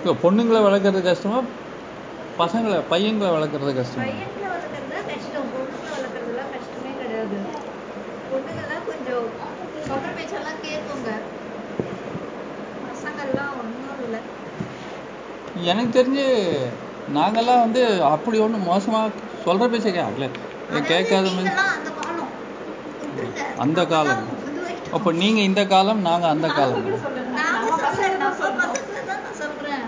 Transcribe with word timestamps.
இப்போ 0.00 0.12
பொண்ணுங்களை 0.22 0.60
வளர்க்குறது 0.64 1.00
கஷ்டமா 1.04 1.38
பசங்களை 2.38 2.76
பையங்களை 2.90 3.30
வளர்க்குறது 3.34 3.72
கஷ்டமா? 3.74 4.04
பையன்களை 4.04 4.46
வளர்க்குறது 4.50 4.86
கஷ்டம். 4.92 5.30
இல்லை. 14.04 14.20
எனக்கு 15.70 15.92
தெரிஞ்சு 15.92 16.26
நாங்கெல்லாம் 17.16 17.62
வந்து 17.64 17.82
அப்படி 18.10 18.38
ஒன்றும் 18.38 18.68
மோசமாக 18.68 19.12
சொல்கிற 19.44 19.68
பேச்சை 19.68 19.92
கேட்கல. 19.92 20.28
கேட்காத 20.90 21.26
அந்த 23.62 23.80
காலம். 23.92 24.22
அப்போ 24.96 25.10
நீங்கள் 25.20 25.48
இந்த 25.48 25.62
காலம் 25.66 26.00
நாங்கள் 26.06 26.32
அந்த 26.34 26.48
காலம் 26.52 26.86
நாங்க 27.38 27.74
சொல்றேன் 27.82 28.16
நம்ம 28.22 28.38
பசங்களை 28.62 29.02
தான் 29.08 29.20
நான் 29.24 29.38
சொல்றேன் 29.40 29.84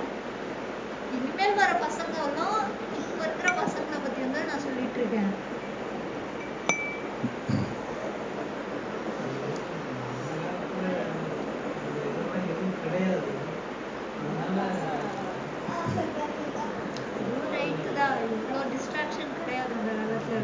இனிமேல் 1.45 1.59
வர 1.59 1.71
பசங்களும் 1.79 2.59
இப்ப 3.01 3.21
இருக்கிற 3.21 3.49
பசங்களை 3.57 3.99
பத்தி 3.99 4.21
வந்து 4.25 4.43
நான் 4.49 4.65
சொல்லிட்டு 4.65 4.99
இருக்கேன். 5.01 5.33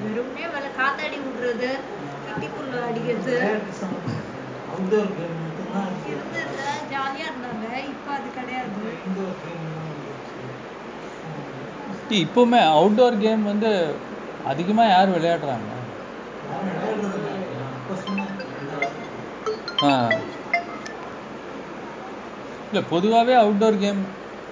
வெறுமனே 0.05 0.45
வேலை 0.53 0.69
காத்தாடி 0.79 1.17
விடுறது 1.25 1.71
கிட்டிக்குள்ள 2.25 2.75
அடிக்கிறது 2.89 3.37
அவுட்டோர் 4.69 5.15
கேம் 5.15 5.39
மட்டும்தான் 5.41 5.95
இருந்ததுல 6.11 6.63
ஜாலியா 6.93 7.27
இருந்தாங்க 7.29 7.65
இப்ப 7.93 8.11
அது 8.13 8.29
கிடையாது 8.35 8.93
இன்டோர் 8.99 9.39
கேம்லாம் 9.41 9.87
இப்போவுமே 12.19 12.61
அவுட்டோர் 12.73 13.19
கேம் 13.19 13.43
வந்து 13.45 13.71
அதிகமாக 14.45 14.89
யார் 14.89 15.09
விளையாடுறாங்க? 15.09 15.71
ஆ. 19.85 19.93
இல்லை 22.69 22.83
பொதுவாகவே 22.91 23.35
அவுட்டோர் 23.35 23.79
கேம் 23.79 24.01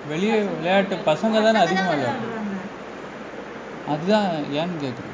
வெளியே 0.08 0.36
விளையாட்டு 0.50 0.96
பசங்க 1.06 1.42
தானே 1.42 1.58
அதிகமாக 1.58 1.94
விளையாடுறாங்க. 1.94 2.32
அதுதான் 3.88 4.28
ஏன்னு 4.54 4.76
கேட்குறேன் 4.80 5.12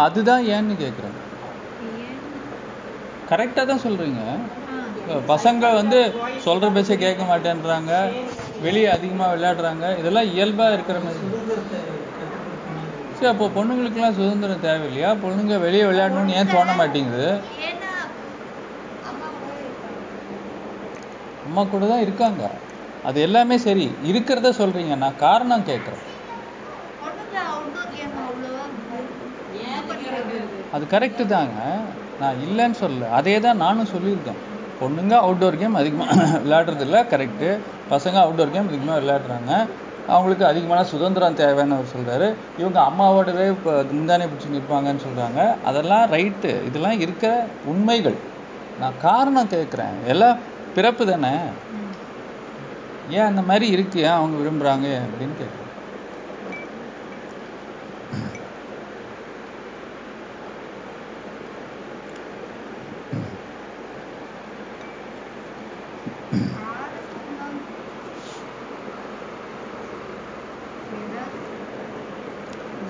அதுதான் 0.00 0.44
ஏன்னு 0.48 0.74
கேட்குறேன்? 0.76 1.16
கரெக்டாக 3.30 3.66
தான் 3.66 3.84
சொல்கிறீங்க 3.84 4.20
ஆ. 4.28 4.65
பசங்க 5.32 5.74
வந்து 5.74 5.98
சொல்கிற 6.44 6.70
பேச்சை 6.70 6.98
கேட்க 6.98 7.22
மாட்டேன்றாங்க. 7.30 7.92
வெளியே 8.64 8.86
அதிகமாக 8.86 9.32
விளையாடுறாங்க. 9.34 9.98
இதெல்லாம் 9.98 10.30
இயல்பாக 10.34 10.72
இருக்கிற 10.72 10.98
மாதிரி. 10.98 11.20
சரி 13.16 13.30
அப்போ 13.32 13.46
பொண்ணுங்களுக்குலாம் 13.56 14.16
சுதந்திரம் 14.18 14.64
தேவையில்லையா? 14.66 15.10
பொண்ணுங்க 15.24 15.60
வெளியே 15.60 15.84
விளையாடணும்னு 15.84 16.36
ஏன் 16.40 16.52
தோண 16.54 16.72
மாட்டேங்குது? 16.80 17.28
அம்மா 21.46 21.62
கூட 21.62 21.86
தான் 21.86 22.00
இருக்காங்க. 22.00 22.50
அது 23.04 23.20
எல்லாமே 23.20 23.56
சரி. 23.58 23.86
இருக்கிறத 24.10 24.48
சொல்கிறீங்க 24.62 24.96
நான் 24.96 25.22
காரணம் 25.26 25.68
கேட்குறேன். 25.70 26.02
அது 30.72 30.84
கரெக்டு 30.90 31.26
தாங்க. 31.26 31.60
நான் 32.20 32.36
இல்லைன்னு 32.46 32.78
சொல்லல. 32.80 33.08
அதே 33.10 33.40
தான் 33.40 33.56
நானும் 33.56 33.92
சொல்லியிருக்கேன். 33.94 34.40
பொண்ணுங்க 34.80 35.14
அவுட்டோர் 35.24 35.60
கேம் 35.60 35.78
அதிகமாக 35.80 36.14
விளையாடுறதில்ல 36.44 36.98
கரெக்டு 37.12 37.48
பசங்க 37.92 38.16
அவுட்டோர் 38.24 38.54
கேம் 38.54 38.70
அதிகமாக 38.70 38.98
விளையாடுறாங்க. 39.02 39.50
அவங்களுக்கு 40.08 40.44
அதிகமான 40.48 40.80
சுதந்திரம் 40.90 41.38
தேவைன்னு 41.40 41.76
அவர் 41.76 41.92
சொல்கிறாரு 41.94 42.26
இவங்க 42.60 42.78
அம்மாவோடவே 42.88 43.46
இப்போ 43.54 43.72
முந்தானே 43.90 44.26
பிடிச்சி 44.30 44.54
நிற்பாங்கன்னு 44.54 45.04
சொல்கிறாங்க 45.06 45.40
அதெல்லாம் 45.70 46.04
ரைட்டு 46.14 46.52
இதெல்லாம் 46.68 47.00
இருக்கிற 47.04 47.30
உண்மைகள். 47.72 48.18
நான் 48.80 49.00
காரணம் 49.06 49.52
கேட்குறேன் 49.54 49.96
எல்லாம் 50.12 50.40
பிறப்பு 50.76 51.04
தானே? 51.10 51.34
ஏன் 53.16 53.28
அந்த 53.30 53.42
மாதிரி 53.50 53.66
இருக்கு? 53.76 53.98
ஏன் 54.08 54.18
அவங்க 54.18 54.36
விரும்புகிறாங்க 54.40 54.86
அப்படின்னு 55.06 55.36
கேட்குறேன் 55.40 55.64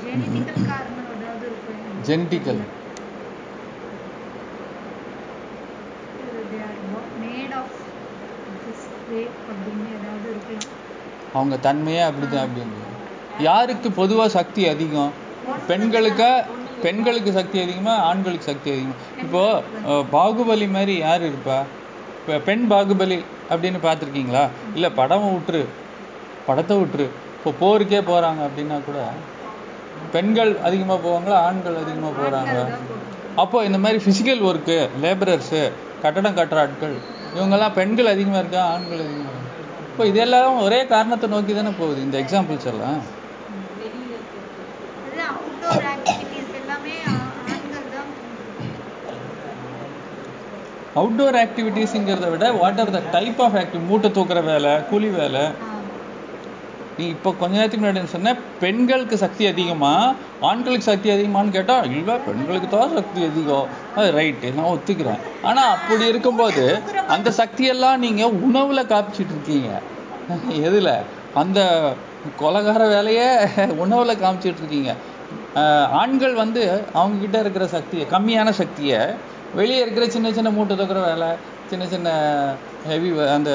ஜெனட்டிக்கல் 0.01 0.67
காரணம் 0.69 1.11
ஏதாவது 1.15 1.47
இருக்கும் 1.49 1.65
Genetical. 1.65 1.65
they 1.65 1.65
are 1.65 1.65
made 1.65 1.65
of 1.65 1.65
this 1.65 1.65
way 1.65 1.83
அப்படின்னு 1.83 1.85
ஏதாவது 1.85 1.96
இருக்கலாம் 2.09 2.73
அவங்க 11.37 11.57
தன்மையே 11.67 12.03
அப்படிதான் 12.09 12.45
அப்படின்னு 12.47 12.85
யாருக்கு 13.47 13.89
பொதுவாக 14.01 14.35
சக்தி 14.37 14.63
அதிகம்? 14.73 15.11
பெண்களுக்கா? 15.71 16.31
பெண்களுக்கு 16.85 17.31
சக்தி 17.39 17.59
அதிகமா 17.65 17.95
ஆண்களுக்கு 18.09 18.51
சக்தி 18.51 18.69
அதிகமா? 18.75 18.95
இப்போ 19.25 19.43
பாகுபலி 20.15 20.67
மாதிரி 20.77 20.95
யார் 21.07 21.23
இருப்பா? 21.31 21.59
இப்போ 22.21 22.39
பெண் 22.49 22.65
பாகுபலி 22.73 23.19
அப்படின்னு 23.51 23.81
பார்த்துருக்கீங்களா? 23.87 24.45
இல்லை 24.77 24.91
படம் 25.01 25.27
விட்டுரு 25.35 25.63
படத்தை 26.49 26.77
விட்டுரு 26.81 27.07
இப்போ 27.37 27.51
போருக்கே 27.63 28.01
போகிறாங்க 28.11 28.41
அப்படின்னா 28.49 28.77
கூட 28.89 28.99
பெண்கள் 30.13 30.53
அதிகமாக 30.63 30.99
போவாங்களா 31.07 31.39
ஆண்கள் 31.49 31.81
அதிகமாக 31.83 32.13
போகிறாங்க. 32.21 32.57
அப்போ 33.43 33.65
இந்த 33.65 33.79
மாதிரி 33.79 33.99
ஃபிசிக்கல் 34.05 34.43
ஒர்க்கு 34.49 34.77
லேபரர்ஸு 35.03 35.63
கட்டடம் 36.03 36.39
கட்டுற 36.39 36.61
ஆட்கள் 36.65 36.97
இவங்கெல்லாம் 37.37 37.77
பெண்கள் 37.81 38.13
அதிகமாக 38.15 38.43
இருக்கா 38.43 38.63
ஆண்கள் 38.75 39.03
அதிகமாக 39.07 39.35
இப்போ 39.91 40.07
இதெல்லாம் 40.07 40.63
ஒரே 40.63 40.81
காரணத்தை 40.87 41.27
நோக்கி 41.29 41.53
தானே 41.55 41.73
போகுது 41.79 42.01
இந்த 42.07 42.17
எக்ஸாம்பிள்ஸ் 42.23 42.69
எல்லாம். 42.73 42.99
அவுட்டோர் 51.01 51.37
ஆக்டிவிட்டீஸுங்கிறத 51.45 52.27
விட 52.35 52.47
what 52.53 52.79
are 52.83 52.93
the 52.97 53.01
type 53.11 53.41
of 53.47 53.57
active 53.63 53.83
மூட்டை 53.89 54.09
தூக்குற 54.11 54.41
வேலை 54.45 54.73
கூலி 54.91 55.09
வேலை 55.19 55.43
நீ 56.99 57.05
இப்போ 57.15 57.31
கொஞ்ச 57.41 57.53
நேரத்துக்கு 57.57 57.85
முன்னாடி 57.85 58.11
சொன்ன 58.13 58.33
பெண்களுக்கு 58.61 59.17
சக்தி 59.23 59.45
அதிகமா 59.53 59.91
ஆண்களுக்கு 60.51 60.87
சக்தி 60.91 61.09
அதிகமான்னு 61.15 61.55
கேட்டால் 61.57 61.89
இல்லை 61.99 62.15
பெண்களுக்கு 62.27 62.69
தான் 62.75 62.95
சக்தி 62.99 63.21
அதிகம். 63.31 63.67
அது 63.97 64.09
ரைட்டு 64.19 64.55
நான் 64.59 64.71
ஒத்துக்கிறேன். 64.75 65.21
ஆனால் 65.49 65.73
அப்படி 65.75 66.07
இருக்கும்போது 66.13 66.65
அந்த 67.15 67.29
சக்தியெல்லாம் 67.41 68.03
நீங்கள் 68.05 68.37
உணவில் 68.49 68.91
காமிச்சிட்டு 68.93 69.35
இருக்கீங்க. 69.37 69.71
எதில்? 70.69 70.95
அந்த 71.43 71.61
கொலகார 72.43 72.83
வேலையை 72.95 73.29
உணவில் 73.85 74.21
காமிச்சிட்டு 74.23 74.63
இருக்கீங்க. 74.63 74.93
ஆண்கள் 76.01 76.35
வந்து 76.43 76.63
அவங்க 76.99 77.17
கிட்ட 77.25 77.37
இருக்கிற 77.45 77.67
சக்தியை 77.77 78.07
கம்மியான 78.15 78.49
சக்தியை 78.63 78.99
வெளியே 79.59 79.83
இருக்கிற 79.85 80.07
சின்ன 80.15 80.33
சின்ன 80.39 80.49
மூட்டை 80.57 80.75
தூக்குற 80.81 81.01
வேலை 81.11 81.29
சின்ன 81.71 81.85
சின்ன 81.93 82.09
ஹெவி 82.91 83.11
அந்த 83.37 83.53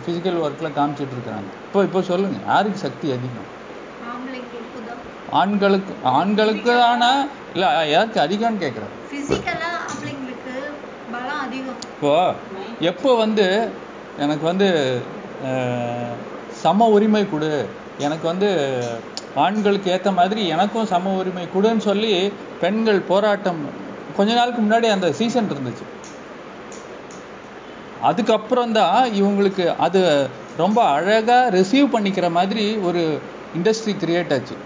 ஃபிசிக்கல் 0.00 0.38
ஒர்க்கில் 0.44 0.76
காமிச்சிட்டு 0.76 1.16
இருக்காங்க 1.16 1.48
இப்போ 1.66 1.82
இப்போ 1.84 2.00
சொல்லுங்க 2.02 2.38
யாருக்கு 2.46 2.78
சக்தி 2.78 3.06
அதிகம்? 3.12 3.48
ஆண்களுக்கு 5.32 5.92
ஆண்களுக்கு 6.12 6.72
ஆனால் 6.82 7.22
இல்லை 7.54 7.68
யாருக்கு 7.90 8.20
அதிகம்னு 8.20 8.62
கேட்குறேன் 8.64 8.92
இப்போ 11.90 12.12
எப்போ 12.90 13.10
வந்து 13.14 13.46
எனக்கு 14.18 14.44
வந்து 14.46 14.68
சம 16.62 16.86
உரிமை 16.88 17.24
கொடு 17.26 17.50
எனக்கு 17.98 18.26
வந்து 18.26 18.48
ஆண்களுக்கு 19.36 19.88
ஏற்ற 19.90 20.10
மாதிரி 20.12 20.42
எனக்கும் 20.46 20.86
சம 20.86 21.14
உரிமை 21.20 21.46
கொடுன்னு 21.54 21.86
சொல்லி 21.90 22.12
பெண்கள் 22.60 23.00
போராட்டம் 23.10 23.60
கொஞ்ச 24.16 24.30
நாளுக்கு 24.34 24.60
முன்னாடி 24.62 24.88
அந்த 24.90 25.12
சீசன் 25.12 25.50
இருந்துச்சு. 25.52 25.84
அதுக்கப்புறம் 28.08 28.72
தான் 28.78 28.98
இவங்களுக்கு 29.20 29.64
அது 29.86 30.00
ரொம்ப 30.62 30.78
அழகா 30.96 31.38
ரிசீவ் 31.56 31.94
பண்ணிக்கிற 31.94 32.26
மாதிரி 32.38 32.64
ஒரு 32.88 33.02
இண்டஸ்ட்ரி 33.58 33.92
கிரியேட் 34.02 34.32
ஆச்சு. 34.36 34.56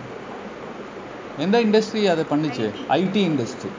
எந்த 1.45 1.57
இண்டஸ்ட்ரி 1.67 2.03
அதை 2.13 2.25
பண்ணுச்சு? 2.31 2.67
ஐடி 2.99 3.23
இண்டஸ்ட்ரி 3.31 3.71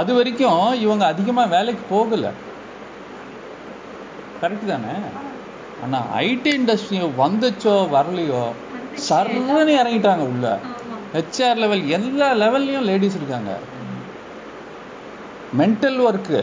அது 0.00 0.10
வரைக்கும் 0.18 0.62
இவங்க 0.84 1.04
அதிகமாக 1.12 1.52
வேலைக்கு 1.56 1.84
போகலை. 1.94 2.30
கரெக்ட் 4.42 4.70
தானே? 4.72 4.94
ஆனால் 5.84 6.08
ஐடி 6.26 6.50
இண்டஸ்ட்ரியோ 6.60 7.08
வந்துச்சோ 7.22 7.76
வரலையோ 7.96 8.42
சர்றன்னு 9.08 9.74
இறங்கிட்டாங்க 9.82 10.24
உள்ள. 10.32 10.48
ஹெச்ஆர் 11.14 11.60
லெவல் 11.62 11.82
எல்லா 11.98 12.28
லெவல்லையும் 12.42 12.88
லேடிஸ் 12.90 13.18
இருக்காங்க. 13.20 13.52
Mental 15.58 15.98
work 16.08 16.40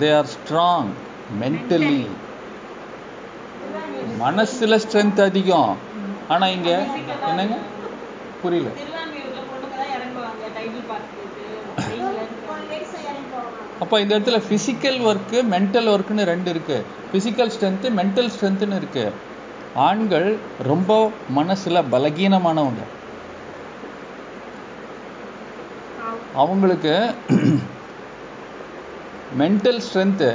they 0.00 0.08
are 0.16 0.30
strong 0.34 0.90
mentally 1.40 1.98
மனசுல 4.20 4.74
ஸ்ட்ரென்த் 4.84 5.22
அதிகம். 5.22 5.76
ஆனா 6.28 6.46
இங்க 6.56 6.70
என்னங்க? 7.28 7.56
புரியல. 8.42 8.68
அப்போ 13.80 14.00
இந்த 14.00 14.18
இடத்துல 14.18 14.38
ஃபிசிக்கல் 14.48 14.98
ஒர்க்கு 15.08 15.38
மென்டல் 15.54 15.88
ஒர்க்குன்னு 15.94 16.24
ரெண்டு 16.32 16.50
இருக்கு. 16.50 16.78
ஃபிசிக்கல் 17.12 17.50
ஸ்ட்ரென்த்து 17.56 17.88
மென்டல் 17.98 18.30
ஸ்ட்ரென்த்துன்னு 18.36 18.76
இருக்கு. 18.76 19.12
ஆண்கள் 19.74 20.28
ரொம்ப 20.62 21.10
மனசுல 21.36 21.82
பலகீனமானவங்க. 21.92 22.84
அவங்களுக்கு 26.34 26.94
மென்டல் 29.38 29.80
ஸ்ட்ரென்த்து 29.86 30.28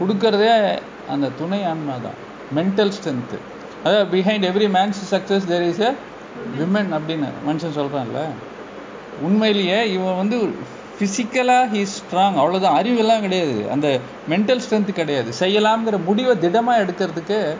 கொடுக்கறதே 0.00 0.78
அந்த 1.08 1.30
துணை 1.38 1.64
ஆன்மா 1.64 1.94
தான் 2.02 2.18
மென்டல் 2.54 2.92
ஸ்ட்ரென்த்து 2.96 3.38
அதாவது 3.84 4.16
behind 4.16 4.46
every 4.50 4.68
man's 4.76 5.00
success 5.10 5.46
there 5.46 5.62
is 5.62 5.78
a 5.78 5.92
women 6.58 6.90
அப்படின்னு 6.96 7.28
மனுஷன் 7.48 7.76
சொல்கிறான்ல 7.76 8.22
உண்மையிலேயே 9.22 9.92
இவன் 9.92 10.16
வந்து 10.16 10.54
ஃபிசிக்கலாக 10.98 11.64
ஹீ 11.72 11.86
ஸ்ட்ராங் 11.94 12.36
அவ்வளோதான் 12.40 12.76
அறிவெல்லாம் 12.80 13.20
கிடையாது. 13.20 13.70
அந்த 13.70 14.00
மென்டல் 14.30 14.60
ஸ்ட்ரென்த் 14.64 14.92
கிடையாது. 14.92 15.30
செய்யலாம்ங்கிற 15.40 16.04
முடிவை 16.04 16.38
திடமாக 16.38 16.82
எடுக்கிறதுக்கு 16.82 17.56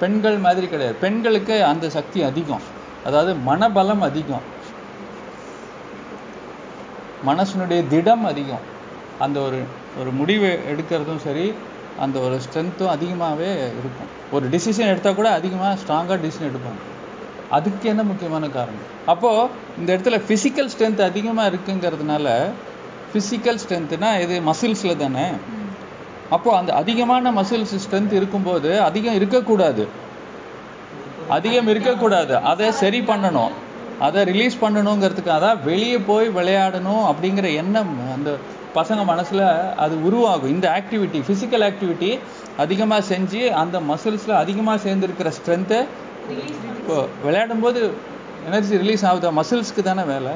பெண்கள் 0.00 0.38
மாதிரி 0.38 0.66
கிடையாது. 0.68 0.96
பெண்களுக்கு 1.00 1.64
அந்த 1.64 1.90
சக்தி 1.90 2.22
அதிகம். 2.22 2.64
அதாவது 3.04 3.34
மனபலம் 3.34 4.00
அதிகம். 4.00 4.44
மனசனுடைய 7.26 7.86
திடம் 7.88 8.24
அதிகம். 8.24 8.64
அந்த 9.18 9.40
ஒரு 9.40 9.60
ஒரு 10.00 10.10
முடிவு 10.10 10.58
எடுக்கிறதும் 10.70 11.16
சரி 11.16 11.54
அந்த 12.00 12.18
ஒரு 12.18 12.40
ஸ்ட்ரென்த்தும் 12.46 12.86
அதிகமாகவே 12.86 13.52
இருக்கும். 13.52 14.08
ஒரு 14.32 14.48
டிசிஷன் 14.48 14.90
எடுத்தால் 14.90 15.14
கூட 15.14 15.32
அதிகமாக 15.32 15.78
ஸ்ட்ராங்காக 15.80 16.18
டிசிஷன் 16.18 16.50
எடுப்பாங்க. 16.50 16.82
அதுக்கு 17.50 17.88
என்ன 17.88 18.02
முக்கியமான 18.02 18.48
காரணம்? 18.48 18.94
அப்போது 19.06 19.48
இந்த 19.78 19.96
இடத்துல 19.96 20.20
ஃபிசிக்கல் 20.28 20.68
ஸ்ட்ரென்த் 20.78 21.00
அதிகமாக 21.00 21.50
இருக்குங்கிறதுனால 21.50 22.46
ஃபிசிக்கல் 23.12 23.58
ஸ்ட்ரென்த்துனா 23.68 24.20
இது 24.20 24.40
மசில்ஸில் 24.40 24.96
தானே? 24.96 25.26
அப்போது 26.30 26.56
அந்த 26.56 26.74
அதிகமான 26.74 27.32
மசில்ஸ் 27.32 27.78
ஸ்ட்ரென்த் 27.90 28.12
இருக்கும்போது 28.12 28.80
அதிகம் 28.80 29.14
இருக்கக்கூடாது. 29.14 29.88
அதிகம் 31.28 31.68
இருக்கக்கூடாது. 31.68 32.36
அதை 32.36 32.72
சரி 32.72 33.00
பண்ணணும். 33.00 33.50
அதை 33.98 34.24
ரிலீஸ் 34.24 34.56
பண்ணணுங்கிறதுக்காக 34.60 35.40
தான் 35.40 35.64
வெளியே 35.64 35.98
போய் 35.98 36.28
விளையாடணும் 36.28 37.12
அப்படிங்கிற 37.12 37.54
எண்ணம் 37.54 38.12
அந்த 38.14 38.36
பசங்க 38.78 39.02
மனசில் 39.12 39.44
அது 39.84 39.94
உருவாகும். 40.08 40.52
இந்த 40.56 40.66
ஆக்டிவிட்டி 40.78 41.18
ஃபிசிக்கல் 41.26 41.64
ஆக்டிவிட்டி 41.68 42.10
அதிகமாக 42.64 43.02
செஞ்சு 43.12 43.40
அந்த 43.62 43.76
மசில்ஸில் 43.90 44.40
அதிகமாக 44.42 44.78
சேர்ந்துருக்கிற 44.86 45.30
ஸ்ட்ரென்த்தை 45.38 45.80
இப்போ 46.78 46.96
விளையாடும்போது 47.24 47.80
எனர்ஜி 48.48 48.76
ரிலீஸ் 48.82 49.04
ஆகுதா? 49.10 49.30
மசில்ஸ்க்கு 49.40 49.82
தானே 49.88 50.04
வேலை. 50.12 50.34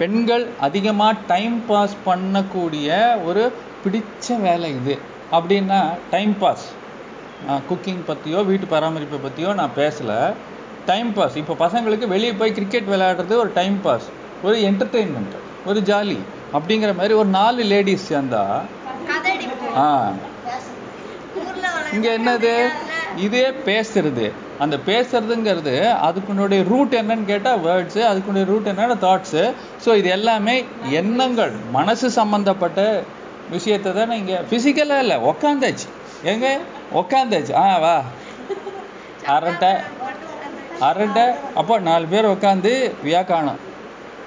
பெண்கள் 0.00 0.44
அதிகமாக 0.66 1.20
டைம் 1.32 1.56
பாஸ் 1.70 1.94
பண்ணக்கூடிய 2.06 2.88
ஒரு 3.28 3.42
பிடிச்ச 3.82 4.36
வேலை 4.46 4.70
இது. 4.78 4.94
அப்படின்னா 5.36 5.80
டைம் 6.14 6.32
பாஸ் 6.42 6.64
குக்கிங் 7.68 8.02
பற்றியோ 8.08 8.40
வீட்டு 8.48 8.66
பராமரிப்பை 8.72 9.18
பற்றியோ 9.26 9.52
நான் 9.60 9.76
பேசலை. 9.82 10.18
டைம் 10.90 11.10
பாஸ் 11.18 11.38
இப்போ 11.42 11.54
பசங்களுக்கு 11.64 12.06
வெளியே 12.14 12.32
போய் 12.40 12.56
கிரிக்கெட் 12.58 12.90
விளையாடுறது 12.92 13.34
ஒரு 13.44 13.50
டைம் 13.60 13.78
பாஸ் 13.86 14.08
ஒரு 14.42 14.56
என்டர்டெயின்மெண்ட் 14.68 15.34
ஒரு 15.66 15.80
ஜாலி 15.82 16.18
அப்படிங்கிற 16.52 16.94
மாதிரி 16.94 17.14
ஒரு 17.14 17.28
நாலு 17.32 17.62
லேடிஸ் 17.64 18.08
சேர்ந்தா 18.08 18.42
ஆ. 19.78 19.88
இங்க 21.92 22.08
என்னது? 22.18 22.52
இதே 23.16 23.44
பேசுறது. 23.66 24.26
அந்த 24.58 24.76
பேசுறதுங்கிறது 24.86 25.74
அதுக்குனுடைய 26.02 26.60
ரூட் 26.68 26.94
என்னன்னு 26.94 27.24
கேட்டா 27.24 27.52
வேர்ட்ஸ் 27.64 28.00
அதுக்குடைய 28.02 28.44
ரூட் 28.44 28.68
என்னன்னா 28.68 28.96
தாட்ஸு 29.00 29.42
ஸோ 29.84 29.94
இது 29.94 30.08
எல்லாமே 30.10 30.54
எண்ணங்கள் 30.92 31.52
மனசு 31.70 32.10
சம்பந்தப்பட்ட 32.10 32.80
விஷயத்தை 33.50 33.92
தான் 33.92 34.10
இங்க 34.12 34.34
பிசிக்கலா 34.50 34.98
இல்லை 34.98 35.16
உக்காந்தாச்சு. 35.30 35.88
எங்க? 36.24 36.46
உக்காந்தாச்சு. 36.94 37.52
ஆ 37.56 37.78
வா. 37.78 37.96
அரட்டை 39.28 39.72
அரட்டை 40.80 41.26
அப்போ 41.54 41.74
நாலு 41.80 42.06
பேர் 42.06 42.32
உட்காந்து 42.32 42.72
வியாக்கானம். 43.04 43.60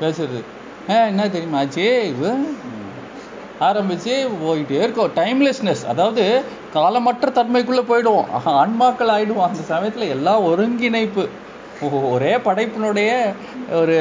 பேசுறது. 0.01 0.39
ஆ 0.89 0.95
என்ன 1.11 1.29
தெரியுமா 1.29 1.59
ஆச்சு 1.59 1.87
இவ 2.13 2.31
ஆரம்பிச்சு 3.59 4.13
போயிட்டே 4.43 4.77
இருக்கோம். 4.85 5.13
டைம்லெஸ்னஸ் 5.15 5.83
அதாவது 5.87 6.23
காலமற்ற 6.73 7.27
தன்மைக்குள்ள 7.37 7.81
போயிடுவோம். 7.89 8.29
ஆஹா, 8.37 8.51
ஆன்மாக்கள் 8.61 9.13
ஆயிடுவோம். 9.15 9.47
அந்த 9.49 9.61
சமயத்துல 9.69 10.07
எல்லாம் 10.15 10.43
ஒருங்கிணைப்பு 10.43 11.25
ஒரே 12.11 12.33
படைப்பினுடைய 12.47 13.11
ஒரு 13.79 13.97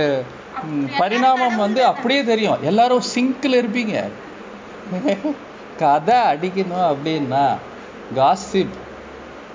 பரிணாமம் 0.99 1.56
வந்து 1.56 1.81
அப்படியே 1.85 2.23
தெரியும். 2.25 2.62
எல்லாரும் 2.62 3.06
சிங்கில் 3.14 3.58
இருப்பீங்க. 3.62 3.97
கதை 5.79 6.19
அடிக்கணும் 6.32 6.88
அப்படின்னா 6.90 7.44
காசிப் 8.19 8.75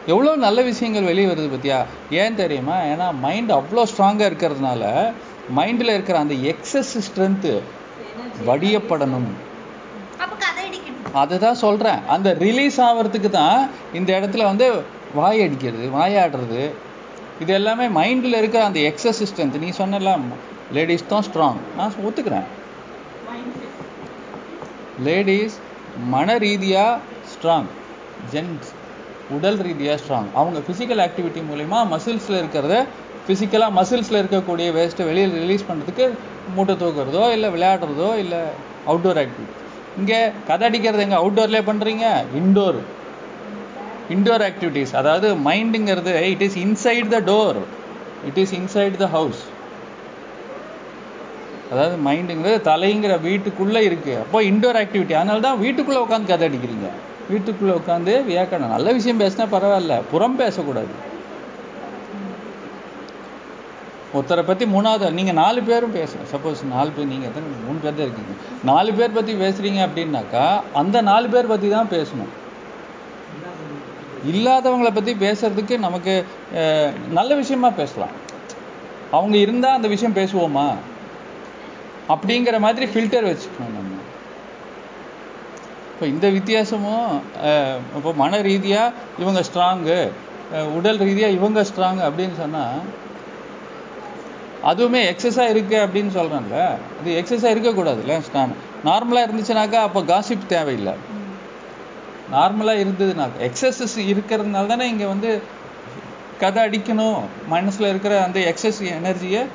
எவ்வளோ 0.07 0.31
நல்ல 0.35 0.59
விஷயங்கள் 0.61 1.07
வெளியே 1.09 1.27
வருது 1.29 1.49
பத்தியா? 1.53 1.79
ஏன் 2.21 2.35
தெரியுமா? 2.35 2.77
ஏன்னா 2.91 3.07
மைண்ட் 3.19 3.51
அவ்வளோ 3.51 3.83
ஸ்ட்ராங்காக 3.91 4.29
இருக்கிறதுனால 4.31 4.83
மைண்டில் 5.57 5.93
இருக்கிற 5.95 6.17
அந்த 6.23 6.35
எக்ஸஸ் 6.51 6.93
ஸ்ட்ரென்த்து 7.07 7.53
வடியப்படணும். 8.47 9.29
அதுதான் 11.21 11.59
சொல்கிறேன் 11.63 12.01
அந்த 12.15 12.29
ரிலீஸ் 12.45 12.77
ஆகிறதுக்கு 12.87 13.29
தான் 13.39 13.59
இந்த 13.99 14.09
இடத்துல 14.19 14.43
வந்து 14.51 14.67
வாய் 15.19 15.41
அடிக்கிறது 15.45 15.85
வாயாடுறது. 15.97 16.63
இது 17.43 17.53
எல்லாமே 17.59 17.85
மைண்டில் 17.99 18.39
இருக்கிற 18.41 18.61
அந்த 18.69 18.79
எக்ஸஸ் 18.89 19.21
ஸ்ட்ரென்த் 19.29 19.59
நீ 19.65 19.69
சொன்னலாம் 19.81 20.25
லேடிஸ் 20.77 21.09
தான் 21.13 21.25
ஸ்ட்ராங் 21.27 21.59
நான் 21.77 21.99
ஒத்துக்கிறேன். 22.07 22.47
லேடிஸ் 25.07 25.57
மன 26.13 26.37
ரீதியாக 26.45 26.99
ஸ்ட்ராங் 27.33 27.69
ஜென்ஸ் 28.33 28.69
உடல் 29.35 29.59
ரீதியாக 29.67 29.97
ஸ்ட்ராங் 30.01 30.29
அவங்க 30.39 30.59
ஃபிசிக்கல் 30.67 31.01
ஆக்டிவிட்டி 31.05 31.41
மூலிமா 31.49 31.79
மசில்ஸில் 31.93 32.39
இருக்கிறத 32.41 32.75
ஃபிசிக்கலாக 33.29 33.75
மசில்ஸில் 33.77 34.19
இருக்கக்கூடிய 34.19 34.67
வேஸ்ட்டை 34.75 35.05
வெளியில் 35.05 35.33
ரிலீஸ் 35.33 35.67
பண்ணுறதுக்கு 35.67 36.05
மூட்டை 36.55 36.75
தூக்குறதோ 36.75 37.31
இல்லை 37.31 37.49
விளையாடுறதோ 37.49 38.17
இல்லை 38.17 38.39
அவுட்டோர் 38.87 39.19
ஆக்டிவிட்டி 39.23 39.55
இங்கே 39.97 40.19
கதை 40.47 40.65
அடிக்கிறது 40.67 41.03
எங்கே? 41.05 41.15
அவுட்டோர்லேயே 41.15 41.63
பண்ணுறீங்க 41.67 42.05
இன்டோர் 42.35 42.79
இன்டோர் 44.09 44.43
ஆக்டிவிட்டீஸ் 44.47 44.95
அதாவது 44.95 45.35
மைண்டுங்கிறது 45.47 46.13
it 46.31 46.41
is 46.41 46.57
inside 46.57 47.09
the 47.09 47.19
door 47.25 47.59
it 48.27 48.37
is 48.37 48.53
inside 48.53 48.97
the 48.97 49.07
house 49.07 49.41
அதாவது 51.71 51.95
மைண்டுங்கிறது 52.07 52.59
தலைங்கிற 52.69 53.21
வீட்டுக்குள்ளே 53.27 53.81
இருக்குது 53.89 54.19
அப்போ 54.23 54.41
இன்டோர் 54.43 54.79
ஆக்டிவிட்டி 54.81 55.13
அதனால 55.13 55.39
தான் 55.39 55.59
வீட்டுக்குள்ளே 55.59 56.01
உட்காந்து 56.05 56.27
கதை 56.27 56.47
அடிக்கிறீங்க. 56.49 56.87
வீட்டுக்குள்ளே 57.29 57.73
உட்காந்து 57.75 58.13
வியாக்கணும் 58.29 58.73
நல்ல 58.75 58.91
விஷயம் 58.91 59.21
பேசினா 59.21 59.45
பரவாயில்ல. 59.51 59.95
புறம் 60.11 60.35
பேசக்கூடாது. 60.35 60.93
ஒருத்தரை 64.13 64.43
பற்றி 64.43 64.65
மூணாவது 64.67 65.07
நீங்கள் 65.13 65.37
நாலு 65.39 65.59
பேரும் 65.63 65.95
பேசுங்க. 65.95 66.23
சப்போஸ் 66.31 66.61
நாலு 66.71 66.89
பேர் 66.91 67.11
நீங்கள் 67.11 67.29
எத்தனை 67.29 67.59
மூணு 67.65 67.79
பேர் 67.79 67.97
தான் 67.97 68.07
இருக்கீங்க. 68.07 68.35
நாலு 68.63 68.91
பேர் 68.93 69.17
பற்றி 69.17 69.33
பேசுகிறீங்க 69.41 69.81
அப்படின்னாக்கா 69.87 70.45
அந்த 70.73 70.97
நாலு 71.09 71.27
பேர் 71.29 71.51
பற்றி 71.51 71.69
தான் 71.69 71.91
பேசணும். 71.91 72.31
இல்லாதவங்களை 74.31 74.91
பற்றி 74.91 75.13
பேசுறதுக்கு 75.19 75.75
நமக்கு 75.79 76.13
அஹ், 76.61 76.89
நல்ல 77.09 77.31
விஷயமா 77.35 77.69
பேசலாம். 77.73 78.15
அவங்க 79.11 79.35
இருந்தால் 79.37 79.77
அந்த 79.77 79.87
விஷயம் 79.87 80.17
பேசுவோமா? 80.17 80.67
அப்படிங்கிற 82.09 82.57
மாதிரி 82.59 82.85
ஃபில்டர் 82.85 83.27
வச்சுக்கணும் 83.27 83.77
நம்ம. 83.77 83.95
இப்போ 85.91 86.07
இந்த 86.07 86.27
வித்தியாசமும் 86.29 87.07
அஹ், 87.47 87.79
இப்போ 87.97 88.13
மன 88.15 88.41
ரீதியாக 88.43 88.93
இவங்க 89.19 89.41
ஸ்ட்ராங்கு 89.43 89.99
உடல் 90.77 90.99
ரீதியாக 91.01 91.31
இவங்க 91.31 91.61
ஸ்ட்ராங் 91.63 92.01
அப்படின்னு 92.05 92.35
சொன்னால் 92.35 92.77
அதுவுமே 94.65 95.01
எக்ஸஸாக 95.11 95.49
இருக்கு 95.49 95.75
அப்படின்னு 95.75 96.11
சொல்கிறேன்ல 96.17 96.57
அது 96.99 97.11
எக்ஸஸாக 97.21 97.53
இருக்கக்கூடாதுல்ல 97.55 98.21
ஸ்ட்ராங் 98.27 98.55
நார்மலாக 98.85 99.27
இருந்துச்சுனாக்கா 99.27 99.79
அப்போ 99.87 100.01
காசிப் 100.01 100.47
தேவையில்லை. 100.47 100.93
நார்மலாக 102.31 102.83
இருந்ததுனாக்கா 102.83 103.49
எக்ஸசஸ் 103.49 103.97
இருக்கிறதுனால 103.97 104.65
தானே 104.65 104.87
இங்கே 104.89 105.05
வந்து 105.05 105.41
கதை 106.39 106.63
அடிக்கணும். 106.63 107.19
மனசில் 107.47 107.87
இருக்கிற 107.87 108.23
அந்த 108.23 108.39
எக்ஸஸ் 108.39 108.81
எனர்ஜியை 108.81 109.45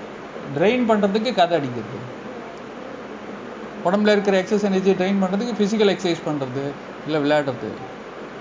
ட்ரெயின் 0.58 0.84
பண்ணுறதுக்கு 0.88 1.34
கதை 1.34 1.58
அடிக்கிறது. 1.58 2.12
உடம்புல 3.84 4.12
இருக்கிற 4.12 4.42
எக்ஸஸ் 4.42 4.66
எனர்ஜியை 4.70 4.96
ட்ரெயின் 5.00 5.22
பண்ணுறதுக்கு 5.22 5.56
ஃபிசிக்கல் 5.58 5.92
எக்ஸசைஸ் 5.94 6.26
பண்ணுறது 6.26 6.64
இல்லை 7.06 7.20
விளையாடுறது. 7.24 7.70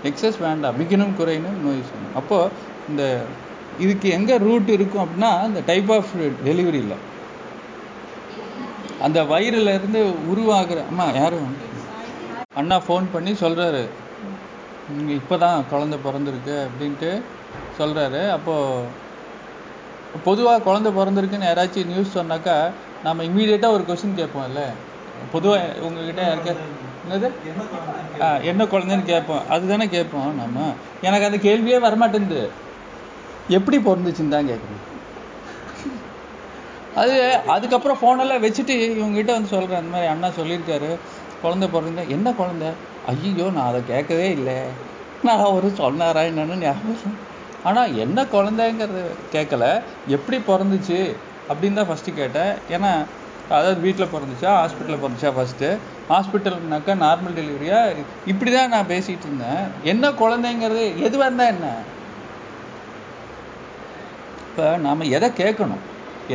எக்ஸஸ் 0.03 0.39
வேண்டாம். 0.39 0.79
மிகினும் 0.79 1.15
குறையினும் 1.19 1.61
நோய் 1.63 1.87
சொல்லணும் 1.89 2.15
அப்போது 2.15 2.49
இந்த 2.89 3.21
இதுக்கு 3.79 4.09
எங்கே 4.09 4.37
ரூட் 4.37 4.69
இருக்கும் 4.69 5.03
அப்படின்னா 5.03 5.45
இந்த 5.45 5.61
டைப் 5.65 5.91
ஆஃப் 5.91 6.11
டெலிவரியில் 6.43 6.95
அந்த 8.99 9.23
வயிறுல 9.23 9.73
இருந்து 9.73 10.01
உருவாகிற 10.29 10.83
அம்மா 10.89 11.11
யாரும் 11.15 11.55
அண்ணா 12.55 12.81
ஃபோன் 12.87 13.05
பண்ணி 13.11 13.31
சொல்றாரு. 13.31 13.83
இங்க 14.89 15.13
இப்பதான் 15.13 15.65
குழந்தை 15.69 15.99
பிறந்திருக்கு 16.05 16.67
அப்படின்ட்டு 16.67 17.21
சொல்றாரு. 17.79 18.29
அப்போ 18.29 18.55
பொதுவா 20.25 20.61
குழந்தை 20.61 20.91
பிறந்திருக்குன்னு 20.91 21.49
யாராச்சும் 21.49 21.85
நியூஸ் 21.85 22.17
சொன்னாக்கா 22.17 22.55
நம்ம 23.03 23.23
இம்மீடியட்டா 23.23 23.69
ஒரு 23.69 23.83
கொஸ்டின் 23.87 24.17
கேட்போம்ல 24.17 24.63
பொதுவா 25.33 25.55
உங்ககிட்ட 25.81 26.21
யாருக்கா 26.21 26.53
என்னது? 27.05 27.29
ஆ, 28.21 28.37
என்ன 28.41 28.63
குழந்தைன்னு 28.63 29.03
கேட்போம். 29.03 29.41
அதுதானே 29.49 29.87
கேட்போம் 29.87 30.35
நம்ம 30.35 30.73
எனக்கு 31.01 31.25
அந்த 31.25 31.37
கேள்வியே 31.37 31.79
வரமாட்டேங்குது 31.79 32.43
எப்படி 33.57 33.77
பிறந்துச்சுன்னு 33.87 34.35
தான் 34.35 34.49
கேட்குறேன் 34.51 34.81
அது 37.01 37.15
அதுக்கப்புறம் 37.53 37.99
ஃபோனெல்லாம் 37.99 38.43
வச்சுட்டு 38.45 38.73
இவங்ககிட்ட 38.99 39.31
வந்து 39.35 39.53
சொல்கிறேன் 39.53 39.79
அந்த 39.81 39.93
மாதிரி 39.93 40.09
அண்ணா 40.13 40.29
சொல்லியிருக்காரு 40.39 40.89
குழந்தை 41.43 41.67
பிறந்த 41.75 42.01
என்ன 42.15 42.27
குழந்தை? 42.39 42.69
ஐயோ 43.11 43.45
நான் 43.55 43.69
அதை 43.69 43.79
கேட்கவே 43.91 44.27
இல்லை. 44.37 44.57
நான் 45.27 45.45
அவர் 45.47 45.67
சொன்னாரா 45.79 46.21
என்னன்னு 46.29 46.55
ஞாபகம் 46.63 47.17
ஆனால் 47.69 47.95
என்ன 48.03 48.19
குழந்தைங்கிறது 48.35 49.03
கேட்கல. 49.33 49.65
எப்படி 50.15 50.37
பிறந்துச்சு 50.49 50.99
அப்படின்னு 51.49 51.79
தான் 51.79 51.89
ஃபஸ்ட்டு 51.89 52.17
கேட்டேன். 52.21 52.53
ஏன்னா 52.75 52.91
அதாவது 53.49 53.79
வீட்டில் 53.85 54.11
பிறந்துச்சா 54.13 54.51
ஹாஸ்பிட்டலில் 54.59 55.01
பிறந்துச்சா 55.03 55.31
ஃபஸ்ட்டு 55.37 55.69
ஹாஸ்பிட்டல்னாக்கா 56.11 56.93
நார்மல் 57.05 57.37
டெலிவரியா 57.39 57.79
இப்படி 58.31 58.51
தான் 58.51 58.73
நான் 58.75 58.91
பேசிகிட்டு 58.93 59.27
இருந்தேன். 59.29 59.63
என்ன 59.93 60.11
குழந்தைங்கிறது 60.21 60.85
எதுவாக 61.07 61.27
இருந்தால் 61.29 61.53
என்ன? 61.55 61.69
இப்போ 64.53 64.65
நாம் 64.85 64.99
எதை 65.17 65.27
கேட்கணும்? 65.39 65.83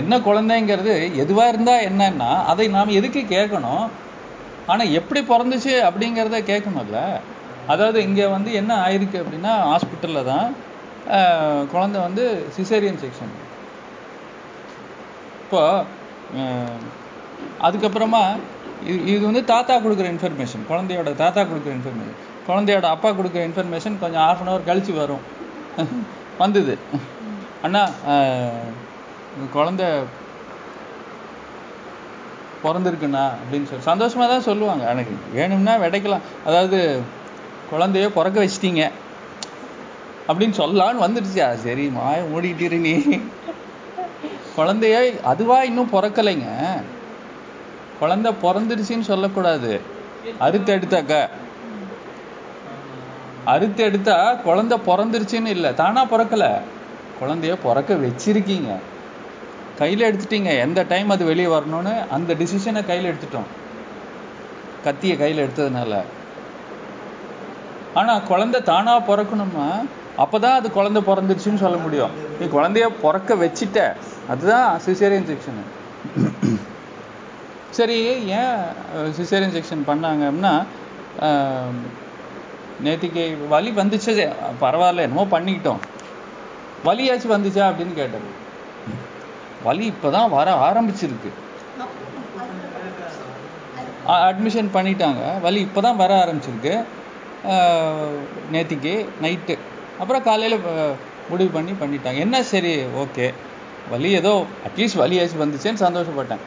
என்ன 0.01 0.15
குழந்தைங்கிறது 0.25 0.95
எதுவாக 1.23 1.51
இருந்தால் 1.53 1.85
என்னன்னா 1.89 2.31
அதை 2.53 2.65
நாம் 2.77 2.97
எதுக்கு 3.01 3.21
கேட்கணும்? 3.35 3.85
ஆனால் 4.73 4.95
எப்படி 4.99 5.21
பிறந்துச்சு 5.29 5.75
அப்படிங்கிறத 5.89 6.39
கேட்கணும்ல. 6.49 7.01
அதாவது 7.73 7.99
இங்கே 8.09 8.27
வந்து 8.35 8.51
என்ன 8.61 8.73
ஆயிருக்கு 8.87 9.21
அப்படின்னா 9.23 9.53
ஹாஸ்பிட்டலில் 9.71 10.29
தான் 10.31 10.49
குழந்தை 11.75 11.99
வந்து 12.07 12.25
சிசேரியன் 12.57 13.01
செக்ஷன் 13.05 13.35
இப்போ 15.45 15.63
அதுக்கப்புறமா 17.67 18.25
இது 18.89 18.99
இது 19.13 19.23
வந்து 19.31 19.45
தாத்தா 19.55 19.77
கொடுக்குற 19.85 20.09
இன்ஃபர்மேஷன் 20.15 20.67
குழந்தையோட 20.73 21.13
தாத்தா 21.25 21.45
கொடுக்குற 21.53 21.73
இன்ஃபர்மேஷன் 21.79 22.19
குழந்தையோட 22.49 22.89
அப்பா 22.97 23.13
கொடுக்குற 23.21 23.45
இன்ஃபர்மேஷன் 23.51 24.03
கொஞ்சம் 24.03 24.25
ஆஃப் 24.29 24.43
அன் 24.43 24.51
ஹவர் 24.53 24.69
கழிச்சு 24.71 24.95
வரும். 25.03 25.25
வந்தது. 26.43 26.75
அண்ணா 27.63 27.83
ஆஹ், 28.07 28.69
குழந்தை 29.53 29.87
பிறந்திருக்குண்ணா 32.63 33.25
அப்படின்னு 33.35 33.69
சொல்லி 33.69 33.89
சந்தோஷமா 33.89 34.25
தான் 34.29 34.47
சொல்லுவாங்க. 34.47 34.85
எனக்கு 34.91 35.15
வேணும்னா 35.33 35.75
விடைக்கலாம் 35.79 36.25
அதாவது 36.47 36.79
குழந்தைய 37.71 38.09
பிறக்க 38.09 38.39
வச்சிட்டீங்க 38.41 38.83
அப்படின்னு 40.29 40.55
சொல்லலான்னு 40.55 41.05
வந்துடுச்சு. 41.05 41.35
சரி 41.63 41.85
மாய 41.91 42.23
மூடிக்கிட்டு 42.31 42.79
நீ. 42.79 42.95
குழந்தைய 44.57 44.97
அதுவா 45.25 45.63
இன்னும் 45.63 45.93
பிறக்கலைங்க. 45.93 46.49
குழந்தை 48.01 48.33
பிறந்துருச்சின்னு 48.43 49.01
சொல்லக்கூடாது. 49.03 49.73
அறுத்து 50.41 50.71
எடுத்தாக்க 50.73 51.13
அறுத்து 53.47 53.83
எடுத்தா 53.83 54.17
குழந்தை 54.43 54.79
பிறந்துருச்சுன்னு 54.87 55.47
இல்லை 55.49 55.71
தானா 55.75 56.05
பிறக்கலை. 56.07 56.51
குழந்தைய 57.21 57.55
பிறக்க 57.67 57.95
வச்சிருக்கீங்க. 58.05 58.71
கையில் 59.81 60.07
எடுத்துட்டீங்க. 60.09 60.51
எந்த 60.67 60.81
டைம் 60.93 61.13
அது 61.15 61.25
வெளியே 61.31 61.49
வரணும்னு 61.55 61.95
அந்த 62.17 62.31
டிசிஷனை 62.41 62.83
கையில் 62.91 63.11
எடுத்துட்டோம். 63.11 63.49
கத்தியை 64.85 65.17
கையில் 65.23 65.43
எடுத்ததுனால. 65.45 66.01
ஆனால் 68.01 68.27
குழந்தை 68.31 68.59
தானாக 68.71 69.07
பிறக்கணுமா? 69.11 69.69
அப்பதான் 70.23 70.59
அது 70.61 70.69
குழந்தை 70.77 71.01
பிறந்துருச்சுன்னு 71.09 71.63
சொல்ல 71.65 71.77
முடியும். 71.85 72.15
நீ 72.39 72.45
குழந்தைய 72.57 72.87
பிறக்க 73.03 73.31
வச்சிட்ட. 73.45 73.79
அதுதான் 74.33 74.69
சிசேரியன் 74.87 75.29
செக்ஷனு 75.31 75.65
சரி 77.79 77.97
ஏன் 78.39 78.59
சிசேரியன் 79.19 79.55
செக்ஷன் 79.57 79.89
பண்ணாங்க 79.89 80.23
அப்படின்னா 80.29 80.55
வலி 83.53 83.71
வந்துச்சு. 83.81 84.13
பரவாயில்ல 84.63 85.07
என்னமோ 85.07 85.25
பண்ணிக்கிட்டோம். 85.35 85.81
வலியாச்சும் 86.87 87.35
வந்துச்சா 87.35 87.63
அப்படின்னு 87.69 87.95
கேட்டது 88.01 88.31
வலி 89.67 89.87
இப்பதான் 89.95 90.29
வர 90.37 90.49
ஆரம்பிச்சிருக்கு. 90.69 91.31
அட்மிஷன் 94.29 94.71
பண்ணிட்டாங்க. 94.77 95.23
வலி 95.47 95.61
இப்பதான் 95.65 96.01
வர 96.03 96.13
ஆரம்பிச்சிருக்கு. 96.25 96.75
நேத்திக்கு 98.53 98.95
நைட்டு 99.23 99.57
அப்புறம் 100.01 100.23
காலையில் 100.29 100.61
முடிவு 101.31 101.51
பண்ணி 101.57 101.73
பண்ணிட்டாங்க. 101.81 102.19
என்ன 102.27 102.43
சரி 102.53 102.75
ஓகே. 103.03 103.27
வலி 103.91 104.11
ஏதோ 104.21 104.33
அட்லீஸ்ட் 104.67 105.01
வலியாச்சும் 105.03 105.43
வந்துச்சேன்னு 105.43 105.85
சந்தோஷப்பட்டேன். 105.87 106.43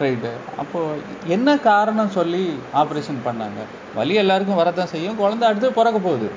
ரைட்டு 0.00 0.30
அப்போது 0.62 1.00
என்ன 1.36 1.56
காரணம் 1.70 2.14
சொல்லி 2.18 2.42
ஆப்ரேஷன் 2.80 3.24
பண்ணாங்க? 3.28 3.62
வலி 3.94 4.14
எல்லாருக்கும் 4.22 4.60
வரத்தான் 4.62 4.92
செய்யும். 4.94 5.16
குழந்தை 5.22 5.44
அடுத்து 5.48 5.72
பிறக்க 5.78 5.98
போகுது. 5.98 6.28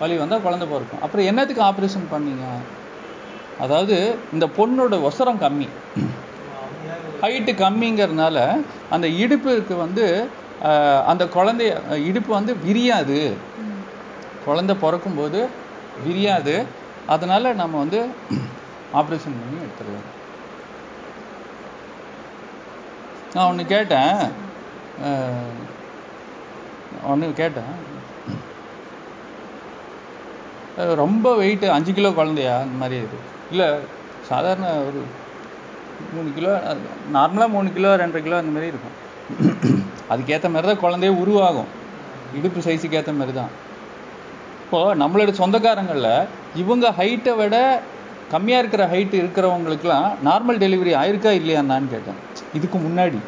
வலி 0.00 0.16
வந்தால் 0.22 0.44
குழந்தை 0.46 0.66
பிறக்கும். 0.70 1.02
அப்புறம் 1.04 1.28
என்னத்துக்கு 1.30 1.62
ஆப்ரேஷன் 1.68 2.10
பண்ணீங்க? 2.14 2.46
அதாவது 3.64 3.96
இந்த 4.34 4.46
பொண்ணோட 4.56 4.94
ஒசரம் 5.08 5.42
கம்மி. 5.44 5.68
ஹைட்டு 7.22 7.52
கம்மிங்கிறதுனால 7.62 8.38
அந்த 8.94 9.06
இடுப்புக்கு 9.22 9.74
வந்து 9.84 10.06
அந்த 11.10 11.24
குழந்தைய 11.36 11.70
இடுப்பு 12.08 12.30
வந்து 12.38 12.52
விரியாது. 12.66 13.20
குழந்தை 14.46 14.74
பிறக்கும்போது 14.84 15.40
விரியாது. 16.06 16.54
அதனால 17.14 17.52
நம்ம 17.62 17.78
வந்து 17.84 18.00
ஆப்ரேஷன் 19.00 19.38
பண்ணி 19.40 19.58
எடுத்துருவோம். 19.64 20.06
நான் 23.34 23.48
ஒன்று 23.50 23.64
கேட்டேன். 23.74 24.16
ஒன்று 27.12 27.32
கேட்டேன். 27.42 27.72
ரொம்ப 31.02 31.26
வெயிட்டு 31.40 31.66
அஞ்சு 31.74 31.92
கிலோ 31.98 32.08
குழந்தையா? 32.18 32.54
அந்த 32.64 32.76
மாதிரி 32.80 32.96
இது 33.06 33.18
இல்லை 33.52 33.68
சாதாரண 34.30 34.66
ஒரு 34.88 35.00
மூணு 36.14 36.30
கிலோ 36.36 36.50
நார்மலாக 37.16 37.54
மூணு 37.54 37.68
கிலோ 37.76 37.90
ரெண்டரை 38.02 38.22
கிலோ 38.26 38.38
அந்த 38.42 38.52
மாதிரி 38.56 38.70
இருக்கும். 38.72 38.96
அதுக்கேற்ற 40.12 40.48
மாதிரி 40.54 40.68
தான் 40.70 40.82
குழந்தையே 40.84 41.12
உருவாகும். 41.22 41.70
இடுப்பு 42.38 42.60
சைஸுக்கு 42.66 42.98
ஏற்ற 43.00 43.12
மாதிரி 43.20 43.34
தான். 43.40 43.52
இப்போது 44.64 44.98
நம்மளோட 45.02 45.32
சொந்தக்காரங்களில் 45.40 46.12
இவங்க 46.62 46.86
ஹைட்டை 46.98 47.34
விட 47.40 47.56
கம்மியாக 48.34 48.62
இருக்கிற 48.62 48.84
ஹைட்டு 48.92 49.16
இருக்கிறவங்களுக்குலாம் 49.22 50.08
நார்மல் 50.28 50.62
டெலிவரி 50.62 50.92
ஆயிருக்கா 51.02 51.32
இல்லையான்னு 51.40 51.92
கேட்டேன். 51.94 52.20
இதுக்கு 52.58 52.78
முன்னாடி. 52.86 53.18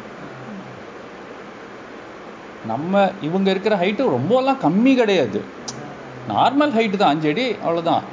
நம்ம 2.71 3.03
இவங்க 3.27 3.47
இருக்கிற 3.53 3.75
ஹைட்டு 3.83 4.13
ரொம்பலாம் 4.17 4.63
கம்மி 4.65 4.93
கிடையாது. 5.01 5.41
நார்மல் 6.31 6.73
ஹைட்டு 6.77 6.99
தான் 7.01 7.13
அஞ்சடி 7.13 7.45
அவ்வளோதான் 7.65 8.05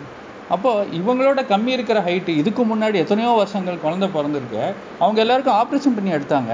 அப்போது 0.54 0.90
இவங்களோட 0.98 1.40
கம்மி 1.52 1.72
இருக்கிற 1.76 1.98
ஹைட்டு 2.08 2.32
இதுக்கு 2.40 2.62
முன்னாடி 2.72 2.96
எத்தனையோ 3.04 3.30
வருஷங்கள் 3.40 3.84
குழந்தை 3.84 4.08
பிறந்திருக்கு 4.16 4.62
அவங்க 5.02 5.18
எல்லாருக்கும் 5.24 5.58
ஆப்ரேஷன் 5.60 5.96
பண்ணி 5.96 6.16
எடுத்தாங்க. 6.16 6.52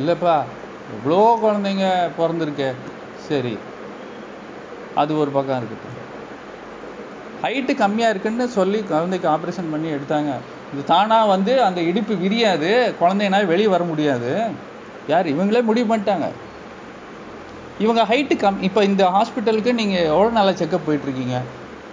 இல்லைப்பா 0.00 0.34
எவ்வளோ 0.96 1.20
குழந்தைங்க 1.44 1.86
பிறந்திருக்கு. 2.18 2.68
சரி 3.28 3.54
அது 5.00 5.12
ஒரு 5.22 5.30
பக்கம் 5.36 5.58
இருக்கட்டும். 5.60 5.96
ஹைட்டு 7.44 7.72
கம்மியாக 7.82 8.12
இருக்குன்னு 8.12 8.46
சொல்லி 8.58 8.78
குழந்தைக்கு 8.92 9.28
ஆப்ரேஷன் 9.34 9.72
பண்ணி 9.74 9.88
எடுத்தாங்க. 9.96 10.30
இது 10.72 10.82
தானாக 10.92 11.30
வந்து 11.34 11.52
அந்த 11.68 11.80
இடுப்பு 11.90 12.14
விரியாது 12.24 12.70
குழந்தைனால 13.00 13.46
வெளியே 13.52 13.70
வர 13.74 13.84
முடியாது. 13.92 14.32
யார் 15.12 15.32
இவங்களே 15.34 15.62
முடிவு 15.68 15.86
பண்ணிட்டாங்க. 15.90 16.28
இவங்க 17.84 18.02
ஹைட்டு 18.10 18.34
கம் 18.42 18.58
இப்போ 18.68 18.80
இந்த 18.88 19.02
ஹாஸ்பிட்டலுக்கு 19.16 19.72
நீங்கள் 19.80 20.08
எவ்வளோ 20.12 20.30
நாளாக 20.38 20.56
செக்கப் 20.60 20.86
போயிட்டுருக்கீங்க? 20.86 21.36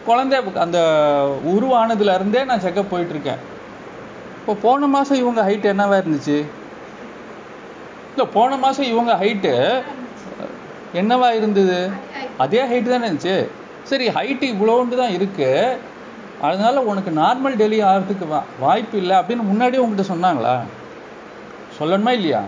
குழந்தை 0.08 0.38
அந்த 0.66 0.80
உருவானதுல 1.52 2.16
இருந்தே 2.18 2.42
நான் 2.50 2.64
செக்கப் 2.66 2.92
போயிட்டுருக்கேன். 2.92 3.42
இப்போ 4.40 4.54
போன 4.66 4.88
மாதம் 4.96 5.22
இவங்க 5.24 5.42
ஹைட்டு 5.48 5.72
என்னவா 5.74 5.96
இருந்துச்சு? 6.02 6.38
இல்லை 8.12 8.26
போன 8.36 8.58
மாதம் 8.66 8.90
இவங்க 8.94 9.14
ஹைட்டு 9.24 9.54
என்னவா 11.02 11.30
இருந்தது? 11.40 11.80
அதே 12.44 12.62
ஹைட்டு 12.72 12.94
தானே 12.94 13.08
இருந்துச்சு. 13.08 13.38
சரி 13.92 14.06
ஹைட்டு 14.18 14.46
இவ்வளோண்டு 14.54 15.02
தான் 15.02 15.16
இருக்குது 15.18 15.80
அதனால 16.48 16.82
உனக்கு 16.92 17.12
நார்மல் 17.22 17.60
டெலிவரி 17.62 17.80
ஆகிறதுக்கு 17.90 18.26
வா 18.32 18.40
வாய்ப்பு 18.64 18.96
இல்லை 19.02 19.16
அப்படின்னு 19.20 19.50
முன்னாடியே 19.52 19.84
உங்கள்கிட்ட 19.84 20.14
சொன்னாங்களா? 20.14 20.56
சொல்லணுமா 21.78 22.12
இல்லையா? 22.18 22.42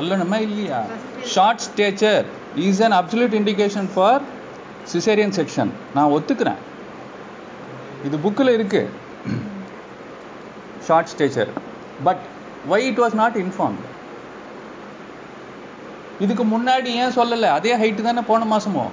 சொல்லணுமா 0.00 0.38
இல்லையா? 0.48 0.78
Short 1.32 1.62
stature 1.68 2.24
is 2.66 2.82
an 2.86 2.94
absolute 2.98 3.34
indication 3.38 3.88
for 3.94 4.22
caesarean 4.92 5.34
section 5.38 5.70
நான் 5.96 6.12
ஒத்துக்கிறேன். 6.16 6.60
இது 8.06 8.16
புக்கில் 8.24 8.54
இருக்கு. 8.56 8.82
Short 10.86 11.10
stature 11.12 11.50
but 12.06 12.22
why 12.70 12.80
it 12.90 13.00
was 13.02 13.16
not 13.22 13.36
informed 13.42 13.88
இதுக்கு 16.24 16.44
முன்னாடி 16.54 16.90
ஏன் 17.02 17.14
சொல்லலை? 17.18 17.50
அதே 17.58 17.74
ஹைட்டு 17.82 18.06
தானே 18.06 18.22
போன 18.30 18.46
மாசமோ? 18.52 18.86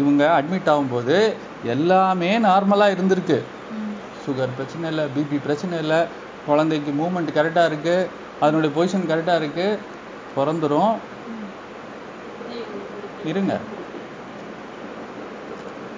இவங்க 0.00 0.22
அட்மிட் 0.38 0.70
ஆகும்போது 0.72 1.16
எல்லாமே 1.74 2.30
நார்மலாக 2.48 2.94
இருந்திருக்கு. 2.96 3.38
சுகர் 4.26 4.54
பிரச்சனை 4.58 4.86
இல்லை 4.92 5.04
பிபி 5.16 5.38
பிரச்சனை 5.46 5.78
இல்லை 5.84 6.00
குழந்தைக்கு 6.46 6.92
மூமெண்ட் 7.00 7.36
கரெக்டாக 7.38 7.70
இருக்குது 7.70 8.08
அதனுடைய 8.44 8.70
பொசிஷன் 8.76 9.10
கரெக்டாக 9.12 9.40
இருக்குது 9.42 9.78
பிறந்துடும் 10.36 10.94
இருங்க. 13.30 13.54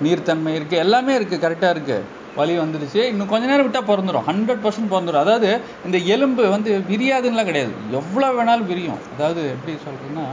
நீர்த்தன்மை 0.05 0.53
இருக்குது 0.59 0.83
எல்லாமே 0.85 1.13
இருக்குது 1.19 1.43
கரெக்டாக 1.45 1.75
இருக்குது 1.75 2.15
வலி 2.39 2.55
வந்துடுச்சு 2.63 3.01
இன்னும் 3.11 3.31
கொஞ்ச 3.31 3.45
நேரம் 3.51 3.67
விட்டால் 3.67 3.89
பிறந்துடும் 3.91 4.27
ஹண்ட்ரட் 4.29 4.61
பர்சன்ட் 4.65 4.91
பிறந்துடும் 4.93 5.23
அதாவது 5.25 5.51
இந்த 5.87 5.99
எலும்பு 6.15 6.43
வந்து 6.55 6.71
விரியாதுன்னெலாம் 6.91 7.49
கிடையாது. 7.51 7.73
எவ்வளோ 8.01 8.29
வேணாலும் 8.39 8.69
விரியும். 8.73 9.01
அதாவது 9.15 9.43
எப்படி 9.55 9.75
சொல்கிறதுன்னா 9.87 10.27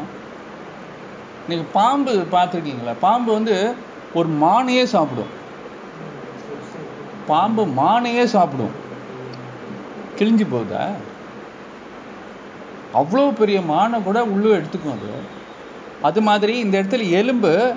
நீங்கள் 1.50 1.72
பாம்பு 1.78 2.14
பார்த்துருக்கீங்களா? 2.36 2.96
பாம்பு 3.06 3.30
வந்து 3.38 3.56
ஒரு 4.20 4.30
மானையே 4.44 4.84
சாப்பிடும். 4.96 5.32
பாம்பு 7.32 7.64
மானையே 7.82 8.26
சாப்பிடும். 8.36 8.76
கிழிஞ்சு 10.20 10.48
போகுதா? 10.54 10.84
அவ்வளோ 12.94 13.34
பெரிய 13.34 13.60
மானை 13.60 14.04
கூட 14.04 14.24
உள்ளே 14.24 14.56
எடுத்துக்கும் 14.56 14.92
அது. 14.92 15.42
அது 16.02 16.22
மாதிரி 16.22 16.58
இந்த 16.58 16.82
இடத்துல 16.82 17.10
எலும்பு 17.10 17.74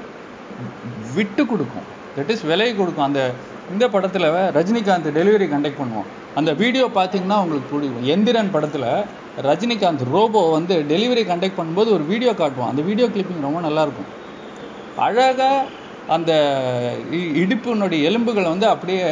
விட்டு 1.14 1.46
கொடுக்கும். 1.46 1.94
தட் 2.16 2.30
இஸ் 2.30 2.42
விலை 2.42 2.76
கொடுக்கும். 2.76 3.04
அந்த 3.04 3.32
இந்த 3.72 3.88
படத்தில் 3.88 4.22
ரஜினிகாந்த் 4.22 5.08
டெலிவரி 5.08 5.46
கண்டக்ட் 5.48 5.82
பண்ணுவோம் 5.82 6.06
அந்த 6.34 6.52
வீடியோ 6.52 6.86
பார்த்தீங்கன்னா 6.86 7.38
உங்களுக்கு 7.38 7.76
பிடிக்கும் 7.76 8.08
எந்திரன் 8.08 8.50
படத்தில் 8.52 9.02
ரஜினிகாந்த் 9.42 10.10
ரோபோ 10.10 10.50
வந்து 10.50 10.84
டெலிவரி 10.88 11.28
கண்டக்ட் 11.28 11.52
பண்ணும்போது 11.58 11.92
ஒரு 11.92 12.04
வீடியோ 12.04 12.34
காட்டுவோம் 12.34 12.68
அந்த 12.68 12.82
வீடியோ 12.82 13.08
கிளிப்பிங் 13.08 13.40
ரொம்ப 13.40 13.60
நல்லாயிருக்கும். 13.60 14.10
அழகாக 14.96 15.64
அந்த 16.08 16.32
இ- 17.10 17.36
இடுப்பினுடைய 17.36 18.02
எலும்புகளை 18.02 18.48
வந்து 18.48 18.68
அப்படியே 18.68 19.04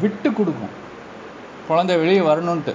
விட்டு 0.00 0.32
கொடுக்கும். 0.32 0.76
குழந்தை 1.68 1.96
வெளியே 1.96 2.18
வரணுன்ட்டு 2.18 2.74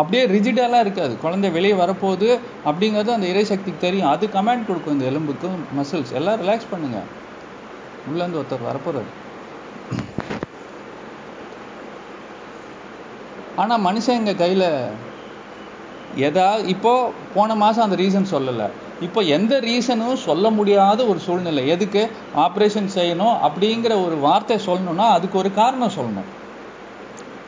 அப்படியே 0.00 0.22
ரிஜிடெல்லாம் 0.34 0.84
இருக்காது. 0.86 1.14
குழந்தை 1.24 1.48
வெளியே 1.56 1.76
வரப்போகுது 1.82 2.28
அப்படிங்கிறது 2.68 3.16
அந்த 3.16 3.28
இறைசக்திக்கு 3.32 3.84
தெரியும். 3.86 4.10
அது 4.14 4.26
கமாண்ட் 4.36 4.68
கொடுக்கும் 4.68 4.96
இந்த 4.96 5.06
எலும்புக்கும் 5.12 5.58
மசில்ஸ் 5.78 6.16
எல்லாம் 6.20 6.40
ரிலாக்ஸ் 6.42 6.70
பண்ணுங்க. 6.72 7.00
உள்ளேருந்து 8.10 8.40
ஒருத்தர் 8.40 8.68
வரப்போறாரு. 8.70 9.10
ஆனால் 13.62 13.84
மனுஷன் 13.86 14.18
எங்கள் 14.20 14.40
கையில் 14.42 14.68
எதா 16.26 16.48
இப்போ 16.74 16.92
போன 17.34 17.54
மாதம் 17.62 17.84
அந்த 17.86 17.96
ரீசன் 18.02 18.32
சொல்லலை. 18.34 18.68
இப்போ 19.06 19.20
எந்த 19.36 19.54
ரீசனும் 19.66 20.22
சொல்ல 20.26 20.46
முடியாத 20.58 21.00
ஒரு 21.10 21.20
சூழ்நிலை. 21.26 21.62
எதுக்கு? 21.74 22.02
ஆப்ரேஷன் 22.44 22.88
செய்யணும் 22.98 23.36
அப்படிங்கிற 23.48 23.92
ஒரு 24.06 24.16
வார்த்தை 24.26 24.56
சொல்லணும்னா 24.68 25.06
அதுக்கு 25.16 25.36
ஒரு 25.42 25.50
காரணம் 25.60 25.96
சொல்லணும். 25.98 26.28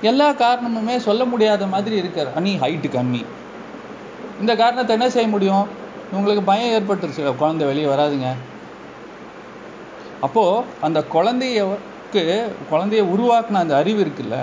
எல்லா 0.02 0.30
காரணமுமே 0.30 0.96
சொல்ல 0.96 1.24
முடியாத 1.24 1.66
மாதிரி 1.66 1.96
இருக்கிற 1.96 2.40
நீ 2.40 2.56
ஹைட்டு 2.56 2.88
கம்மி 2.96 3.24
இந்த 4.40 4.56
காரணத்தை 4.56 4.96
என்ன 4.96 5.10
செய்ய 5.10 5.28
முடியும்? 5.28 5.66
உங்களுக்கு 6.12 6.42
பயம் 6.42 6.82
ஏற்பட்டுருச்சு. 6.82 7.36
குழந்தை 7.36 7.66
வெளியே 7.66 7.86
வராதுங்க. 7.86 8.26
அப்போ 10.20 10.64
அந்த 10.80 11.04
குழந்தையக்கு 11.12 12.42
குழந்தைய 12.70 13.04
உருவாக்குன 13.14 13.52
அந்த 13.52 13.76
அறிவு 13.76 14.04
இருக்குல்ல? 14.04 14.36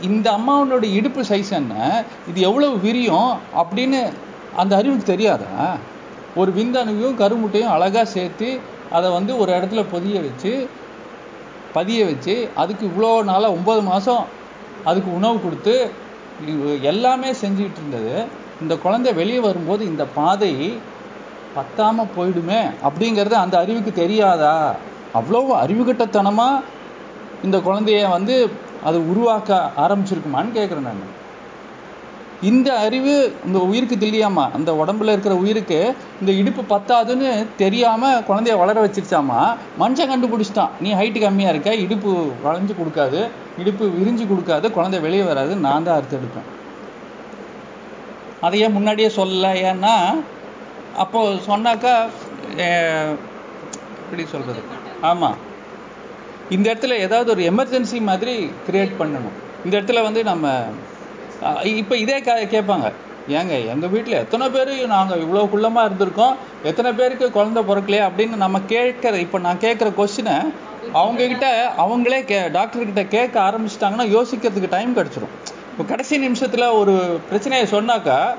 இந்த 0.00 0.30
அம்மாவனோட 0.30 0.82
இடுப்பு 0.82 1.22
சைஸ் 1.22 1.50
என்ன? 1.50 2.04
இது 2.28 2.40
எவ்வளவு 2.40 2.78
விரியும்? 2.78 3.36
அப்படின்னு 3.56 4.12
அந்த 4.56 4.76
அறிவுக்கு 4.76 5.04
தெரியாதா? 5.04 5.76
ஒரு 6.36 6.52
விந்தணுவையும் 6.56 7.18
கருமுட்டையும் 7.18 7.68
அழகா 7.68 8.04
சேர்த்து 8.04 8.58
அதை 8.90 9.10
வந்து 9.10 9.36
ஒரு 9.36 9.52
இடத்துல 9.52 9.84
பொதிய 9.92 10.20
வச்சு 10.20 10.68
பதிய 11.76 12.04
வச்சு 12.10 12.34
அதுக்கு 12.62 12.84
இவ்வளோ 12.90 13.10
நாளாக 13.30 13.56
ஒம்பது 13.56 13.82
மாதம் 13.90 14.24
அதுக்கு 14.88 15.10
உணவு 15.18 15.36
கொடுத்து 15.44 15.74
எல்லாமே 16.90 17.30
செஞ்சுக்கிட்டு 17.42 17.80
இருந்தது. 17.82 18.14
இந்த 18.62 18.74
குழந்தை 18.84 19.10
வெளியே 19.20 19.40
வரும்போது 19.48 19.82
இந்த 19.92 20.04
பாதை 20.18 20.52
பத்தாமல் 21.56 22.12
போயிடுமே 22.16 22.60
அப்படிங்கிறது 22.86 23.36
அந்த 23.44 23.56
அறிவுக்கு 23.62 23.92
தெரியாதா? 24.02 24.56
அவ்வளோ 25.18 25.40
அறிவுகட்டத்தனமாக 25.64 26.64
இந்த 27.46 27.58
குழந்தைய 27.66 28.02
வந்து 28.16 28.34
அது 28.88 28.98
உருவாக்க 29.12 29.60
ஆரம்பிச்சிருக்குமான்னு 29.84 30.56
கேட்குறேன் 30.58 30.88
நான். 30.88 31.18
இந்த 32.42 32.78
அறிவு 32.78 33.14
இந்த 33.46 33.58
உயிருக்கு 33.58 33.98
தெரியாமா 33.98 34.50
அந்த 34.54 34.72
உடம்புல 34.72 35.12
இருக்கிற 35.12 35.34
உயிருக்கு 35.34 35.94
இந்த 36.20 36.32
இடுப்பு 36.32 36.62
பத்தாதுன்னு 36.68 37.30
தெரியாம 37.56 38.20
குழந்தைய 38.20 38.58
வளர 38.58 38.86
வச்சிருச்சாமா 38.86 39.40
மனுஷன் 39.80 40.10
கண்டுபிடிச்சிட்டான். 40.12 40.68
நீ 40.80 40.94
ஹைட்டு 40.94 41.20
கம்மியா 41.20 41.48
இருக்க 41.48 41.74
இடுப்பு 41.74 42.12
வளைஞ்சு 42.44 42.74
கொடுக்காது 42.78 43.20
இடுப்பு 43.58 43.86
விரிஞ்சு 43.88 44.26
கொடுக்காது 44.26 44.70
குழந்தை 44.70 45.00
வெளியே 45.00 45.22
வராது. 45.22 45.56
நான் 45.56 45.84
தான் 45.84 45.98
அறுத்தெடுப்பேன். 45.98 46.20
எடுப்பேன் 46.20 46.48
அதையே 48.40 48.68
முன்னாடியே 48.68 49.08
சொல்லல. 49.16 49.46
ஏன்னா 49.70 49.94
அப்போ 50.96 51.20
சொன்னாக்கா 51.46 51.94
அஹ், 52.58 53.14
எப்படி 54.02 54.24
சொல்றது? 54.26 54.62
ஆமா. 55.02 55.30
இந்த 56.50 56.74
இடத்துல 56.74 56.98
ஏதாவது 56.98 57.30
ஒரு 57.30 57.42
எமர்ஜென்சி 57.42 58.00
மாதிரி 58.00 58.34
கிரியேட் 58.68 58.98
பண்ணணும். 58.98 59.36
இந்த 59.64 59.80
இடத்துல 59.80 60.02
வந்து 60.02 60.24
நம்ம 60.24 60.46
இப்போ 61.62 61.96
இதே 61.96 62.20
கே- 62.20 62.46
கேட்பாங்க. 62.46 62.92
ஏங்க 63.28 63.66
எங்கள் 63.66 63.88
வீட்டில் 63.88 64.12
எத்தனை 64.12 64.50
பேர் 64.50 64.86
நாங்கள் 64.86 65.20
இவ்வளோ 65.20 65.48
குள்ளமாக 65.54 65.88
இருந்திருக்கோம்? 65.88 66.36
எத்தனை 66.62 66.92
பேருக்கு 66.92 67.30
குழந்தை 67.30 67.62
பிறக்கலையா? 67.62 68.08
அப்படின்னு 68.08 68.36
நம்ம 68.36 68.58
கேட்குற 68.58 69.14
இப்போ 69.14 69.38
நான் 69.38 69.56
கேட்குற 69.56 69.92
கொஸ்டினை 69.96 70.52
அவங்கக்கிட்ட 70.94 71.62
அவங்களே 71.78 72.24
கே 72.24 72.40
டாக்டர்கிட்ட 72.40 73.08
கேட்க 73.08 73.40
ஆரம்பிச்சிட்டாங்கன்னா 73.40 74.22
யோசிக்கிறதுக்கு 74.22 74.68
டைம் 74.68 74.96
கிடைச்சிரும். 74.96 75.32
இப்போ 75.70 75.84
கடைசி 75.88 76.18
நிமிஷத்தில் 76.18 76.66
ஒரு 76.66 77.20
பிரச்சனையை 77.28 77.66
சொன்னாக்கா 77.70 78.34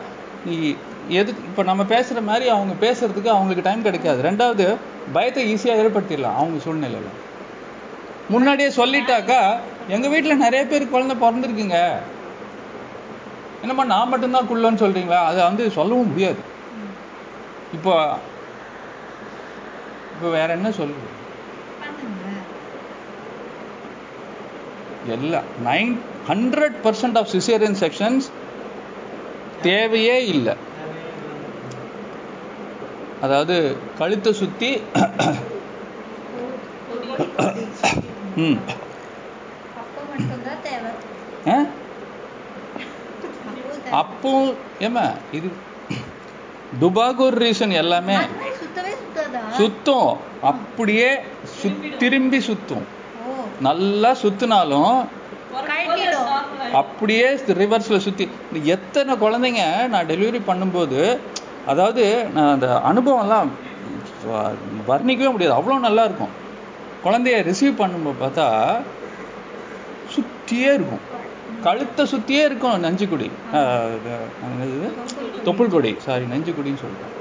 இ- 0.49 0.77
எது 1.07 1.31
இப்போ 1.31 1.63
நம்ம 1.63 1.83
பேசுகிற 1.83 2.21
மாதிரி 2.21 2.49
அவங்க 2.49 2.91
பேசுறதுக்கு 2.91 3.25
அவங்களுக்கு 3.25 3.61
டைம் 3.63 3.81
கிடைக்காது. 3.81 4.29
ரெண்டாவது 4.29 4.75
பயத்தை 5.13 5.53
ஈஸியாக 5.53 5.81
ஏற்படுத்திடலாம் 5.81 6.35
அவங்க 6.35 6.59
சூழ்நிலையில். 6.59 7.29
முன்னாடியே 8.29 8.69
சொல்லிட்டாக்கா 8.69 9.57
எங்கள் 9.87 10.09
வீட்டில் 10.09 10.37
நிறைய 10.37 10.65
பேர் 10.65 10.89
குழந்தை 10.89 11.17
பிறந்திருக்குங்க. 11.17 11.91
என்னம்மா 13.61 13.83
நான் 13.93 14.11
மட்டும்தான் 14.11 14.49
குள்ளன்னு 14.49 14.83
சொல்றீங்களா? 14.83 15.19
அதை 15.29 15.39
வந்து 15.49 15.63
சொல்லவும் 15.77 16.09
முடியாது. 16.11 16.41
இப்போ 17.77 17.93
இப்போ 20.13 20.29
வேற 20.37 20.49
என்ன 20.57 20.69
சொல்றது 20.77 21.07
பண்ணுங்க 21.81 22.27
எல்லா 25.15 25.39
nine 25.67 25.91
hundred 26.29 26.75
percent 26.85 27.17
of 27.21 27.31
caesarean 27.33 27.79
sections 27.83 28.27
தேவையே 29.67 30.17
இல்லை. 30.33 30.55
அதாவது 33.25 33.55
கழுத்தை 33.99 34.33
சுத்தி 34.41 34.69
ம். 38.43 38.59
அப்போ 43.91 44.31
மட்டும்தான் 44.31 44.55
தேவை 44.79 45.01
ஆ? 45.01 45.09
அப்போ 45.09 45.09
தேவை. 45.09 45.09
அப்போ 45.09 45.09
ஏமா 45.09 45.15
இது 45.31 45.51
டுபாகூர் 46.81 47.41
ரீசன் 47.41 47.71
எல்லாமே 47.71 48.15
சுத்தம். 49.49 50.17
அப்படியே 50.41 51.17
சுத் 51.61 51.97
திரும்பி 51.97 52.37
சுத்தும். 52.37 52.83
ஓ. 53.27 53.31
நல்லா 53.59 54.11
சுத்தினாலும். 54.11 55.05
அப்படியே 56.73 57.29
ரிவர்ஸ்ல 57.29 57.97
சுத்தி. 57.97 58.29
இந்த 58.53 58.65
எத்தனை 58.65 59.15
குழந்தைங்க 59.15 59.87
நான் 59.87 60.07
டெலிவரி 60.07 60.41
பண்ணும்போது 60.47 61.19
அதாவது 61.65 62.25
நான் 62.33 62.51
அந்த 62.51 62.81
அனுபவம்லாம் 62.85 63.47
வர்ணிக்கவே 64.87 65.31
முடியாது. 65.31 65.61
அவ்வளோ 65.61 65.79
நல்லா 65.79 66.03
இருக்கும். 66.03 66.39
குழந்தைய 67.03 67.43
ரிசீவ் 67.43 67.77
பண்ணும்போது 67.77 68.13
பார்த்தா 68.21 68.75
சுத்தியே 70.15 70.73
இருக்கும். 70.73 71.09
கழுத்தை 71.63 72.05
சுத்தியே 72.05 72.45
இருக்கும் 72.45 72.83
நஞ்சுக்குடி. 72.83 73.29
ஆஹ் 73.53 73.89
தொப்புள் 75.45 75.69
கொடி 75.69 75.95
சாரி 75.97 76.23
நஞ்சுக்குடின்னு 76.23 76.83
சொல்றேன் 76.83 77.19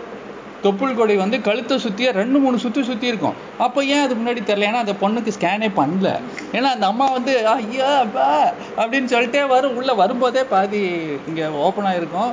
தொப்புள் 0.63 0.95
கொடி 0.95 1.17
வந்து 1.17 1.41
கழுத்தை 1.41 1.79
சுத்தியே 1.79 2.11
ரெண்டு 2.11 2.39
மூணு 2.39 2.59
சுத்தி 2.59 2.83
சுத்தி 2.83 3.07
இருக்கும். 3.07 3.33
அப்போ 3.59 3.85
ஏன் 3.85 4.03
அது 4.03 4.15
முன்னாடி 4.15 4.43
தெரியல? 4.47 4.67
ஏன்னா 4.67 4.83
அந்த 4.85 4.93
பொண்ணுக்கு 4.93 5.33
ஸ்கேனே 5.41 5.71
பண்ணல. 5.77 6.19
ஏன்னா 6.53 6.71
அந்த 6.75 6.87
அம்மா 6.87 7.13
வந்து 7.13 7.47
ஐயா 7.47 7.99
அப்பா 7.99 8.53
அப்படின்னு 8.77 9.13
சொல்லிட்டே 9.15 9.47
வரும். 9.47 9.77
உள்ள 9.77 9.95
வரும்போதே 9.95 10.45
பாதி 10.45 10.81
இங்க 11.29 11.51
ஓப்பன் 11.51 11.85
ஆயிருக்கும். 11.85 12.33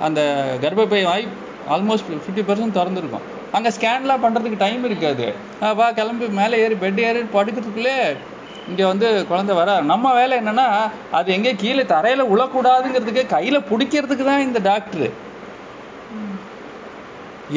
அந்த 0.00 0.44
கர்ப்பப்பை 0.60 1.02
வாய் 1.04 1.26
ஆல்மோஸ்ட் 1.70 2.12
ஃபிஃப்டி 2.24 2.42
பர்சன்ட் 2.48 2.78
திறந்துருக்கும். 2.78 3.26
அங்கே 3.52 3.68
ஸ்கேன்லாம் 3.68 4.24
பண்ணுறதுக்கு 4.24 4.56
டைம் 4.58 4.84
இருக்காது. 4.84 5.34
வா 5.74 5.90
கிளம்பி 5.90 6.26
மேலே 6.26 6.58
ஏறி 6.58 6.74
பெட் 6.74 7.00
ஏறி 7.00 7.20
படுக்கிறதுக்குள்ளே 7.20 7.96
இங்கே 8.70 8.84
வந்து 8.90 9.08
குழந்தை 9.30 9.54
வர. 9.60 9.70
நம்ம 9.90 10.12
வேலை 10.18 10.34
என்னன்னா 10.40 10.66
அது 11.18 11.28
எங்கே 11.36 11.52
கீழே 11.62 11.84
தரையில் 11.94 12.30
உழக்கூடாதுங்கிறதுக்கு 12.32 13.24
கையில் 13.34 13.66
பிடிக்கிறதுக்கு 13.70 14.24
தான் 14.30 14.46
இந்த 14.48 14.60
டாக்டரு. 14.70 15.08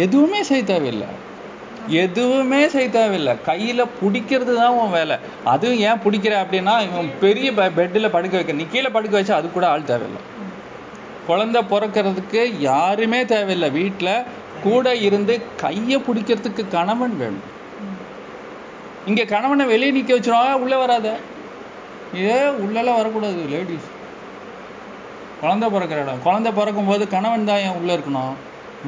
எதுவுமே 0.05 0.39
செய்ய 0.49 0.63
தேவையில்லை. 0.71 1.09
எதுவுமே 2.03 2.61
செய்ய 2.75 2.89
தேவையில்லை. 2.99 3.33
கையில் 3.49 3.91
பிடிக்கிறது 3.99 4.53
தான் 4.59 4.77
உன் 4.81 4.95
வேலை. 4.97 5.15
அதுவும் 5.53 5.81
ஏன் 5.87 6.01
பிடிக்கிற 6.05 6.33
அப்படின்னா 6.43 6.73
இவன் 6.87 7.11
பெரிய 7.25 7.49
பெட்டில் 7.79 8.13
படுக்க 8.15 8.35
வைக்க 8.37 8.59
நீ 8.61 8.65
கீழே 8.73 8.89
படுக்க 8.95 9.15
வச்சா 9.19 9.39
அது 9.39 9.49
கூட 9.57 9.67
ஆள் 9.73 9.89
தேவையில்லை. 9.91 10.21
குழந்தை 11.27 11.61
பிறக்கிறதுக்கு 11.73 12.41
யாருமே 12.69 13.19
தேவையில்லை. 13.33 13.69
வீட்டில் 13.79 14.25
கூட 14.65 14.95
இருந்து 15.07 15.33
கையை 15.63 15.97
பிடிக்கிறதுக்கு 16.07 16.63
கணவன் 16.75 17.15
வேணும். 17.21 17.45
இங்கே 19.09 19.23
கணவனை 19.33 19.65
வெளியே 19.73 19.91
நிற்க 19.95 20.11
வச்சிருவாங்க 20.15 20.61
உள்ளே 20.63 20.77
வராத. 20.83 21.07
ஏ 22.27 22.37
உள்ளெல்லாம் 22.63 22.99
வரக்கூடாது 22.99 23.41
லேடிஸ் 23.53 23.89
குழந்தை 25.41 25.67
பிறக்கிற 25.73 25.99
இடம். 26.03 26.23
குழந்தை 26.27 26.51
பிறக்கும் 26.59 26.89
போது 26.91 27.03
கணவன் 27.13 27.49
தான் 27.49 27.61
ஏன் 27.65 27.77
உள்ளே 27.79 27.93
இருக்கணும்? 27.97 28.35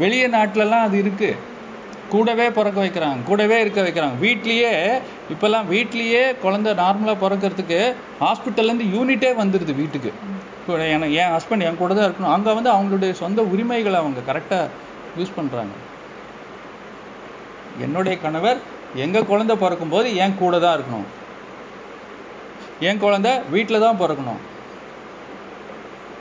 வெளியே 0.01 0.27
நாட்டிலலாம் 0.35 0.85
அது 0.87 0.97
இருக்குது 1.03 1.39
கூடவே 2.11 2.45
பிறக்க 2.57 2.77
வைக்கிறாங்க 2.83 3.25
கூடவே 3.29 3.57
இருக்க 3.63 3.79
வைக்கிறாங்க. 3.85 4.15
வீட்லேயே 4.25 4.73
இப்போல்லாம் 5.33 5.67
வீட்லேயே 5.73 6.21
குழந்தை 6.43 6.71
நார்மலாக 6.81 7.17
பிறக்கிறதுக்கு 7.23 7.79
ஹாஸ்பிட்டல்லேருந்து 8.23 8.87
யூனிட்டே 8.95 9.31
வந்துடுது 9.41 9.75
வீட்டுக்கு. 9.81 10.11
இப்போ 10.59 10.77
எனக்கு 10.95 11.17
என் 11.23 11.33
ஹஸ்பண்ட் 11.35 11.65
என் 11.67 11.81
கூட 11.81 11.91
தான் 11.97 12.07
இருக்கணும். 12.07 12.33
அங்கே 12.35 12.53
வந்து 12.57 12.71
அவங்களுடைய 12.75 13.11
சொந்த 13.23 13.41
உரிமைகளை 13.53 13.99
அவங்க 14.03 14.23
கரெக்டாக 14.29 14.65
யூஸ் 15.19 15.37
பண்ணுறாங்க 15.37 15.75
என்னுடைய 17.85 18.15
கணவர் 18.25 18.59
எங்கள் 19.03 19.29
குழந்தை 19.31 19.55
பிறக்கும்போது 19.63 20.07
என் 20.23 20.37
கூட 20.41 20.59
தான் 20.65 20.75
இருக்கணும். 20.77 21.07
என் 22.87 23.01
குழந்தை 23.03 23.31
வீட்டில் 23.53 23.83
தான் 23.85 23.99
பிறக்கணும். 24.01 24.41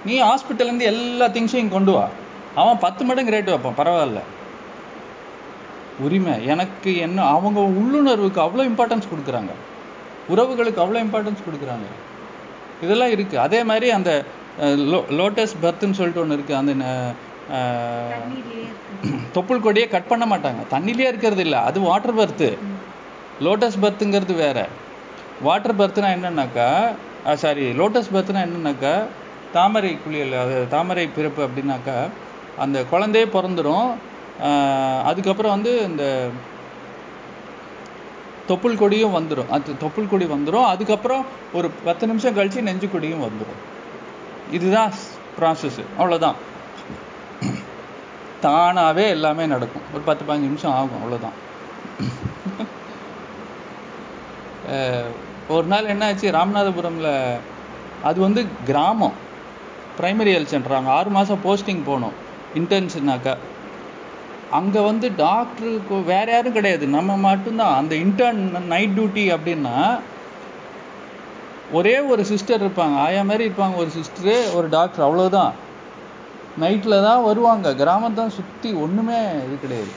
நீ 0.08 0.14
ஹாஸ்பிட்டல்லேருந்து 0.28 0.88
எல்லா 0.92 1.26
திங்ஸையும் 1.36 1.74
கொண்டு 1.76 1.92
வா. 1.96 2.06
அவன் 2.60 2.82
பத்து 2.84 3.02
மடங்கு 3.08 3.34
ரேட்டு 3.34 3.54
வைப்பான் 3.54 3.78
பரவாயில்ல. 3.80 4.20
உரிமை 6.04 6.34
எனக்கு 6.52 6.90
என்ன 7.06 7.18
அவங்க 7.34 7.60
உள்ளுணர்வுக்கு 7.80 8.40
அவ்வளோ 8.46 8.64
இம்பார்ட்டன்ஸ் 8.70 9.10
கொடுக்குறாங்க. 9.12 9.52
உறவுகளுக்கு 10.32 10.82
அவ்வளோ 10.84 11.00
இம்பார்ட்டன்ஸ் 11.06 11.46
கொடுக்குறாங்க. 11.46 11.86
இதெல்லாம் 12.84 13.14
இருக்குது 13.16 13.44
அதே 13.46 13.60
மாதிரி 13.70 13.88
அந்த 13.98 14.10
லோ 14.92 14.98
லோட்டஸ் 15.20 15.54
பர்த்துன்னு 15.62 15.98
சொல்லிட்டு 15.98 16.22
ஒன்று 16.22 16.36
இருக்குது 16.38 16.60
அந்த 16.60 16.72
தொப்புள் 19.34 19.62
கொடியை 19.64 19.86
கட் 19.88 20.08
பண்ண 20.10 20.24
மாட்டாங்க. 20.26 20.62
தண்ணிலே 20.72 21.04
இருக்கிறது 21.10 21.42
இல்லை. 21.46 21.58
அது 21.68 21.78
வாட்டர் 21.88 22.18
பர்த்து 22.18 22.48
லோட்டஸ் 23.46 23.78
பர்த்துங்கிறது 23.82 24.34
வேற. 24.44 24.58
வாட்டர் 25.46 25.78
பர்த்னா 25.80 26.08
என்னன்னாக்கா 26.16 26.68
சாரி 27.42 27.64
லோட்டஸ் 27.80 28.12
பர்த்னா 28.14 28.40
என்னன்னாக்கா 28.46 28.94
தாமரை 29.52 29.92
குளியல் 30.04 30.34
அது 30.42 30.54
தாமரை 30.74 31.06
பிறப்பு 31.16 31.40
அப்படின்னாக்கா 31.46 31.96
அந்த 32.64 32.78
குழந்தையே 32.92 33.26
பிறந்துடும் 33.36 33.88
அதுக்கப்புறம் 35.10 35.54
வந்து 35.56 35.72
இந்த 35.90 36.04
தொப்புள் 38.48 38.80
கொடியும் 38.82 39.16
வந்துடும் 39.18 39.50
அது 39.56 39.76
தொப்புள் 39.84 40.10
கொடி 40.10 40.26
வந்துடும் 40.34 40.66
அதுக்கப்புறம் 40.72 41.22
ஒரு 41.52 41.68
பத்து 41.84 42.04
நிமிஷம் 42.06 42.36
கழிச்சு 42.38 42.66
நெஞ்சு 42.68 42.88
கொடியும் 42.90 43.24
வந்துடும் 43.26 43.60
இதுதான் 44.50 44.92
ப்ராசஸ் 45.38 45.80
அவ்வளோதான் 45.98 46.36
தானாகவே 48.46 49.04
எல்லாமே 49.16 49.44
நடக்கும். 49.54 49.86
ஒரு 49.94 50.02
பத்து 50.08 50.22
பதினஞ்சு 50.28 50.48
நிமிஷம் 50.48 50.76
ஆகும் 50.78 51.00
அவ்வளோதான் 51.00 51.36
ஒரு 55.54 55.66
நாள் 55.72 55.90
என்ன 55.92 56.06
ஆச்சு? 56.06 56.28
ராமநாதபுரம்ல 56.36 57.10
அது 58.08 58.18
வந்து 58.24 58.40
கிராமம். 58.68 59.16
பிரைமரி 59.98 60.32
ஹெல்த் 60.36 60.52
சென்டர் 60.52 60.78
அங்கே 60.78 60.90
ஆறு 60.96 61.10
மாதம் 61.16 61.44
போஸ்டிங் 61.44 61.84
போகணும் 61.88 62.16
இன்டர்ன்ஷிப்னாக்கா 62.60 63.34
அங்கே 64.58 64.80
வந்து 64.88 65.06
டாக்டருக்கு 65.22 65.96
வேற 66.10 66.26
யாரும் 66.32 66.56
கிடையாது. 66.56 66.84
நம்ம 66.96 67.16
மட்டும்தான். 67.28 67.76
அந்த 67.80 67.94
இன்டர்ன் 68.04 68.42
நைட் 68.72 68.94
டியூட்டி 68.96 69.24
அப்படின்னா 69.36 69.76
ஒரே 71.78 71.94
ஒரு 72.12 72.22
சிஸ்டர் 72.32 72.64
இருப்பாங்க. 72.64 72.96
ஆயா 73.04 73.22
மாதிரி 73.30 73.44
இருப்பாங்க 73.48 73.76
ஒரு 73.82 73.90
சிஸ்டரு 73.98 74.36
ஒரு 74.58 74.68
டாக்டர் 74.76 75.06
அவ்வளோதான் 75.06 75.52
நைட்டில் 76.62 77.04
தான் 77.06 77.24
வருவாங்க. 77.28 77.68
கிராமத்தை 77.80 78.18
தான் 78.20 78.36
சுற்றி 78.38 78.68
ஒன்றுமே 78.84 79.18
இது 79.46 79.56
கிடையாது. 79.64 79.92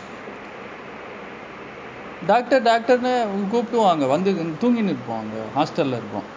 டாக்டர் 2.30 2.64
டாக்டர்னு 2.70 3.14
கூப்பிடுவாங்க. 3.54 4.04
வந்து 4.14 4.30
தூங்கின்னு 4.62 4.94
இருப்போம் 4.94 5.20
அங்கே 5.22 5.42
ஹாஸ்டலில் 5.58 6.00
இருப்போம். 6.00 6.28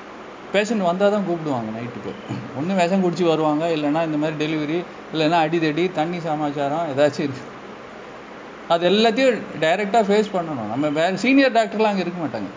பேஷண்ட் 0.54 0.88
வந்தால் 0.88 1.14
தான் 1.14 1.26
கூப்பிடுவாங்க 1.28 1.70
நைட்டுக்கு. 1.76 2.12
ஒன்று 2.58 2.78
விஷம் 2.80 3.02
குடிச்சு 3.04 3.24
வருவாங்க. 3.32 3.64
இல்லைன்னா 3.76 4.00
இந்த 4.08 4.18
மாதிரி 4.22 4.36
டெலிவரி 4.44 4.78
இல்லைன்னா 5.12 5.38
அடிதடி 5.46 5.84
தண்ணி 5.98 6.18
சமாச்சாரம் 6.28 6.86
ஏதாச்சும் 6.92 7.26
இருக்கு. 7.26 7.44
அது 8.72 8.82
எல்லாத்தையும் 8.90 9.38
டைரெக்டாக 9.64 10.04
ஃபேஸ் 10.08 10.34
பண்ணணும். 10.36 10.70
நம்ம 10.72 10.90
வேறு 11.00 11.22
சீனியர் 11.24 11.56
டாக்டர்லாம் 11.58 11.92
அங்கே 11.92 12.04
இருக்க 12.06 12.20
மாட்டாங்க. 12.24 12.50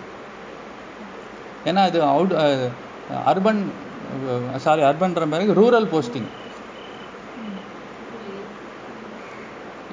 ஏன்னா 1.70 1.84
அது 1.90 2.00
அவுட் 2.14 2.34
அர்பன் 3.32 3.62
சாரி 4.66 4.82
அர்பன்ற 4.90 5.26
மாதிரி 5.32 5.56
ரூரல் 5.60 5.88
போஸ்டிங் 5.94 6.30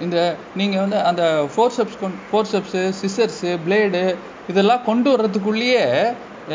இந்த 0.04 0.18
நீங்கள் 0.60 0.82
வந்து 0.84 0.98
அந்த 1.10 1.22
ஃபோர்செப்ஸ் 1.52 2.00
கொண்டு 2.02 2.18
ஃபோர்செப்ஸு 2.30 2.82
சிசர்ஸு 3.00 3.50
பிளேடு 3.64 4.02
இதெல்லாம் 4.50 4.86
கொண்டு 4.88 5.08
வர்றதுக்குள்ளேயே 5.12 5.84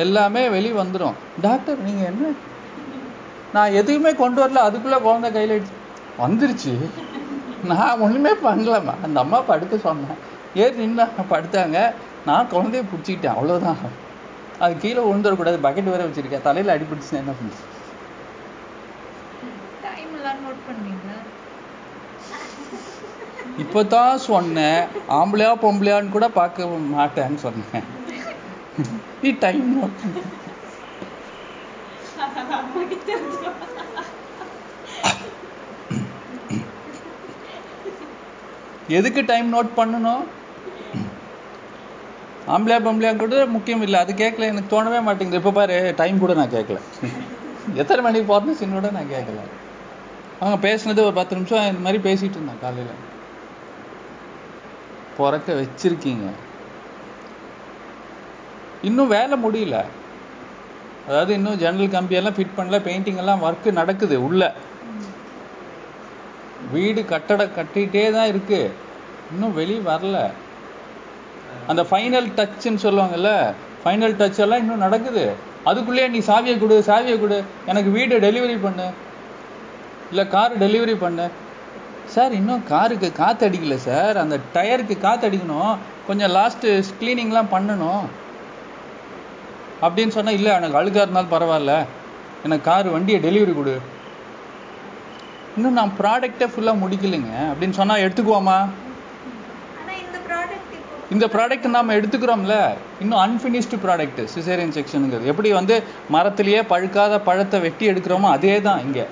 எல்லாமே 0.04 0.42
வெளியே 0.56 0.76
வந்துடும் 0.82 1.18
டாக்டர் 1.46 1.84
நீங்கள் 1.88 2.10
என்ன? 2.12 2.32
நான் 3.56 3.78
எதுவுமே 3.82 4.12
கொண்டு 4.22 4.40
வரல 4.44 4.64
அதுக்குள்ளே 4.68 5.00
குழந்தை 5.06 5.30
கையில் 5.38 5.56
வந்துருச்சு. 6.24 6.74
நான் 7.72 8.02
ஒன்றுமே 8.06 8.34
பண்ணலம்மா. 8.48 8.96
அந்த 9.06 9.18
அம்மா 9.24 9.40
படுக்க 9.52 9.78
சொன்னேன் 9.88 10.20
ஏறி 10.64 10.76
நின்று 10.82 11.06
படுத்தாங்க. 11.34 11.78
நான் 12.30 12.52
குழந்தைய 12.54 12.84
பிடிச்சிக்கிட்டேன் 12.92 13.36
அவ்வளோதான் 13.38 13.82
அது 14.66 14.74
கீழே 14.84 15.02
விழுந்துடக்கூடாது 15.08 15.66
பக்கெட் 15.66 15.94
வேற 15.94 16.04
வச்சுருக்கேன். 16.08 16.46
தலையில் 16.48 16.74
அடிபிடிச்சுன்னா 16.76 17.22
என்ன 17.24 17.34
பண்ணுறது 17.40 17.66
டைம் 19.86 20.14
எல்லாம் 20.18 20.40
நோட் 20.46 20.64
பண்ணுவீங்களா 20.68 21.18
இப்போ 23.64 23.80
தான் 23.94 24.24
சொன்னேன். 24.30 24.82
ஆம்பளையா 25.20 25.52
பொம்பளையான்னு 25.64 26.16
கூட 26.16 26.28
பார்க்க 26.40 26.66
மாட்டேன்னு 26.96 27.40
சொன்னேன். 27.46 27.86
நீ 29.22 29.30
டைம் 29.46 29.66
நோட் 29.76 30.04
எதுக்கு 38.98 39.22
டைம் 39.32 39.48
நோட் 39.54 39.72
பண்ணணும்? 39.80 40.24
ஆம்பளையா 42.54 42.78
பொம்பளையா 42.86 43.16
கூட 43.24 43.40
முக்கியம் 43.56 43.84
இல்லை. 43.88 43.98
அது 44.04 44.14
கேட்கல. 44.24 44.52
எனக்கு 44.52 44.72
தோணவே 44.76 45.00
மாட்டேங்குது. 45.08 45.42
இப்போ 45.42 45.54
பாரு 45.60 45.78
டைம் 46.02 46.24
கூட 46.24 46.34
நான் 46.42 46.56
கேட்கல. 46.58 46.80
எத்தனை 47.82 48.02
மணிக்கு 48.06 48.32
போகிறேன்னு 48.34 48.78
கூட 48.80 48.92
நான் 49.00 49.14
கேட்கல. 49.16 49.42
அவங்க 50.40 50.58
பேசினது 50.68 51.08
ஒரு 51.10 51.18
பத்து 51.20 51.38
நிமிஷம் 51.38 51.70
இந்த 51.72 51.84
மாதிரி 51.88 52.02
பேசிட்டு 52.10 52.38
இருந்தேன் 52.40 52.64
காலையில். 52.66 52.96
பிறக்க 55.18 55.54
வச்சிருக்கீங்க. 55.54 56.28
இன்னும் 58.82 59.08
வேலை 59.08 59.38
முடியல. 59.46 59.78
அதாவது 61.08 61.34
இன்னும் 61.34 61.58
ஜன்னல் 61.58 61.94
கம்பியெல்லாம் 61.96 62.38
ஃபிட் 62.38 62.58
பண்ணல 62.58 62.80
பெயிண்டிங் 62.88 63.16
எல்லாம் 63.16 63.44
ஒர்க்கு 63.44 63.72
நடக்குது 63.72 64.24
உள்ள. 64.24 64.54
வீடு 66.72 67.06
கட்டட 67.06 67.46
கட்டிகிட்டே 67.46 68.12
தான் 68.12 68.28
இருக்கு. 68.28 68.72
இன்னும் 69.32 69.54
வெளியே 69.54 69.80
வரல. 69.80 70.30
அந்த 71.68 71.84
ஃபைனல் 71.84 72.30
டச்சுன்னு 72.38 72.84
சொல்லுவாங்கல்ல 72.84 73.32
ஃபைனல் 73.84 74.16
டச் 74.20 74.40
எல்லாம் 74.40 74.60
இன்னும் 74.60 74.86
நடக்குது. 74.86 75.34
அதுக்குள்ளேயே 75.66 76.10
நீ 76.10 76.20
சாவியை 76.20 76.60
கொடு 76.60 76.84
சாவியை 76.88 77.20
கொடு 77.20 77.44
எனக்கு 77.66 77.90
வீடு 77.90 78.20
டெலிவரி 78.20 78.62
பண்ணு. 78.62 78.88
இல்லை 80.10 80.28
கார் 80.28 80.60
டெலிவரி 80.60 80.96
பண்ணு. 80.96 81.28
சார் 82.14 82.34
இன்னும் 82.34 82.64
காருக்கு 82.64 83.12
காற்று 83.12 83.50
அடிக்கல 83.50 83.76
சார். 83.76 84.18
அந்த 84.18 84.40
டயருக்கு 84.54 85.00
காற்று 85.00 85.30
அடிக்கணும். 85.30 85.76
கொஞ்சம் 86.08 86.32
லாஸ்ட்டு 86.32 86.84
க்ளீனிங்லாம் 87.00 87.52
பண்ணணும். 87.52 88.06
அப்படின்னு 89.82 90.16
சொன்னால் 90.18 90.34
இல்லை 90.34 90.52
எனக்கு 90.54 90.80
அழுக்கா 90.82 91.06
இருந்தாலும் 91.06 91.34
பரவாயில்ல. 91.36 91.86
எனக்கு 92.44 92.66
கார் 92.70 92.88
வண்டியை 92.88 93.20
டெலிவரி 93.22 93.56
கொடு. 93.56 93.76
இன்னும் 95.56 95.78
நான் 95.80 95.94
ப்ராடக்டை 96.00 96.48
ஃபுல்லாக 96.54 96.82
முடிக்கலைங்க. 96.84 97.34
அப்படின்னு 97.52 97.78
சொன்னால் 97.80 98.00
எடுத்துக்குவோமா? 98.00 98.58
இந்த 101.12 101.26
ப்ராடக்ட் 101.26 101.66
நாம 101.66 101.94
எடுத்துக்கிறோம்ல. 101.94 102.56
இன்னும் 103.02 103.22
அன்ஃபினிஷ்டு 103.26 103.76
ப்ராடக்ட் 103.86 104.28
சிசேரியன் 104.36 104.76
செக்ஷனுங்கிறது 104.78 105.32
எப்படி 105.34 105.52
வந்து 105.52 105.84
மரத்திலேயே 106.12 106.62
பழுக்காத 106.74 107.20
பழத்தை 107.20 107.60
வெட்டி 107.60 107.90
எடுக்கிறோமோ 107.90 108.30
அதே 108.38 108.62
தான் 108.62 108.82
இங்கே. 108.82 109.06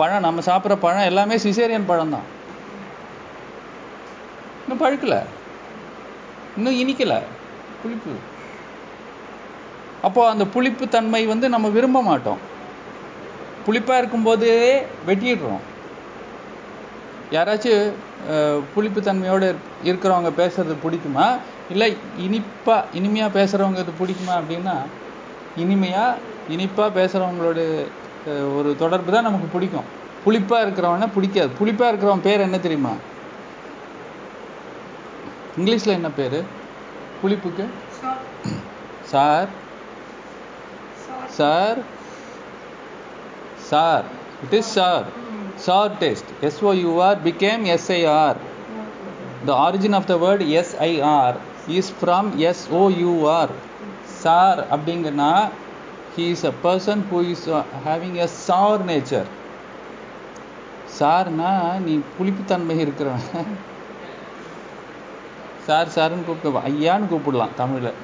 பழம் 0.00 0.26
நம்ம 0.26 0.42
சாப்பிட்ற 0.48 0.76
பழம் 0.84 1.08
எல்லாமே 1.10 1.36
சிசேரியன் 1.44 1.90
பழம் 1.90 2.14
தான் 2.14 2.26
இன்னும் 4.62 4.82
பழுக்கல. 4.82 5.14
இன்னும் 6.56 6.78
இனிக்கல. 6.82 7.14
புளிப்பு. 7.82 8.12
அப்போ 10.06 10.20
அந்த 10.32 10.44
புளிப்பு 10.54 10.84
தன்மை 10.94 11.22
வந்து 11.30 11.46
நம்ம 11.54 11.68
விரும்ப 11.76 11.98
மாட்டோம். 12.08 12.40
புளிப்பா 13.66 13.94
இருக்கும்போதே 14.00 14.54
வெட்டிடுறோம். 15.08 15.62
யாராச்சும் 17.36 17.84
புளிப்பு 18.74 19.00
தன்மையோடு 19.08 19.48
இருக்கிறவங்க 19.88 20.30
பேசுறது 20.40 20.74
பிடிக்குமா? 20.84 21.26
இல்லை 21.72 21.88
இனிப்பா 22.26 22.76
இனிமையா 22.98 23.26
பேசுறவங்க 23.38 23.82
இது 23.84 23.92
பிடிக்குமா 24.00 24.34
அப்படின்னா 24.40 24.76
இனிமையா 25.62 26.04
இனிப்பா 26.54 26.86
பேசுறவங்களோட 26.98 27.60
ஒரு 28.26 28.76
தொடர்பு 28.78 29.12
தான் 29.12 29.22
நமக்கு 29.22 29.46
பிடிக்கும். 29.46 29.84
புளிப்பா 30.26 30.64
இருக்கிறவன 30.64 31.08
பிடிக்காது. 31.14 31.50
புளிப்பா 31.60 31.88
இருக்கிறவன் 31.88 32.20
பேர் 32.20 32.40
என்ன 32.40 32.58
தெரியுமா? 32.58 32.90
இங்கிலீஷ்ல 35.58 35.86
என்ன 35.86 36.10
பேரு? 36.10 36.42
புளிப்புக்கு? 37.22 37.66
Sour. 39.02 39.48
Sour. 41.28 41.78
Sour. 43.68 44.04
It 44.44 44.52
is 44.52 44.72
sour. 44.72 45.04
Sour 45.56 45.90
taste 45.98 46.30
SOUR 46.40 47.18
become 47.24 47.64
SIR 47.64 48.36
the 49.46 49.54
origin 49.54 49.94
of 49.94 50.06
the 50.06 50.18
word 50.18 50.42
SIR 50.42 51.34
is 51.68 51.90
from 51.90 52.38
SOUR 52.42 53.48
sir 54.04 54.66
அப்படிங்கன்னா 54.70 55.48
he 56.14 56.24
is 56.34 56.42
a 56.44 56.54
person 56.66 56.98
who 57.08 57.18
is 57.32 57.42
uh, 57.48 57.62
having 57.88 58.14
a 58.26 58.28
sour 58.44 58.78
nature. 58.92 59.26
சார்னா 60.98 61.50
நீ 61.84 61.92
புளிப்புத்தன்மை 62.16 62.76
இருக்கிறவன். 62.84 63.52
Sir 65.66 65.92
சார்னு 65.96 66.26
கூப்பிட்டு 66.28 66.62
ஐயான்னு 66.70 67.10
கூப்பிடலாம் 67.12 67.54
தமிழில். 67.60 67.98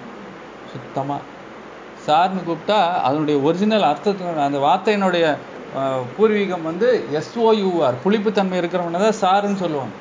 சுத்தமா. 0.73 1.19
சார்னு 2.07 2.43
கூப்பிட்டா 2.49 2.79
அதனுடைய 3.07 3.37
ஒரிஜினல் 3.49 3.87
அர்த்தத்தினுடைய 3.93 4.49
அந்த 4.49 4.61
வார்த்தையினுடைய 4.67 5.27
பூர்வீகம் 6.17 6.69
வந்து 6.71 6.89
எஸ்ஓயூஆர் 7.21 7.97
புளிப்புத்தன்மை 8.05 8.59
இருக்கிறவனை 8.61 9.01
தான் 9.07 9.21
சாருன்னு 9.23 9.63
சொல்லுவாங்க. 9.65 9.95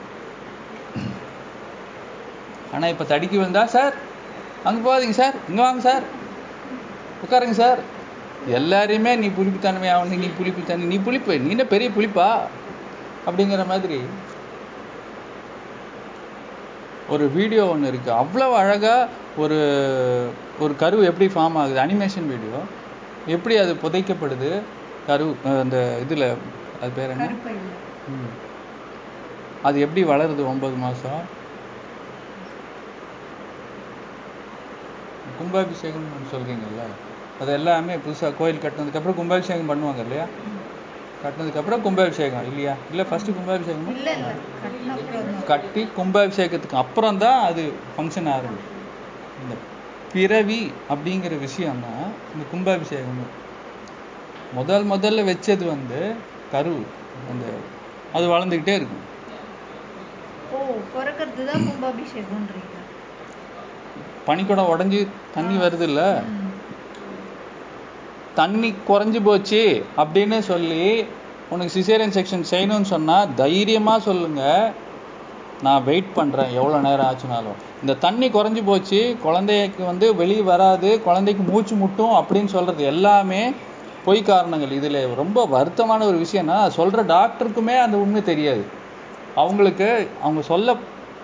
ஆனா 2.74 2.86
இப்போ 2.94 3.08
தடுக்கி 3.14 3.36
விழுந்தா 3.40 3.64
சார் 3.78 3.96
அங்க 4.68 4.80
போகாதீங்க 4.86 5.18
சார் 5.22 5.36
இங்கே 5.50 5.64
வாங்க 5.68 5.84
சார். 5.90 6.06
உட்காருங்க 7.26 7.56
சார். 7.64 7.82
எல்லாரையுமே 8.58 9.12
நீ 9.24 9.28
புளிப்புத்தன்மை 9.38 9.90
ஆகணும் 9.96 10.24
நீ 10.24 10.30
புளிப்புத்தன்மை 10.40 10.88
நீ 10.94 10.98
புளிப்பு 11.08 11.40
நீ 11.44 11.50
என்ன 11.56 11.66
பெரிய 11.74 11.90
புளிப்பா? 11.98 12.30
அப்படிங்கிற 13.28 13.64
மாதிரி 13.74 14.00
ஒரு 17.14 17.26
வீடியோ 17.38 17.64
ஒன்று 17.72 17.90
இருக்கு. 17.92 18.10
அவ்வளவு 18.22 18.54
அழகா 18.62 18.96
ஒரு 19.44 19.58
ஒரு 20.64 20.74
கரு 20.82 20.98
எப்படி 21.10 21.28
ஃபார்ம் 21.34 21.58
ஆகுது? 21.62 21.80
அனிமேஷன் 21.84 22.30
வீடியோ 22.34 22.60
எப்படி 23.36 23.56
அது 23.64 23.74
புதைக்கப்படுது? 23.84 24.50
கரு 25.08 25.26
அந்த 25.64 25.78
இதுல 26.04 26.28
அது 26.82 26.92
பேர் 26.98 27.14
என்ன. 27.16 27.28
அது 29.68 29.78
எப்படி 29.86 30.02
வளருது 30.12 30.44
ஒன்பது 30.52 30.78
மாசம்? 30.86 31.22
கும்பாபிஷேகம் 35.38 36.10
சொல்றீங்கல்ல? 36.34 36.84
அது 37.42 37.52
எல்லாமே 37.54 37.94
புதுசா 37.96 38.28
கோயில் 38.38 38.62
கட்டினதுக்கு 38.64 39.00
அப்புறம் 39.00 39.18
கும்பாபிஷேகம் 39.20 39.72
பண்ணுவாங்க 39.72 40.02
இல்லையா? 40.06 40.26
கட்டினதுக்கு 41.24 41.60
அப்புறம் 41.62 41.82
கும்பாபிஷேகம் 41.82 42.48
இல்லையா? 42.52 42.74
இல்ல 42.92 43.04
ஃபர்ஸ்ட் 43.04 43.32
கும்பாபிஷேகமா. 43.38 43.94
கட்டி 45.52 45.82
கும்பாபிஷேகத்துக்கு 45.98 46.82
அப்புறம் 46.84 47.18
தான் 47.18 47.40
அது 47.50 47.64
ஃபங்க்ஷன் 47.96 48.30
ஆரம்பிக்கும் 48.36 48.72
இந்த 49.42 49.56
பிறவி 50.14 50.62
அப்படிங்கிற 50.92 51.40
விஷயம் 51.40 51.84
தான் 51.88 52.06
இந்த 52.34 52.46
கும்பாபிஷேகம். 52.52 53.20
முதல் 54.54 54.86
முதல்ல 54.94 55.26
வச்சது 55.32 55.66
வந்து 55.74 56.00
கரு 56.52 56.76
அந்த 57.32 57.46
அது 58.14 58.26
வளர்ந்துக்கிட்டே 58.34 58.76
இருக்கும். 58.80 59.04
பனிக்குடம் 64.28 64.72
உடைஞ்சு 64.74 65.00
தண்ணி 65.36 65.56
வருது 65.58 65.86
இல்ல. 65.90 66.02
தண்ணி 68.36 68.70
குறைஞ்சி 68.88 69.20
போச்சு 69.24 69.62
அப்படின்னு 69.98 70.40
சொல்லி 70.40 71.06
உனக்கு 71.50 71.74
சிசேரியன் 71.78 72.16
செக்ஷன் 72.18 72.50
செய்யணும்னு 72.52 72.90
சொன்னால் 72.94 73.34
தைரியமாக 73.34 74.06
சொல்லுங்க. 74.08 74.72
நான் 75.62 75.84
வெயிட் 75.84 76.16
பண்ணுறேன் 76.16 76.54
எவ்வளோ 76.54 76.78
நேரம் 76.86 77.08
ஆச்சுனாலும். 77.10 77.60
இந்த 77.82 77.94
தண்ணி 78.06 78.28
குறைஞ்சி 78.30 78.62
போச்சு. 78.66 79.18
குழந்தைக்கு 79.22 79.84
வந்து 79.86 80.16
வெளியே 80.16 80.42
வராது. 80.42 80.90
குழந்தைக்கு 81.02 81.44
மூச்சு 81.52 81.76
முட்டும் 81.76 82.16
அப்படின்னு 82.20 82.46
சொல்கிறது 82.46 82.84
எல்லாமே 82.84 83.52
பொய் 84.06 84.22
காரணங்கள். 84.22 84.72
இதில் 84.72 85.00
ரொம்ப 85.16 85.46
வருத்தமான 85.54 86.02
ஒரு 86.10 86.18
விஷயம்னா 86.26 86.58
சொல்கிற 86.68 87.04
டாக்டருக்குமே 87.04 87.78
அந்த 87.86 87.98
உண்மை 87.98 88.24
தெரியாது. 88.24 88.66
அவங்களுக்கு 89.36 90.08
அவங்க 90.22 90.42
சொல்ல 90.42 90.76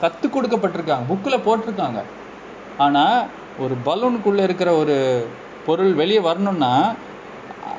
கற்றுக் 0.01 0.35
கொடுக்கப்பட்டிருக்காங்க. 0.35 1.05
புக்கில் 1.11 1.45
போட்டிருக்காங்க. 1.47 2.01
ஆனால் 2.77 3.19
ஒரு 3.59 3.75
பலூனுக்குள்ளே 3.85 4.43
இருக்கிற 4.43 4.73
ஒரு 4.73 4.97
பொருள் 5.65 5.93
வெளியே 6.01 6.21
வரணும்னா 6.29 6.73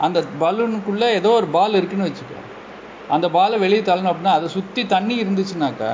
அந்த 0.07 0.18
பலூனுக்குள்ள 0.42 1.05
ஏதோ 1.18 1.31
ஒரு 1.40 1.49
பால் 1.57 1.79
இருக்குன்னு 1.81 2.09
வச்சுக்கோ. 2.09 2.38
அந்த 3.14 3.27
பாலை 3.37 3.57
வெளியே 3.64 3.83
தள்ளணும் 3.88 4.12
அப்படின்னா 4.12 4.35
அதை 4.38 4.49
சுற்றி 4.57 4.83
தண்ணி 4.92 5.14
இருந்துச்சுனாக்கா 5.23 5.90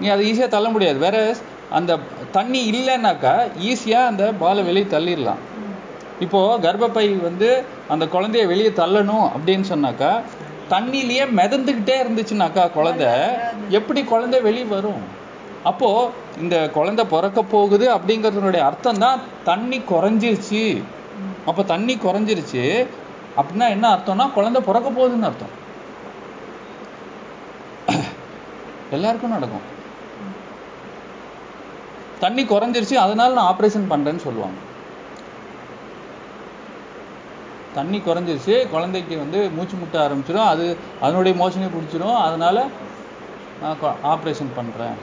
நீ 0.00 0.06
அதை 0.14 0.22
ஈஸியாக 0.30 0.54
தள்ள 0.54 0.68
முடியாது. 0.74 0.98
வேற 1.06 1.18
அந்த 1.78 1.98
தண்ணி 2.36 2.60
இல்லைன்னாக்கா 2.72 3.34
ஈஸியாக 3.70 4.10
அந்த 4.10 4.24
பாலை 4.42 4.62
வெளியே 4.68 4.86
தள்ளிடலாம். 4.94 5.42
இப்போது 6.24 6.62
கர்ப்பப்பை 6.64 7.06
வந்து 7.28 7.48
அந்த 7.92 8.04
குழந்தைய 8.14 8.44
வெளியே 8.52 8.72
தள்ளணும் 8.80 9.26
அப்படின்னு 9.34 9.66
சொன்னாக்கா 9.72 10.10
தண்ணியிலேயே 10.72 11.24
மிதந்துக்கிட்டே 11.38 11.96
இருந்துச்சுனாக்கா 12.04 12.62
குழந்தை 12.76 13.10
எப்படி 13.78 14.00
குழந்தை 14.12 14.38
வெளியே 14.48 14.66
வரும்? 14.74 15.02
அப்போது 15.70 16.10
இந்த 16.42 16.56
குழந்தை 16.76 17.04
பிறக்க 17.12 17.40
போகுது 17.54 17.86
அப்படிங்கிறதுனுடைய 17.96 18.62
அர்த்தம் 18.70 19.02
தான் 19.04 19.20
தண்ணி 19.48 19.78
குறைஞ்சிருச்சு. 19.92 20.64
அப்போ 21.48 21.62
தண்ணி 21.72 21.94
குறைஞ்சிருச்சு. 21.96 22.64
அப்படின்னா 23.40 23.66
என்ன 23.76 23.86
அர்த்தம்னா 23.94 24.26
குழந்தை 24.38 24.60
பிறக்க 24.66 24.88
போகுதுன்னு 24.90 25.28
அர்த்தம். 25.30 25.54
எல்லாருக்கும் 28.96 29.34
நடக்கும். 29.36 29.64
தண்ணி 32.24 32.42
குறைஞ்சிருச்சு 32.50 32.96
அதனால 33.04 33.34
நான் 33.38 33.50
ஆப்ரேஷன் 33.52 33.90
பண்றேன்னு 33.92 34.24
சொல்லுவாங்க. 34.26 34.58
தண்ணி 37.78 37.98
குறைஞ்சிருச்சு 37.98 38.54
குழந்தைக்கு 38.74 39.14
வந்து 39.22 39.38
மூச்சு 39.54 39.76
முட்ட 39.76 39.96
ஆரம்பிச்சிடும் 40.06 40.50
அது 40.52 40.66
அதனுடைய 41.04 41.34
மோஷனே 41.40 41.68
பிடிச்சிரும் 41.72 42.18
அதனால 42.26 42.66
நான் 43.62 43.82
ஆப்ரேஷன் 44.12 44.54
பண்றேன். 44.58 44.96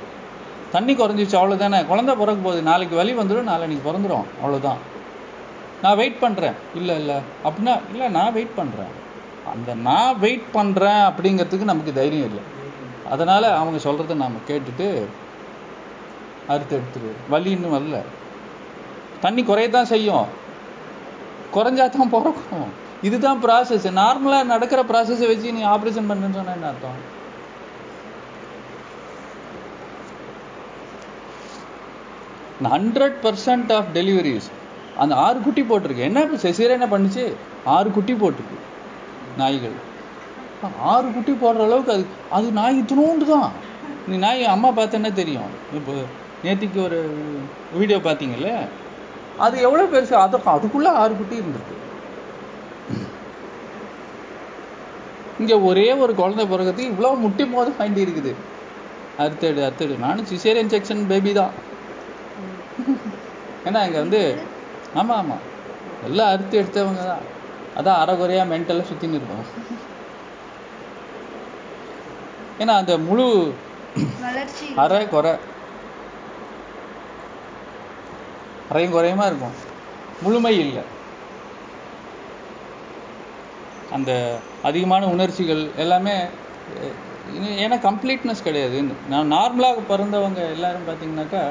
தண்ணி 0.75 0.93
குறைஞ்சிருச்சு 0.93 1.39
அவ்வளவுதானே. 1.39 1.81
குழந்தை 1.91 2.15
பிறக்க 2.21 2.39
போகுது 2.47 2.61
நாளைக்கு 2.69 2.95
வலி 3.01 3.13
வந்துடும் 3.19 3.51
நாளைக்கு 3.51 3.85
பிறந்துடும் 3.89 4.25
அவ்வளவுதான். 4.41 4.81
நான் 5.83 5.99
வெயிட் 6.01 6.21
பண்ணுறேன் 6.23 6.57
இல்லை 6.79 6.95
இல்லை. 7.01 7.17
அப்படின்னா 7.47 7.73
இல்லை 7.91 8.07
நான் 8.17 8.35
வெயிட் 8.37 8.57
பண்ணுறேன் 8.57 8.91
அந்த 9.53 9.73
நான் 9.89 10.19
வெயிட் 10.23 10.47
பண்ணுறேன் 10.53 11.01
அப்படிங்கிறதுக்கு 11.09 11.71
நமக்கு 11.71 11.93
தைரியம் 11.99 12.29
இல்லை. 12.29 12.43
அதனால் 13.13 13.47
அவங்க 13.61 13.79
சொல்கிறத 13.87 14.15
நாம் 14.23 14.45
கேட்டுட்டு 14.49 14.87
அறுத்து 16.53 16.75
எடுத்துரு 16.77 17.09
வலி 17.33 17.49
இன்னும் 17.55 17.75
வரல. 17.77 17.97
தண்ணி 19.25 19.41
குறையத்தான் 19.41 19.91
செய்யும். 19.93 20.27
குறைஞ்சா 21.55 21.85
தான் 21.95 22.13
பிறக்கும். 22.13 22.69
இதுதான் 23.07 23.41
ப்ராசஸ் 23.43 23.87
நார்மலாக 24.01 24.51
நடக்கிற 24.53 24.81
ப்ராசஸை 24.91 25.27
வச்சு 25.31 25.55
நீ 25.57 25.63
ஆப்ரேஷன் 25.73 26.09
பண்ணுன்னு 26.09 26.37
சொன்ன 26.37 26.55
என்ன 26.57 26.71
அர்த்தம்? 26.71 26.99
ஹண்ட்ரட் 32.73 33.17
பர்சன்ட் 33.25 33.71
ஆஃப் 33.77 33.87
டெலிவரிஸ் 33.93 34.49
அந்த 35.03 35.13
ஆறு 35.25 35.39
குட்டி 35.45 35.61
போட்டிருக்கு. 35.69 36.07
என்ன 36.07 36.21
இப்போ 36.25 36.37
செசியர் 36.45 36.75
என்ன 36.77 36.87
பண்ணுச்சு? 36.93 37.23
ஆறு 37.75 37.89
குட்டி 37.97 38.13
போட்டிருக்கு 38.21 38.57
நாய்கள். 39.41 39.77
ஆறு 40.93 41.07
குட்டி 41.15 41.33
போடுற 41.43 41.63
அளவுக்கு 41.67 41.93
அது 41.93 42.05
அது 42.37 42.47
நாய் 42.57 42.79
இத்தினோண்டு 42.81 43.27
தான். 43.33 43.51
நீ 44.07 44.15
நாய் 44.25 44.43
அம்மா 44.55 44.69
பார்த்தேன்னா 44.79 45.11
தெரியும். 45.21 45.51
இப்போ 45.79 45.93
நேத்திக்கு 46.43 46.79
ஒரு 46.87 46.99
வீடியோ 47.79 47.99
பார்த்தீங்கல்ல? 48.07 48.51
அது 49.45 49.55
எவ்வளோ 49.67 49.85
பெருசு? 49.93 50.15
அது 50.25 50.39
அதுக்குள்ளே 50.55 50.91
ஆறு 51.01 51.13
குட்டி 51.19 51.41
இருந்திருக்கு. 51.41 51.77
இங்கே 55.41 55.55
ஒரே 55.67 55.85
ஒரு 56.03 56.13
குழந்தை 56.21 56.43
பிறகு 56.53 56.89
இவ்வளோ 56.91 57.11
முட்டி 57.25 57.43
போது 57.53 57.69
வேண்டி 57.77 58.05
இருக்குது. 58.05 58.31
அடுத்தடு 59.21 59.61
அறுத்தெடு 59.67 59.95
நானும் 60.03 60.27
சிசேரியன் 60.31 60.71
செக்ஷன் 60.73 61.01
பேபி 61.11 61.31
தான். 61.39 61.53
ஏன்னா 63.67 63.79
இங்கே 63.87 63.99
வந்து 64.05 64.21
ஆமா 64.99 65.15
ஆமா. 65.21 65.37
எல்லாம் 66.07 66.31
அறுத்து 66.33 66.55
எடுத்தவங்க 66.61 67.03
தான். 67.11 67.25
அதான் 67.79 67.99
அரைகுறையா 68.01 68.43
மென்டலாக 68.51 68.87
சுத்தின்னு 68.89 69.19
இருக்கோம் 69.19 69.45
ஏன்னா 72.61 72.73
அந்த 72.81 72.97
முழு 73.07 73.25
அரை 74.83 75.03
குறை. 75.07 75.31
அரையும் 78.71 78.95
குறையுமா 78.95 79.25
இருக்கும்? 79.25 79.55
முழுமை 80.21 80.59
இல்லை. 80.65 80.83
அந்த 83.95 84.11
அதிகமான 84.63 85.05
உணர்ச்சிகள் 85.05 85.63
எல்லாமே 85.77 86.13
ஏன்னா 87.63 87.77
கம்ப்ளீட்னஸ் 87.87 88.45
கிடையாது 88.47 88.77
நான் 89.09 89.31
நார்மலாக 89.33 89.81
பிறந்தவங்க 89.89 90.41
எல்லாரும் 90.55 90.87
பார்த்தீங்கன்னாக்கா 90.87 91.43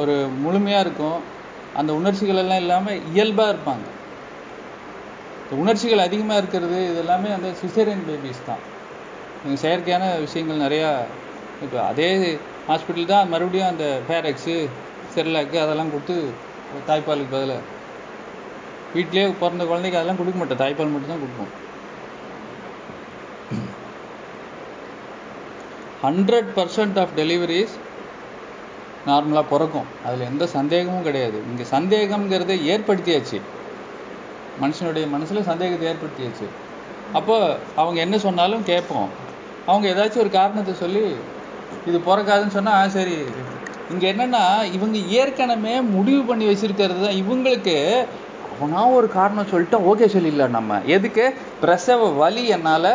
ஒரு 0.00 0.14
முழுமையாக 0.44 0.84
இருக்கும். 0.86 1.18
அந்த 1.80 1.90
உணர்ச்சிகள் 2.00 2.40
எல்லாம் 2.42 2.62
இல்லாமல் 2.64 3.00
இயல்பாக 3.14 3.52
இருப்பாங்க. 3.54 3.86
உணர்ச்சிகள் 5.62 6.06
அதிகமாக 6.06 6.40
இருக்கிறது 6.42 6.78
இது 6.88 6.98
எல்லாமே 7.04 7.28
அந்த 7.36 7.48
சிசேரியன் 7.60 8.04
பேபிஸ் 8.08 8.46
தான். 8.50 8.62
செயற்கையான 9.64 10.04
விஷயங்கள் 10.24 10.64
நிறையா 10.66 10.90
இப்போ 11.64 11.78
அதே 11.90 12.08
ஹாஸ்பிட்டல் 12.70 13.12
தான் 13.12 13.30
மறுபடியும் 13.32 13.70
அந்த 13.72 13.86
ஃபேரக்ஸு 14.06 14.56
செர்லாக்கு 15.14 15.58
அதெல்லாம் 15.64 15.92
கொடுத்து 15.94 16.16
தாய்ப்பாலுக்கு 16.88 17.34
பதிலாக 17.36 17.62
வீட்டிலேயே 18.96 19.26
பிறந்த 19.42 19.64
குழந்தைக்கு 19.70 19.98
அதெல்லாம் 19.98 20.20
கொடுக்க 20.20 20.38
மாட்டோம். 20.40 20.62
தாய்ப்பால் 20.62 20.92
மட்டும் 20.94 21.12
தான் 21.14 21.22
கொடுப்போம். 21.24 21.52
ஹண்ட்ரட் 26.06 26.50
பர்சன்ட் 26.58 26.98
ஆஃப் 27.02 27.14
டெலிவரிஸ் 27.20 27.74
நார்மலாக 29.10 29.46
பிறக்கும். 29.50 29.88
அதில் 30.06 30.28
எந்த 30.30 30.46
சந்தேகமும் 30.46 31.06
கிடையாது. 31.08 31.38
இங்கே 31.50 31.64
சந்தேகம்ங்கிறத 31.76 32.54
ஏற்படுத்தியாச்சு. 32.72 33.38
மனுஷனுடைய 34.62 35.06
மனசில் 35.14 35.48
சந்தேகத்தை 35.50 35.86
ஏற்படுத்தியாச்சு. 35.92 36.46
அப்போ 37.12 37.36
அவங்க 37.80 37.98
என்ன 38.00 38.16
சொன்னாலும் 38.18 38.64
கேட்போம். 38.64 39.10
அவங்க 39.66 39.86
ஏதாச்சும் 39.88 40.24
ஒரு 40.24 40.30
காரணத்தை 40.30 40.74
சொல்லி 40.74 41.04
இது 41.86 41.98
பிறக்காதுன்னு 42.06 42.56
சொன்னால் 42.56 42.94
சரி. 42.96 43.16
இங்கே 43.92 44.06
என்னன்னா 44.12 44.42
இவங்க 44.76 44.98
ஏற்கனவே 45.18 45.74
முடிவு 45.80 46.22
பண்ணி 46.22 46.46
வச்சிருக்கிறது 46.48 47.00
தான் 47.04 47.20
இவங்களுக்கு. 47.22 47.76
அவனா 48.54 48.80
ஒரு 48.90 49.08
காரணம் 49.08 49.50
சொல்லிட்டா 49.52 49.78
ஓகே 49.90 50.06
சொல்லிடலாம் 50.14 50.56
நம்ம. 50.58 50.80
எதுக்கு? 50.86 51.24
பிரசவ 51.60 52.08
வலி 52.20 52.44
என்னால் 52.48 52.90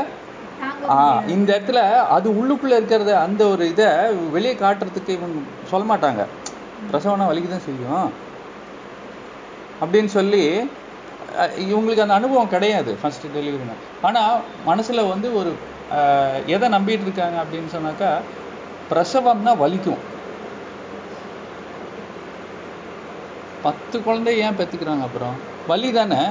இந்த 1.30 1.50
இடத்துல 1.54 1.80
அது 2.10 2.30
உள்ளுக்குள்ள 2.40 2.76
இருக்கிறத 2.80 3.12
அந்த 3.20 3.48
ஒரு 3.48 3.68
இதை 3.68 3.88
வெளியே 4.32 4.54
காட்டுறதுக்கு 4.56 5.12
இவங்க 5.14 5.40
சொல்ல 5.70 5.86
மாட்டாங்க. 5.92 6.22
பிரசவம்னா 6.90 7.28
வலிக்கு 7.28 7.50
தான் 7.50 7.66
செய்யும். 7.66 8.08
அப்படின்னு 9.82 10.12
சொல்லி 10.12 10.44
இவங்களுக்கு 11.66 12.02
அந்த 12.02 12.14
அனுபவம் 12.14 12.50
கிடையாது 12.50 12.92
ஃபர்ஸ்ட் 13.02 13.28
டெலிவரினா 13.36 13.76
ஆனால் 14.02 14.34
மனசுல 14.68 15.08
வந்து 15.10 15.34
ஒரு 15.34 15.52
அஹ், 15.92 16.42
எதை 16.48 16.70
நம்பிட்டு 16.70 17.04
இருக்காங்க 17.04 17.38
அப்படின்னு 17.44 17.70
சொன்னாக்கா 17.74 18.10
பிரசவம்னா 18.90 19.52
வலிக்கும். 19.58 20.02
பத்து 23.64 24.02
குழந்தை 24.02 24.40
ஏன் 24.40 24.58
பெத்துக்கிறாங்க 24.58 25.02
அப்புறம்? 25.02 25.36
வலி 25.68 25.92
தானே? 25.92 26.22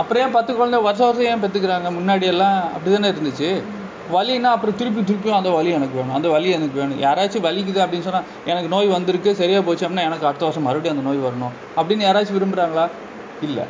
அப்புறம் 0.00 0.22
ஏன் 0.24 0.36
பத்து 0.36 0.50
குழந்தை 0.54 0.78
வருஷம் 0.86 1.08
வருஷம் 1.08 1.30
ஏன் 1.32 1.42
பெற்றுக்கிறாங்க 1.44 1.88
முன்னாடி 1.98 2.26
எல்லாம் 2.32 2.58
அப்படி 2.76 2.90
தானே 2.94 3.08
இருந்துச்சு. 3.14 3.50
வலின்னா 4.12 4.50
அப்புறம் 4.56 4.76
திருப்பி 4.76 5.00
திருப்பியும் 5.08 5.38
அந்த 5.38 5.50
வலி 5.50 5.70
எனக்கு 5.78 5.96
வேணும். 5.98 6.14
அந்த 6.18 6.28
வலி 6.34 6.48
எனக்கு 6.56 6.76
வேணும். 6.80 7.00
யாராச்சும் 7.06 7.46
வலிக்குது 7.46 7.80
அப்படின்னு 7.84 8.06
சொன்னால் 8.06 8.28
எனக்கு 8.44 8.68
நோய் 8.68 8.86
வந்திருக்கு 8.86 9.34
சரியாக 9.34 9.64
போச்சு 9.64 9.88
அப்படின்னா 9.88 10.06
எனக்கு 10.10 10.28
அடுத்த 10.30 10.44
வருஷம் 10.44 10.66
மறுபடியும் 10.68 10.96
அந்த 10.96 11.06
நோய் 11.08 11.24
வரணும். 11.26 11.54
அப்படின்னு 11.78 12.06
யாராச்சும் 12.08 12.36
விரும்புகிறாங்களா 12.38 12.86
இல்லை. 13.42 13.64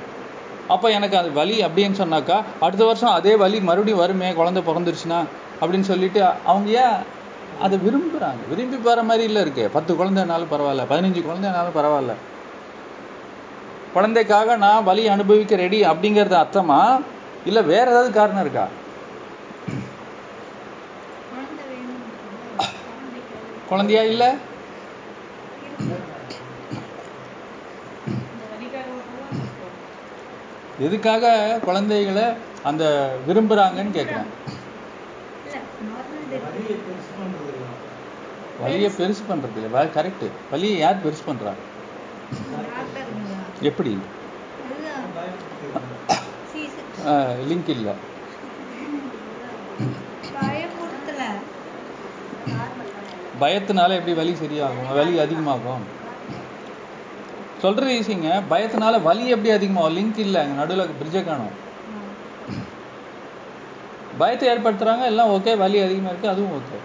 அப்போ 0.68 0.86
எனக்கு 0.98 1.16
அது 1.16 1.28
வலி 1.32 1.56
அப்படின்னு 1.64 1.98
சொன்னாக்கா 2.02 2.36
அடுத்த 2.60 2.84
வருஷம் 2.84 3.16
அதே 3.18 3.36
வலி 3.36 3.60
மறுபடியும் 3.60 3.98
வருமே 3.98 4.32
குழந்தை 4.32 4.62
பிறந்துருச்சுன்னா 4.66 5.20
அப்படின்னு 5.60 5.88
சொல்லிட்டு 5.92 6.20
அவங்க 6.44 6.70
ஏன் 6.82 6.96
அதை 7.62 7.76
விரும்புகிறாங்க 7.78 8.42
விரும்பி 8.50 8.76
போகிற 8.76 9.02
மாதிரி 9.02 9.24
இல்லை 9.24 9.42
இருக்கு. 9.42 9.64
பத்து 9.72 9.92
குழந்தைனாலும் 9.94 10.50
பரவாயில்ல 10.52 10.84
பதினஞ்சு 10.90 11.22
குழந்தைனாலும் 11.28 11.76
பரவாயில்ல. 11.78 12.14
குழந்தைக்காக 13.98 14.56
நான் 14.56 14.84
வலி 14.84 15.04
அனுபவிக்க 15.08 15.56
ரெடி 15.56 15.78
அப்படிங்கிறது 15.84 16.36
அர்த்தமா? 16.40 16.80
இல்லை 17.44 17.62
வேற 17.64 17.86
ஏதாவது 17.90 18.10
காரணம் 18.12 18.40
இருக்கா? 18.40 18.66
குழந்தையா 23.68 24.02
இல்லை. 24.04 24.28
எதுக்காக 30.80 31.24
குழந்தைகளை 31.64 32.26
அந்த 32.62 32.84
விரும்புகிறாங்கன்னு 33.26 33.96
கேட்குறேன் 33.96 34.30
வலியை 38.60 38.90
பெருசு 38.90 39.22
பண்றது 39.28 39.58
இல்லை 39.58 39.82
கரெக்டு 39.96 40.26
வலியை 40.52 40.76
யார் 40.78 41.02
பெருசு 41.04 41.22
டாக்டருங்களா 41.26 41.56
எப்படி? 43.70 43.92
லிங்க் 47.50 47.70
இல்லை. 47.74 47.92
பயத்தினால 53.40 53.96
எப்படி 53.98 54.14
வலி 54.18 54.32
சரியாகும்? 54.42 54.88
வலி 54.98 55.18
அதிகமாகும். 55.24 55.84
சொல்றது 57.62 57.92
ஈஸிங்க. 57.98 58.28
பயத்தினால 58.52 59.00
வலி 59.08 59.24
எப்படி 59.34 59.50
அதிகமாகும்? 59.56 59.96
லிங்க் 59.98 60.20
இல்லை. 60.26 60.40
அங்கே 60.42 60.58
நடுவில் 60.60 60.96
பிரிட்ஜை 61.00 61.22
காணும். 61.24 61.56
பயத்தை 64.20 64.48
ஏற்படுத்துறாங்க. 64.52 65.04
எல்லாம் 65.12 65.32
ஓகே 65.38 65.52
வலி 65.64 65.80
அதிகமாக 65.86 66.14
இருக்குது 66.14 66.34
அதுவும் 66.34 66.54
ஓகே 66.60 66.78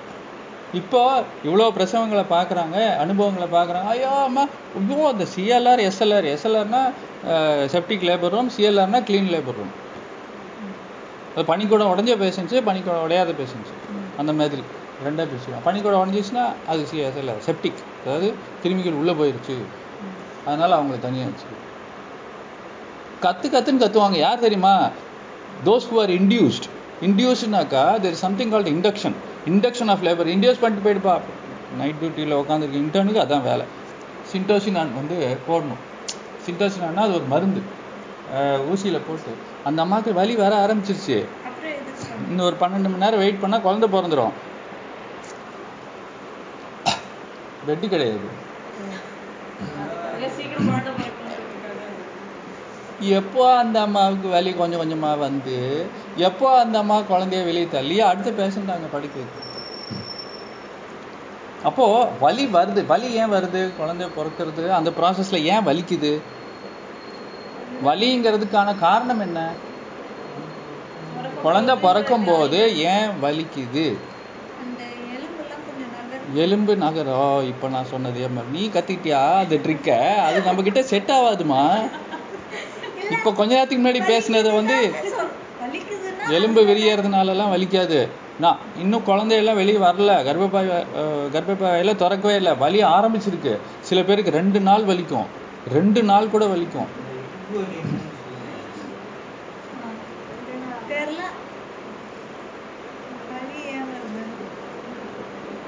இப்போ 0.79 1.01
இவ்வளோ 1.47 1.65
பிரசவங்களை 1.77 2.23
பார்க்குறாங்க 2.35 2.77
அனுபவங்களை 3.03 3.47
பார்க்குறாங்க. 3.55 3.89
ஐயோ 3.95 4.11
அம்மா 4.27 4.43
இவ்வளோ 4.79 5.03
அந்த 5.13 5.25
சிஎல்ஆர் 5.33 5.81
எஸ்எல்ஆர் 5.87 6.27
எஸ்எல்ஆர்னா 6.33 6.81
செப்டிக் 7.73 8.05
லேபர் 8.09 8.33
ரூம் 8.35 8.49
சிஎல்ஆர்னா 8.55 9.01
க்ளீன் 9.09 9.29
லேபர் 9.35 9.57
ரூம் 9.59 9.73
அது 11.35 11.43
பனிக்கூடம் 11.51 11.91
உடஞ்ச 11.93 12.11
பேஷண்ட்ஸு 12.23 12.57
பனிக்கூடம் 12.69 13.05
உடையாத 13.07 13.31
பேஷண்ட்ஸு 13.41 13.75
அந்த 14.21 14.31
மாதிரி 14.39 14.63
ரெண்டாக 15.05 15.25
பிரிச்சுக்கலாம். 15.29 15.63
பனிக்கூடம் 15.67 16.01
உடஞ்சிச்சுன்னா 16.03 16.43
அது 16.71 16.81
சிஎஸ்எல்ஆர் 16.89 17.41
செப்டிக் 17.47 17.79
அதாவது 18.03 18.27
கிருமிகள் 18.63 18.99
உள்ளே 19.01 19.13
போயிடுச்சு 19.21 19.55
அதனால் 20.47 20.77
அவங்கள 20.77 20.97
தனியாக 21.07 21.31
வச்சு 21.31 21.47
கத்து 23.25 23.47
கத்துன்னு 23.53 23.83
கத்துவாங்க. 23.83 24.17
யார் 24.25 24.45
தெரியுமா? 24.45 24.75
Those 25.67 25.85
who 25.91 25.97
are 26.03 26.13
induced 26.19 26.67
இன்டியூஸ்னாக்கா 27.07 27.83
there 28.03 28.21
something 28.25 28.51
called 28.53 28.71
induction 28.75 29.15
induction 29.51 29.91
of 29.93 30.03
labour 30.07 30.31
induce 30.33 30.61
பண்ணிட்டு 30.63 30.85
போயிடுப்பா. 30.87 31.15
நைட் 31.79 31.99
டியூட்டியில் 32.01 32.39
உட்காந்துருக்க 32.41 32.83
இன்டர்னுக்கு 32.83 33.23
அதான் 33.25 33.47
வேலை. 33.49 33.65
சின்டோசினான் 34.33 34.97
வந்து 34.99 35.15
போடணும். 35.47 35.81
சின்டோசினான்னா 36.45 37.03
அது 37.07 37.15
ஒரு 37.19 37.27
மருந்து. 37.33 37.61
ஊசியில் 38.71 39.05
போட்டு 39.07 39.31
அந்த 39.69 39.79
அம்மாவுக்கு 39.83 40.11
வலி 40.19 40.35
வர 40.43 40.53
ஆரம்பிச்சிருச்சு? 40.65 41.17
இன்னும் 42.29 42.45
ஒரு 42.47 42.57
பன்னெண்டு 42.61 42.89
மணி 42.91 43.03
நேரம் 43.03 43.21
வெயிட் 43.23 43.41
பண்ணால் 43.43 43.65
குழந்தை 43.65 43.87
பிறந்துடும் 43.95 44.33
பெட்டு 47.67 47.85
கிடையாது 47.93 48.29
இல்ல, 50.15 50.27
சீக்கிரம் 50.37 50.67
குழந்தை 50.69 50.91
பிறக்கணுன்றதுக்காக 50.97 51.81
எப்போ 53.19 53.43
அந்த 53.61 53.77
அம்மாவுக்கு 53.81 54.27
வலி 54.29 54.51
கொஞ்சம் 54.53 54.81
கொஞ்சமாக 54.81 55.23
வந்து 55.23 55.57
எப்போ 56.27 56.47
அந்த 56.59 56.77
அம்மா 56.81 56.97
குழந்தைய 56.99 57.41
வெளியே 57.49 57.67
தள்ளி 57.71 57.95
அடுத்த 58.09 58.31
பேஷண்ட் 58.39 58.73
அங்கே 58.75 58.89
படிக்க 58.91 59.15
வைக்கும். 59.19 59.49
அப்போது 61.69 62.07
வலி 62.19 62.45
வருது. 62.55 62.81
வலி 62.85 63.09
ஏன் 63.21 63.33
வருது? 63.33 63.61
குழந்தை 63.79 64.07
பிறக்கிறது 64.17 64.63
அந்த 64.69 64.91
ப்ராசஸில் 64.99 65.45
ஏன் 65.53 65.67
வலிக்குது? 65.67 66.13
வலிங்கிறதுக்கான 67.87 68.79
காரணம் 68.79 69.19
என்ன? 69.19 69.39
குழந்தை 71.45 71.75
பிறக்கும் 71.85 72.27
போது 72.31 72.59
ஏன் 72.93 73.09
வலிக்குது? 73.23 73.85
எலும்பு 76.43 76.73
நகரோ 76.83 77.23
இப்போ 77.49 77.65
நான் 77.73 77.89
சொன்னது 77.91 78.21
ஏம்மா, 78.21 78.41
நீ 78.51 78.63
கத்திட்டியா? 78.67 79.21
அந்த 79.43 79.55
ட்ரிக்கை 79.65 79.99
அது 80.27 80.37
நம்ம 80.41 80.63
கிட்ட 80.67 80.83
செட் 80.91 81.11
ஆகாதுமா 81.17 81.63
இப்போ 83.15 83.31
கொஞ்ச 83.39 83.51
நேரத்துக்கு 83.53 83.83
முன்னாடி 83.85 84.01
பேசினதை 84.11 84.51
வந்து 84.59 84.77
எலும்பு 86.37 86.61
விரியறதுனாலலாம் 86.69 87.53
வலிக்காது. 87.55 87.99
நான் 88.43 88.59
இன்னும் 88.81 89.07
குழந்தையெல்லாம் 89.09 89.59
வெளியே 89.61 89.79
வரல. 89.87 90.13
கர்ப்பப்பாய் 90.27 90.69
கர்ப்பப்பாயில 91.35 91.95
திறக்கவே 92.01 92.35
இல்லை. 92.41 92.53
வலி 92.63 92.79
ஆரம்பிச்சிருக்கு. 92.97 93.53
சில 93.89 93.99
பேருக்கு 94.09 94.37
ரெண்டு 94.39 94.59
நாள் 94.67 94.89
வலிக்கும். 94.91 95.27
ரெண்டு 95.77 96.03
நாள் 96.11 96.33
கூட 96.35 96.45
வலிக்கும். 96.53 96.89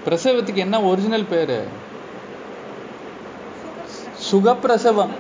பிரசவத்துக்கு 0.08 0.64
என்ன 0.64 0.78
ஒரிஜினல் 0.89 1.32
பேரு? 1.32 1.60
சுகப்பிரசவம். 4.28 5.14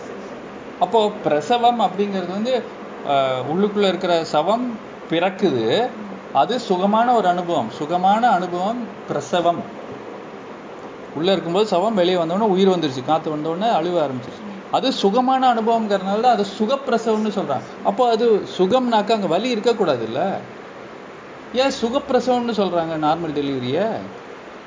அப்போ 0.79 0.99
பிரசவம் 1.23 1.79
அப்படிங்கிறது 1.81 2.31
வந்து 2.31 2.53
அஹ், 3.07 3.41
உள்ளுக்குள்ள 3.51 3.87
இருக்கிற 3.87 4.23
சவம் 4.25 4.65
பிறக்குது. 5.09 5.65
அது 6.33 6.59
சுகமான 6.59 7.13
ஒரு 7.13 7.27
அனுபவம். 7.27 7.69
சுகமான 7.71 8.29
அனுபவம் 8.29 8.79
பிரசவம். 9.07 9.61
உள்ள 11.15 11.31
இருக்கும்போது 11.31 11.67
சவம் 11.67 11.93
வெளியே 11.93 12.17
வந்தோடனே 12.17 12.47
உயிர் 12.49 12.69
வந்துருச்சு. 12.69 13.05
காத்து 13.05 13.35
வந்தோடனே 13.35 13.69
அழுவ 13.71 14.05
ஆரம்பிச்சிருச்சு. 14.05 14.43
அது 14.71 14.91
சுகமான 14.93 15.53
அனுபவங்கிறதுனால 15.53 16.21
தான் 16.21 16.35
அது 16.37 16.45
சுகப்பிரசவம்னு 16.57 17.31
சொல்றாங்க. 17.37 17.65
அப்போ 17.83 18.09
அது 18.09 18.25
சுகம்னாக்க 18.57 19.11
அங்க 19.11 19.27
வலி 19.27 19.49
இருக்கக்கூடாது 19.49 20.03
இல்ல 20.05 20.21
ஏன் 21.55 21.75
சுகப்பிரசவம்னு 21.81 22.55
சொல்றாங்க 22.59 22.93
நார்மல் 23.03 23.35
டெலிவரியை? 23.37 23.85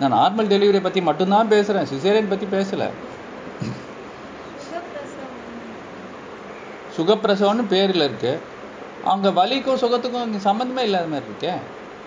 நான் 0.00 0.14
நார்மல் 0.14 0.50
டெலிவரியை 0.50 0.82
பத்தி 0.82 1.00
மட்டும்தான் 1.02 1.50
பேசுறேன். 1.50 1.88
சிசேரியன் 1.92 2.28
பத்தி 2.28 2.46
பேசல 2.48 2.82
சுகப்பிரசவம் 4.64 5.34
சுகப்பிரசவம்னு 6.98 7.64
பேர்ல 7.72 8.06
இருக்கு. 8.08 8.32
அவங்க 9.04 9.28
வலிக்கும் 9.40 9.82
சுகத்துக்கும் 9.82 10.26
இங்க 10.28 10.40
சம்மந்தமே 10.50 10.82
இல்லாத 10.88 11.06
மாதிரி 11.06 11.28
இருக்கே. 11.30 11.52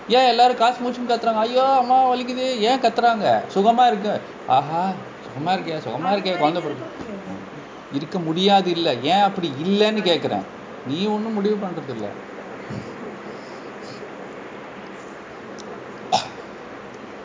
ஏன் 0.08 0.28
எல்லாரும் 0.28 0.56
காசு 0.56 0.78
மூச்சுன்னு 0.82 1.10
கத்துறாங்க? 1.10 1.44
ஐயோ 1.46 1.64
அம்மா 1.82 1.98
வலிக்குது. 2.10 2.46
ஏன் 2.70 2.82
கத்துறாங்க? 2.84 3.26
சுகமா 3.54 3.86
இருக்கு. 3.86 4.14
ஆஹா 4.56 4.82
சுகமா 5.26 5.52
இருக்கே 5.56 5.78
சுகமா 5.86 6.10
இருக்கே 6.14 6.38
குழந்தை 6.38 6.62
பிறகு 6.62 6.90
இருக்க 7.92 8.18
முடியாது 8.18 8.70
இல்ல. 8.70 8.88
ஏன் 8.94 9.24
அப்படி 9.28 9.48
இல்லைன்னு 9.64 10.02
கேக்குறேன். 10.10 10.44
நீ 10.86 11.06
ஒண்ணும் 11.06 11.36
முடிவு 11.38 11.56
பண்றது 11.64 11.94
இல்ல. 11.96 12.08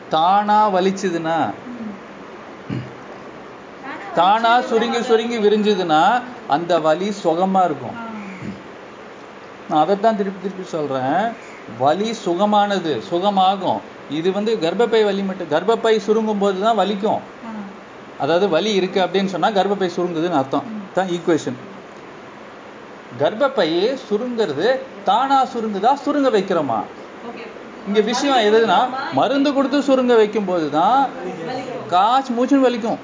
தானா 0.10 0.58
வலிச்சுதுன்னா 0.74 1.38
தானா 4.18 4.52
சுருங்கி 4.70 5.00
சுருங்கி 5.08 5.38
விரிஞ்சுதுன்னா 5.46 6.02
அந்த 6.56 6.74
வலி 6.86 7.10
சுகமா 7.24 7.62
இருக்கும். 7.70 7.98
நான் 9.70 9.82
அதைத்தான் 9.84 10.18
திருப்பி 10.20 10.40
திருப்பி 10.44 10.66
சொல்றேன். 10.76 11.22
வலி 11.82 12.10
சுகமானது 12.26 12.94
சுகமாகும். 13.10 13.80
இது 14.18 14.30
வந்து 14.38 14.52
கர்ப்பப்பை 14.66 15.02
வலி 15.08 15.24
மட்டும் 15.30 15.52
கர்ப்பப்பை 15.54 15.96
சுருங்கும் 16.06 16.42
போது 16.44 16.58
தான் 16.66 16.80
வலிக்கும். 16.82 17.24
அதாவது 18.24 18.46
வலி 18.54 18.72
இருக்கு 18.80 19.00
அப்படின்னு 19.06 19.34
சொன்னா 19.34 19.50
கர்ப்பப்பை 19.58 19.90
சுருங்குதுன்னு 19.98 20.40
அர்த்தம். 20.42 20.68
தான் 20.96 21.12
ஈக்குவேஷன் 21.16 21.60
கர்ப்பப்பை 23.22 23.68
சுருங்கிறது 24.08 24.70
தானா 25.10 25.38
சுருங்குதா 25.52 25.92
சுருங்க 26.06 26.30
வைக்கிறோமா? 26.38 26.80
இங்க 27.88 28.00
விஷயம் 28.10 28.42
எதுனா 28.48 28.80
மருந்து 29.20 29.50
கொடுத்து 29.58 29.78
சுருங்க 29.90 30.16
வைக்கும் 30.22 30.50
போது 30.50 30.66
தான் 30.80 31.00
காசு 31.94 32.30
மூச்சுன்னு 32.38 32.68
வலிக்கும். 32.68 33.00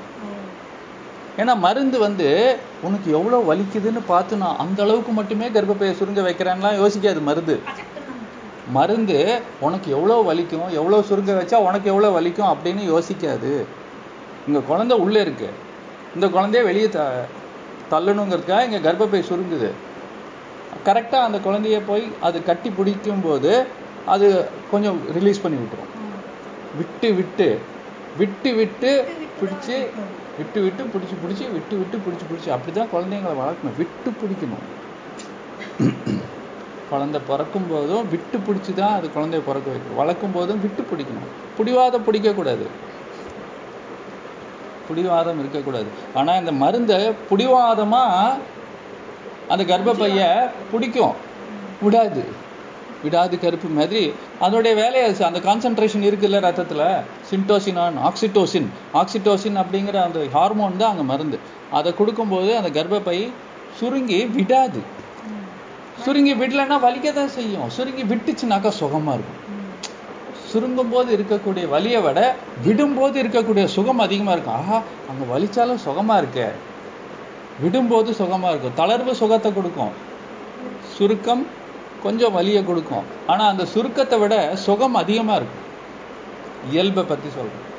ஏன்னா 1.42 1.54
மருந்து 1.66 1.98
வந்து 2.06 2.28
உனக்கு 2.88 3.08
எவ்வளவு 3.18 3.48
வலிக்குதுன்னு 3.50 4.02
பார்த்து 4.12 4.34
நான் 4.44 4.60
அந்த 4.64 4.80
அளவுக்கு 4.86 5.12
மட்டுமே 5.20 5.46
கர்ப்பப்பையை 5.56 5.94
சுருங்க 6.00 6.22
வைக்கிறேன்லாம் 6.28 6.80
யோசிக்காது 6.82 7.22
மருந்து. 7.30 7.56
மருந்து 8.78 9.18
உனக்கு 9.66 9.88
எவ்வளோ 9.96 10.18
வலிக்கும் 10.30 10.76
எவ்வளோ 10.80 11.00
சுருங்க 11.10 11.32
வச்சா 11.40 11.58
உனக்கு 11.68 11.88
எவ்வளோ 11.94 12.12
வலிக்கும் 12.18 12.52
அப்படின்னு 12.54 12.84
யோசிக்காது. 12.92 13.54
இங்க 14.48 14.60
குழந்தை 14.70 14.96
உள்ளே 15.06 15.20
இருக்கு. 15.26 15.50
இந்த 16.16 16.28
குழந்தைய 16.36 16.64
வெளியே 16.70 16.90
த 16.98 17.02
தள்ளணுங்கிறதுக்காக 17.94 18.68
இங்க 18.68 18.80
கர்ப்பப்பை 18.88 19.22
சுருங்குது. 19.32 19.70
கரெக்டா 20.88 21.18
அந்த 21.28 21.38
குழந்தைய 21.48 21.80
போய் 21.90 22.06
அது 22.28 22.38
கட்டி 22.50 22.70
பிடிக்கும் 22.78 23.26
போது 23.28 23.52
அது 24.14 24.28
கொஞ்சம் 24.72 24.98
ரிலீஸ் 25.18 25.44
பண்ணி 25.44 25.58
விட்டுரும். 25.62 25.92
விட்டு 26.80 27.10
விட்டு 27.20 27.48
விட்டு 28.22 28.50
விட்டு 28.62 28.92
பிடிச்சு 29.40 29.78
விட்டு 30.38 30.62
விட்டு 30.62 30.84
பிடிச்சி 30.84 31.16
பிடிச்சி 31.24 31.52
விட்டு 31.52 31.78
விட்டு 31.78 31.98
பிடிச்சி 31.98 32.26
பிடிச்சி 32.30 32.54
அப்படிதான் 32.54 32.90
குழந்தைங்களை 32.94 33.34
வளர்க்கணும். 33.42 33.78
விட்டு 33.78 34.14
பிடிக்கணும். 34.22 34.66
குழந்தை 36.90 37.22
பிறக்கும் 37.28 37.68
போதும் 37.70 38.10
விட்டு 38.10 38.38
பிடிச்சி 38.38 38.74
தான் 38.74 38.94
அது 38.94 39.08
குழந்தைய 39.08 39.42
பிறக்க 39.46 39.72
வைக்கணும் 39.72 39.96
வளர்க்கும் 39.96 40.32
போதும் 40.32 40.62
விட்டு 40.62 40.82
பிடிக்கணும். 40.82 41.30
பிடிவாதம் 41.58 42.06
பிடிக்கக்கூடாது. 42.06 42.66
பிடிவாதம் 44.88 45.40
இருக்கக்கூடாது. 45.40 45.86
ஆனா 46.14 46.36
இந்த 46.36 46.52
மருந்தை 46.52 46.98
பிடிவாதமா 47.30 48.04
அந்த 49.48 49.64
கர்ப்பப்பைய 49.64 50.50
பிடிக்கும். 50.72 51.14
விடாது. 51.82 52.24
விடாது 53.04 53.40
கருப்பு 53.40 53.70
மாதிரி. 53.78 54.04
அதனுடைய 54.40 54.74
வேலையை 54.82 55.24
அந்த 55.30 55.40
கான்சென்ட்ரேஷன் 55.48 56.08
இருக்குல்ல 56.10 56.40
ரத்தத்துல? 56.48 56.84
சின்டோசினான் 57.32 58.00
ஆக்சிடோசின் 58.10 58.70
ஆக்சிடோசின் 59.02 59.60
அப்படிங்கிற 59.64 60.00
அந்த 60.08 60.20
ஹார்மோன் 60.34 60.82
தான் 60.82 60.92
அங்க 60.94 61.04
மருந்து. 61.04 61.40
அதை 61.72 61.94
கொடுக்கும்போது 61.94 62.52
அந்த 62.60 62.72
கர்ப்பப்பை 62.80 63.18
சுருங்கி 63.80 64.20
விடாது. 64.26 64.82
சுருங்கி 66.04 66.34
விடலைன்னா 66.34 66.78
வலிக்க 66.86 67.14
தான் 67.14 67.34
செய்யும். 67.38 67.70
சுருங்கி 67.70 68.04
விட்டுச்சுனாக்கா 68.04 68.72
சுகமா 68.82 69.14
இருக்கும். 69.18 69.40
சுருங்கும் 70.52 70.92
போது 70.92 71.10
இருக்கக்கூடிய 71.18 71.66
வலியை 71.70 72.02
விட 72.02 72.20
விடும்போது 72.66 73.16
இருக்கக்கூடிய 73.24 73.66
சுகம் 73.76 74.04
அதிகமா 74.06 74.32
இருக்கும். 74.32 74.54
ஆஹா 74.54 74.78
அங்க 75.12 75.24
வலிச்சாலும் 75.34 75.82
சுகமா 75.86 76.16
இருக்கே. 76.22 76.48
விடும்போது 77.64 78.10
சுகமா 78.22 78.50
இருக்கும். 78.54 78.78
தளர்வு 78.78 79.12
சுகத்தை 79.22 79.50
கொடுக்கும். 79.54 79.94
சுருக்கம் 80.98 81.44
கொஞ்சம் 82.04 82.36
வலியை 82.38 82.62
கொடுக்கும். 82.66 83.06
ஆனா 83.28 83.44
அந்த 83.48 83.66
சுருக்கத்தை 83.74 84.18
விட 84.20 84.36
சுகம் 84.66 84.96
அதிகமாக 85.02 85.38
இருக்கும். 85.40 85.62
இயல்பை 86.72 87.04
பத்தி 87.04 87.30
சொல்கிறேன் 87.38 87.70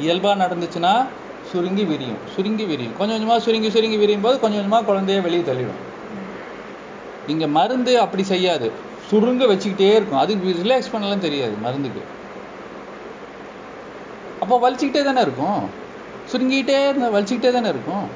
இயல்பாக 0.00 0.36
நடந்துச்சுன்னா 0.44 0.94
சுருங்கி 1.50 1.84
விரியும் 1.84 2.22
சுருங்கி 2.34 2.64
விரியும். 2.64 2.96
கொஞ்சம் 2.98 3.16
கொஞ்சமா 3.16 3.36
சுருங்கி 3.36 3.70
சுருங்கி 3.70 3.96
விரியும் 3.96 4.20
போது 4.20 4.40
கொஞ்சம் 4.40 4.60
கொஞ்சமா 4.62 4.80
குழந்தைய 4.88 5.22
வெளியே 5.26 5.42
தள்ளிடும். 5.42 5.82
இங்கே 7.32 7.46
மருந்து 7.46 7.92
அப்படி 8.00 8.22
செய்யாது. 8.22 8.68
சுருங்க 9.10 9.44
வச்சுக்கிட்டே 9.52 9.88
இருக்கும். 9.98 10.22
அதுக்கு 10.24 10.54
ரிலாக்ஸ் 10.64 10.92
பண்ணலாம் 10.92 11.24
தெரியாது 11.26 11.54
மருந்துக்கு. 11.64 12.02
அப்போ 14.40 14.54
வலிச்சுக்கிட்டே 14.64 15.02
தானே 15.04 15.20
இருக்கும்? 15.20 15.60
சுருங்கிக்கிட்டே 16.30 16.78
இருந்தால் 16.88 17.14
வலிச்சுக்கிட்டே 17.16 17.52
தானே 17.52 17.68
இருக்கும்? 17.68 18.06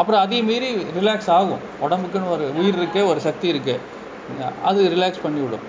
அப்புறம் 0.00 0.22
அதையும் 0.24 0.48
மீறி 0.50 0.68
ரிலாக்ஸ் 0.98 1.30
ஆகும். 1.38 1.62
உடம்புக்குன்னு 1.84 2.32
ஒரு 2.34 2.44
உயிர் 2.60 2.78
இருக்கே 2.80 3.02
ஒரு 3.12 3.20
சக்தி 3.26 3.46
இருக்கு. 3.52 3.74
அது 4.68 4.80
ரிலாக்ஸ் 4.94 5.24
பண்ணி 5.24 5.40
விடும். 5.44 5.66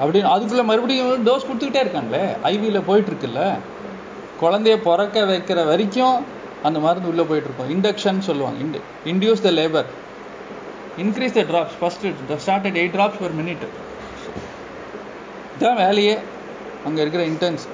அப்படின்னு 0.00 0.28
அதுக்குள்ள 0.34 0.62
மறுபடியும் 0.70 1.24
டோஸ் 1.26 1.46
கொடுத்துக்கிட்டே 1.48 1.80
இருக்காங்களே 1.84 2.24
ஐவியில் 2.52 2.86
போயிட்டு 2.88 3.10
இருக்குல்ல 3.12 3.42
குழந்தைய 4.42 4.76
பிறக்க 4.88 5.22
வைக்கிற 5.30 5.60
வரைக்கும் 5.70 6.16
அந்த 6.66 6.78
மருந்து 6.84 7.10
உள்ள 7.12 7.22
போயிட்டு 7.30 7.48
இருக்கும் 7.48 7.72
இண்டக்ஷன் 7.76 8.26
சொல்லுவாங்க. 8.28 8.58
Into 8.64 8.80
induce 9.12 9.44
the 9.46 9.50
labour 9.60 9.88
increase 11.04 11.36
the 11.38 11.42
drops 11.50 11.76
first 11.80 12.06
start 12.44 12.68
at 12.70 12.78
eight 12.82 12.96
drops 12.98 13.20
per 13.22 13.36
minute 13.40 13.64
இதான் 15.56 15.80
வேலையே. 15.84 16.14
அங்கே 16.86 17.00
இருக்கிற 17.04 17.24
இன்டென்ஸ் 17.32 17.64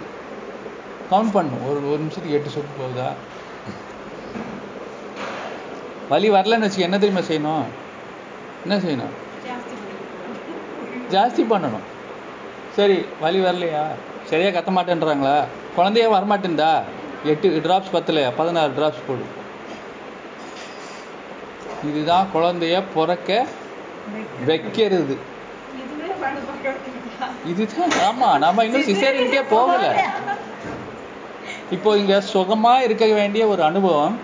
கவுண்ட் 1.13 1.33
பண்ணும் 1.37 1.65
ஒரு 1.71 1.81
ஒரு 1.91 2.01
நிமிஷத்துக்கு 2.03 2.37
எட்டு 2.39 2.55
சொட்டு 2.57 2.81
போகுதா? 2.81 3.09
வலி 6.11 6.29
வரலன்னு 6.31 6.67
வச்சுக்க 6.67 6.89
என்ன 6.89 6.99
தெரியுமா 6.99 7.23
செய்யணும்? 7.29 7.67
என்ன 8.65 8.77
செய்யணும்? 8.85 9.15
ஜாஸ்தி 11.15 11.43
பண்ணணும். 11.53 11.87
சரி 12.77 12.97
வலி 13.21 13.41
வரலையா? 13.41 13.83
சரியா 14.31 14.51
கத்த 14.57 14.71
மாட்டேன்றாங்களா? 14.77 15.37
குழந்தைய 15.77 16.07
வரமாட்டேன்டா 16.17 16.71
எட்டு 17.33 17.49
டிராப்ஸ் 17.65 17.95
பத்தலையா 17.97 18.31
பதினாறு 18.39 18.73
டிராப்ஸ் 18.79 19.07
போடு. 19.07 19.25
இதுதான் 21.89 22.31
குழந்தைய 22.35 22.77
பிறக்க 22.95 23.31
வைக்கிறது. 24.49 25.15
இதுதான் 27.51 27.93
ஆமா 28.09 28.29
நம்ம 28.45 28.65
இன்னும் 28.65 28.89
சிசேரியனுக்கே 28.89 29.43
போகல. 29.55 29.85
இப்போ 31.77 31.91
இங்க 32.01 32.15
சுகமா 32.33 32.73
இருக்க 32.87 33.05
வேண்டிய 33.21 33.47
ஒரு 33.53 33.63
அனுபவம் 33.63 34.17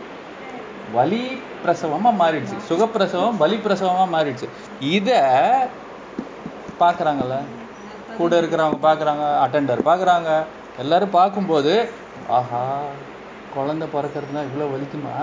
வலி 0.96 1.22
பிரசவமா 1.62 2.10
மாறிடுச்சு. 2.22 2.56
சுகப்பிரசவம் 2.68 3.38
வலி 3.42 3.56
பிரசவமா 3.64 4.04
மாறிடுச்சு. 4.14 4.48
இத 4.96 5.10
பாக்குறாங்கல்ல? 6.82 7.36
கூட 8.18 8.32
இருக்கிறவங்க 8.40 8.78
பாக்குறாங்க 8.88 9.24
அட்டெண்டர் 9.44 9.88
பாக்குறாங்க. 9.90 10.30
எல்லாரும் 10.82 11.16
பார்க்கும்போது 11.18 11.72
ஆஹா 12.36 12.62
குழந்தை 13.54 13.86
பிறக்கிறதுனா 13.94 14.40
இவ்வளவு 14.48 14.72
வலிக்குமா? 14.74 15.14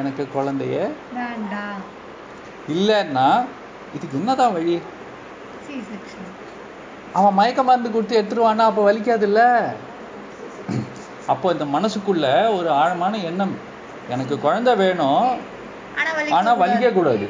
எனக்கு 0.00 0.22
குழந்தைய 0.34 0.76
இல்லைன்னா 2.74 3.28
இதுக்கு 3.96 4.18
என்னதான் 4.20 4.54
வழி? 4.56 4.74
அவன் 7.18 7.36
மயக்க 7.38 7.60
மருந்து 7.68 7.90
கொடுத்து 7.94 8.18
எடுத்துருவானா 8.18 8.64
அப்போ 8.70 8.82
வலிக்காதுல்ல? 8.90 9.40
அப்போ 11.32 11.46
இந்த 11.54 11.66
மனசுக்குள்ள 11.76 12.26
ஒரு 12.58 12.68
ஆழமான 12.80 13.18
எண்ணம் 13.30 13.54
எனக்கு 14.14 14.34
குழந்தை 14.44 14.72
வேணும். 14.82 15.24
ஆனா 15.98 16.10
ஆனா 16.38 16.50
வலிக்க 16.52 16.62
வலிக்க 16.62 16.88
கூடாது. 16.98 17.26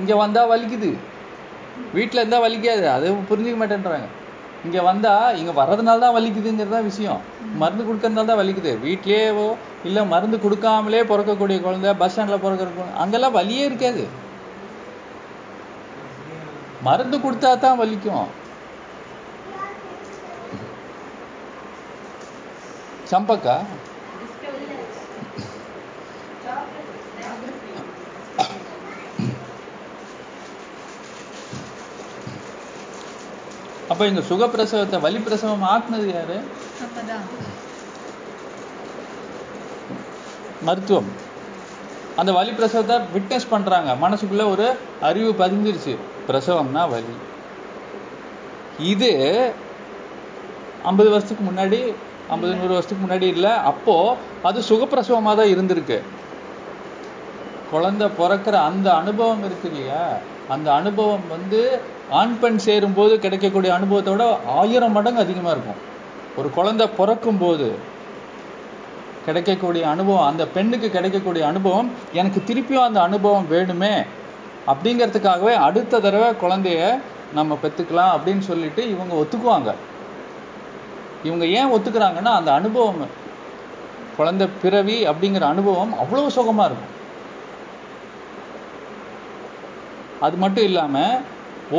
இங்க 0.00 0.12
வந்தா 0.22 0.42
வலிக்குது. 0.52 0.90
வீட்ல 1.96 2.20
இருந்தா 2.22 2.38
வலிக்காது. 2.46 2.84
அது 2.96 3.06
புரிஞ்சுக்க 3.30 3.58
மாட்டேன்றாங்க. 3.60 4.08
இங்க 4.66 4.78
வந்தா 4.88 5.14
இங்க 5.40 5.52
வர்றதுனால 5.60 6.02
தான் 6.04 6.16
வலிக்குதுங்கிறது 6.16 6.74
தான் 6.76 6.88
விஷயம் 6.90 7.22
மருந்து 7.62 7.86
கொடுக்கறதுனால 7.88 8.28
தான் 8.30 8.40
வலிக்குது. 8.42 8.72
வீட்லயேவோ 8.84 9.48
இல்ல 9.88 10.04
மருந்து 10.12 10.36
கொடுக்காமலே 10.44 11.00
பிறக்கக்கூடிய 11.10 11.58
குழந்தை 11.66 11.90
பஸ் 12.02 12.12
ஸ்டாண்ட்ல 12.14 12.38
பிறக்கிற 12.44 12.68
குழந்தை 12.76 12.94
அங்கெல்லாம் 13.02 13.36
வலியே 13.38 13.64
இருக்காது. 13.70 14.04
மருந்து 16.88 17.16
கொடுத்தா 17.24 17.50
தான் 17.64 17.80
வலிக்கும். 17.82 18.26
சம்பக்கா? 23.12 23.56
அப்ப 33.94 34.06
இங்க 34.06 34.22
சுகப்பிரசவத்தை 34.28 35.00
வலி 35.00 35.18
பிரசவம் 35.18 35.62
ஆக்குனது 35.72 36.06
யாரு? 36.14 36.36
மருத்துவம். 40.62 41.10
அந்த 42.16 42.32
வலி 42.32 42.50
பிரசவத்தை 42.50 42.96
விட்னஸ் 43.14 43.46
பண்றாங்க. 43.50 44.08
மனசுக்குள்ள 44.08 44.48
ஒரு 44.48 44.66
அறிவு 45.00 45.30
பதிஞ்சிருச்சு. 45.44 45.94
பிரசவம்னா 46.28 46.88
வலி. 46.94 47.14
இது 48.78 49.12
ஐம்பது 50.82 51.10
வருஷத்துக்கு 51.10 51.44
முன்னாடி 51.50 51.80
ஐம்பது 52.28 52.52
நூறு 52.54 52.68
வருஷத்துக்கு 52.68 53.06
முன்னாடி 53.06 53.26
இல்லை 53.36 53.50
அப்போ 53.50 54.16
அது 54.42 54.60
சுகப்பிரசவமா 54.60 55.34
தான் 55.40 55.52
இருந்திருக்கு. 55.54 56.00
குழந்தை 57.70 58.08
பிறக்கிற 58.18 58.52
அந்த 58.70 58.94
அனுபவம் 58.94 59.44
இருக்கு 59.44 59.68
இல்லையா? 59.72 60.04
அந்த 60.48 60.74
அனுபவம் 60.74 61.26
வந்து 61.28 61.80
ஆண் 62.10 62.38
பெண் 62.38 62.58
சேரும்போது 62.58 63.18
கிடைக்கக்கூடிய 63.18 63.74
அனுபவத்தை 63.74 64.12
விட 64.12 64.24
ஆயிரம் 64.46 64.92
மடங்கு 64.92 65.20
அதிகமா 65.20 65.50
இருக்கும். 65.50 65.80
ஒரு 66.36 66.50
குழந்தை 66.50 66.86
பிறக்கும் 66.86 67.38
போது 67.38 67.68
கிடைக்கக்கூடிய 69.26 69.88
அனுபவம் 69.88 70.26
அந்த 70.26 70.46
பெண்ணுக்கு 70.46 70.90
கிடைக்கக்கூடிய 70.90 71.46
அனுபவம் 71.46 71.90
எனக்கு 72.12 72.42
திருப்பியும் 72.48 72.86
அந்த 72.88 73.00
அனுபவம் 73.00 73.46
வேணுமே 73.50 73.94
அப்படிங்கிறதுக்காகவே 74.66 75.54
அடுத்த 75.68 76.00
தடவை 76.00 76.28
குழந்தைய 76.42 76.98
நம்ம 77.34 77.58
பெற்றுக்கலாம் 77.62 78.12
அப்படின்னு 78.16 78.44
சொல்லிட்டு 78.50 78.90
இவங்க 78.90 79.14
ஒத்துக்குவாங்க. 79.14 79.74
இவங்க 81.24 81.46
ஏன் 81.46 81.72
ஒத்துக்கிறாங்கன்னா 81.72 82.32
அந்த 82.40 82.52
அனுபவம் 82.52 83.00
குழந்தை 84.16 84.48
பிறவி 84.62 85.06
அப்படிங்கிற 85.06 85.40
அனுபவம் 85.40 85.94
அவ்வளோ 86.02 86.26
சுகமாக 86.26 86.68
இருக்கும். 86.70 86.92
அது 90.26 90.36
மட்டும் 90.42 90.66
இல்லாம 90.68 90.96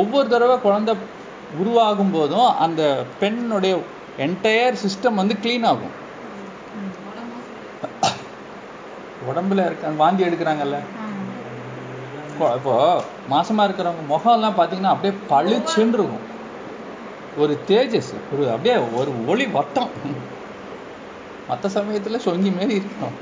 ஒவ்வொரு 0.00 0.26
தடவை 0.32 0.56
குழந்தை 0.64 0.94
உருவாகும் 1.60 2.14
போதும் 2.16 2.50
அந்த 2.64 2.82
பெண்ணுடைய 3.20 3.74
என்டையர் 4.26 4.80
சிஸ்டம் 4.84 5.20
வந்து 5.20 5.34
க்ளீன் 5.42 5.66
ஆகும். 5.70 5.94
உடம்புல 9.30 9.64
இருக்க 9.68 9.92
வாந்தி 10.02 10.22
எடுக்கிறாங்கல்ல? 10.28 10.78
இப்போ 12.58 12.74
மாசமா 13.32 13.62
இருக்கிறவங்க 13.66 14.02
முகம் 14.12 14.36
எல்லாம் 14.36 14.58
பாத்தீங்கன்னா 14.58 14.94
அப்படியே 14.94 15.14
பளிச்சுன்னு 15.30 15.96
இருக்கும். 15.98 16.26
ஒரு 17.42 17.54
தேஜஸ் 17.68 18.10
ஒரு 18.32 18.44
அப்படியே 18.54 18.76
ஒரு 19.00 19.12
ஒளி 19.32 19.46
வட்டம். 19.56 19.90
மற்ற 21.48 21.68
சமயத்துல 21.76 22.18
சொங்கி 22.26 22.50
மாரி 22.56 22.74
இருக்கும். 22.80 23.16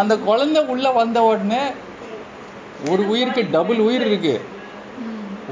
அந்த 0.00 0.14
குழந்தை 0.28 0.60
உள்ள 0.72 0.86
வந்த 1.00 1.18
உடனே 1.30 1.62
ஒரு 2.90 3.02
உயிருக்கு 3.12 3.42
டபுள் 3.54 3.80
உயிர் 3.86 4.04
இருக்கு. 4.08 4.34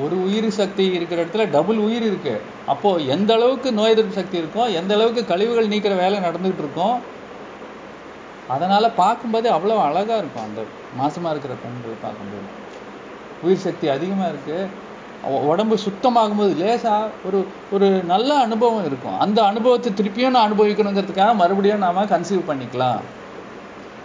ஒரு 0.03 0.17
உயிர் 0.27 0.49
சக்தி 0.59 0.85
இருக்கிற 0.97 1.19
இடத்துல 1.25 1.45
டபுள் 1.55 1.79
உயிர் 1.87 2.07
இருக்கு. 2.09 2.35
அப்போ 2.73 2.91
எந்த 3.15 3.31
அளவுக்கு 3.39 3.69
நோய் 3.79 3.93
எதிர்ப்பு 3.95 4.19
சக்தி 4.19 4.37
இருக்கோ 4.43 4.65
எந்த 4.81 4.93
அளவுக்கு 4.97 5.23
கழிவுகள் 5.31 5.73
நீக்கிற 5.73 5.95
வேலை 6.03 6.19
நடந்துகிட்டு 6.27 6.63
இருக்கும் 6.65 6.97
அதனால 8.55 8.85
பார்க்கும்போது 9.03 9.49
அவ்வளவு 9.57 9.81
அழகா 9.89 10.15
இருக்கும் 10.23 10.47
அந்த 10.49 10.61
மாசமா 11.01 11.31
இருக்கிற 11.31 11.55
பெண்கள் 11.65 12.03
பார்க்கும்போது. 12.05 12.47
உயிர் 13.45 13.65
சக்தி 13.67 13.89
அதிகமா 13.97 14.27
இருக்கு. 14.33 14.59
உடம்பு 15.51 15.77
சுத்தமாகும்போது 15.87 16.53
லேசா 16.65 16.95
ஒரு 17.27 17.39
ஒரு 17.75 17.89
நல்ல 18.13 18.31
அனுபவம் 18.47 18.87
இருக்கும். 18.89 19.19
அந்த 19.25 19.39
அனுபவத்தை 19.45 19.91
திருப்பியும் 19.93 20.35
நான் 20.37 20.49
அனுபவிக்கணுங்கிறதுக்காக 20.49 21.35
மறுபடியும் 21.35 21.85
நாம 21.87 22.05
கன்சீவ் 22.13 22.49
பண்ணிக்கலாம். 22.51 23.01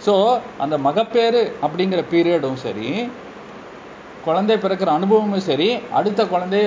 ஸோ 0.06 0.14
அந்த 0.62 0.74
மகப்பேறு 0.86 1.40
அப்படிங்கிற 1.66 2.00
பீரியடும் 2.12 2.58
சரி 2.64 2.88
குழந்தை 4.26 4.56
பிறக்கிற 4.64 4.90
அனுபவமும் 4.98 5.46
சரி 5.48 5.68
அடுத்த 5.98 6.20
குழந்தைய 6.32 6.66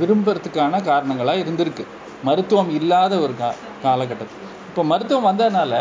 விரும்புறதுக்கான 0.00 0.80
காரணங்களாக 0.88 1.42
இருந்திருக்கு. 1.44 1.84
மருத்துவம் 2.28 2.70
இல்லாத 2.78 3.12
ஒரு 3.24 3.34
கா 3.40 3.48
காலகட்டத்தில் 3.84 4.46
இப்போ 4.68 4.82
மருத்துவம் 4.90 5.28
வந்ததுனால 5.30 5.72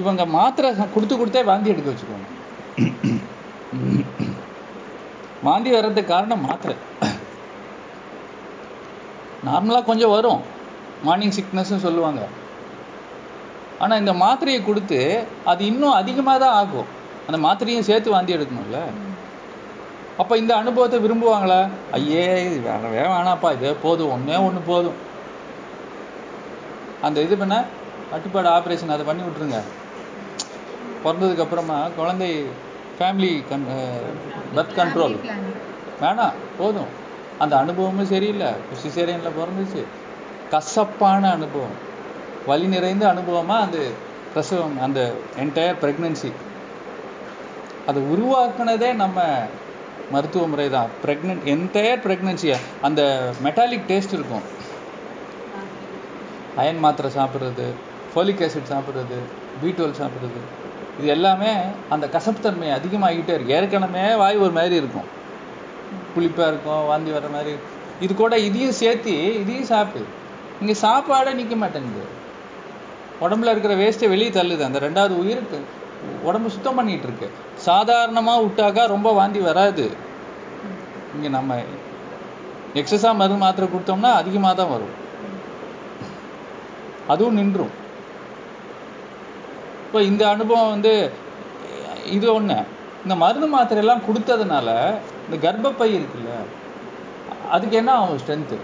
இவங்க 0.00 0.22
மாத்திரை 0.36 0.70
கொடுத்து 0.94 1.14
கொடுத்தே 1.16 1.42
வாந்தி 1.50 1.72
எடுக்க 1.74 1.88
வச்சுக்குவாங்க. 1.90 2.28
வாந்தி 5.46 5.70
வர்றதுக்கு 5.76 6.12
காரணம் 6.14 6.44
மாத்திரை. 6.48 6.76
நார்மலாக 9.48 9.88
கொஞ்சம் 9.90 10.14
வரும். 10.16 10.42
மார்னிங் 11.06 11.36
சிக்னஸ்ன்னு 11.38 11.84
சொல்லுவாங்க. 11.86 12.22
ஆனா 13.78 13.96
இந்த 13.96 14.12
மாத்திரையை 14.12 14.64
கொடுத்து 14.64 15.24
அது 15.44 15.66
இன்னும் 15.66 15.90
அதிகமா 15.90 16.36
தான் 16.36 16.54
ஆகும். 16.54 16.86
அந்த 17.28 17.48
மாத்திரையும் 17.48 17.88
சேர்த்து 17.88 18.10
வாந்தி 18.10 18.36
எடுக்கணும்ல. 18.36 18.78
அப்ப 20.18 20.36
இந்த 20.36 20.56
அனுபவத்தை 20.56 20.98
விரும்புவாங்களா? 20.98 21.68
ஐயே 21.92 22.26
வேணவே 22.66 23.00
வேணாப்பா 23.14 23.52
இது 23.52 23.74
போதும். 23.74 24.10
ஒண்ணே 24.10 24.32
ஒண்ணு 24.32 24.60
போதும். 24.66 24.94
அந்த 27.02 27.20
இது 27.20 27.36
பண்ண 27.36 27.64
கட்டுப்பாடு 28.10 28.48
ஆபரேஷன் 28.48 28.94
அதை 28.94 29.06
பண்ணி 29.06 29.22
விட்டுருங்க. 29.22 29.60
பிறந்ததுக்கு 31.04 31.40
அப்புறமா 31.40 31.88
குழந்தை 31.96 32.44
ஃபேமிலி 32.98 33.44
கன் 33.50 33.66
பர்த் 34.54 34.76
கண்ட்ரோல் 34.76 35.16
வேணாம் 36.00 36.32
போதும். 36.58 37.04
அந்த 37.38 37.58
அனுபவமும் 37.58 38.06
சரியில்லை. 38.06 38.46
சிசேரியன்ல 38.82 39.30
பிறந்துச்சு. 39.40 39.82
கசப்பான 40.50 41.30
அனுபவம். 41.30 41.94
வழி 42.48 42.66
நிறைந்த 42.74 43.04
அனுபவமாக 43.12 43.64
அந்த 43.66 43.78
பிரசவம் 44.32 44.76
அந்த 44.86 45.00
என்டையர் 45.42 45.80
பிரெக்னன்சி 45.82 46.30
அதை 47.90 48.00
உருவாக்குனதே 48.12 48.90
நம்ம 49.02 49.20
மருத்துவ 50.14 50.46
முறை 50.52 50.66
தான் 50.74 50.90
ப்ரெக்னென்ட் 51.04 51.46
என்டையர் 51.52 52.02
ப்ரெக்னென்சியை 52.04 52.56
அந்த 52.86 53.00
மெட்டாலிக் 53.44 53.88
டேஸ்ட் 53.90 54.16
இருக்கும். 54.18 54.44
அயன் 56.60 56.82
மாத்திரை 56.84 57.08
சாப்பிட்றது 57.16 57.66
ஃபோலிக் 58.12 58.42
ஆசிட் 58.46 58.72
சாப்பிட்றது 58.74 59.18
பி 59.62 59.70
டுவெல் 59.78 59.98
சாப்பிட்றது. 60.02 60.40
இது 60.98 61.08
எல்லாமே 61.14 61.50
அந்த 61.94 62.04
கசப்புத்தன்மை 62.14 62.68
அதிகமாகிட்டே 62.76 63.34
இருக்கு 63.36 63.56
ஏற்கனவே 63.56 64.04
வாய் 64.22 64.42
ஒரு 64.44 64.54
மாதிரி 64.58 64.76
இருக்கும். 64.82 65.08
புளிப்பாக 66.14 66.50
இருக்கும் 66.52 66.84
வாந்தி 66.90 67.10
வர 67.16 67.26
மாதிரி 67.34 67.54
இது 68.04 68.12
கூட 68.22 68.34
இதையும் 68.48 68.78
சேர்த்து 68.82 69.14
இதையும் 69.42 69.70
சாப்பிடு. 69.72 70.06
இங்கே 70.60 70.76
சாப்பாடே 70.84 71.32
நிற்க 71.40 71.56
மாட்டேங்குது. 71.62 72.04
உடம்புல 73.24 73.52
இருக்கிற 73.54 73.74
வேஸ்ட்டை 73.80 74.08
வெளியே 74.12 74.30
தள்ளுது. 74.38 74.62
அந்த 74.68 74.78
ரெண்டாவது 74.86 75.14
உயிருக்கு 75.22 75.58
உடம்பு 76.28 76.48
சுத்தம் 76.54 76.78
பண்ணிட்டு 76.78 77.06
இருக்கு 77.08 77.28
சாதாரணமாக 77.68 78.42
விட்டாக்கா 78.44 78.82
ரொம்ப 78.94 79.08
வாந்தி 79.18 79.40
வராது. 79.48 79.86
இங்கே 81.14 81.30
நம்ம 81.38 81.58
எக்ஸஸாக 82.80 83.18
மருந்து 83.20 83.42
மாத்திரை 83.44 83.66
கொடுத்தோம்னா 83.72 84.12
அதிகமாக 84.20 84.54
தான் 84.60 84.72
வரும். 84.74 84.94
அதுவும் 87.12 87.38
நின்றும். 87.40 87.74
இப்போ 89.86 89.98
இந்த 90.10 90.22
அனுபவம் 90.34 90.72
வந்து 90.74 90.92
இது 92.16 92.26
ஒண்ணு. 92.38 92.58
இந்த 93.04 93.14
மருந்து 93.24 93.48
மாத்திரை 93.56 93.80
எல்லாம் 93.82 94.06
கொடுத்ததுனால 94.06 94.68
இந்த 95.26 95.36
கர்ப்பப்பை 95.44 95.88
இருக்குல்ல 95.98 96.30
அதுக்கு 97.54 97.76
என்ன 97.80 97.90
ஆகும்? 97.98 98.20
ஸ்ட்ரென்த்து 98.22 98.56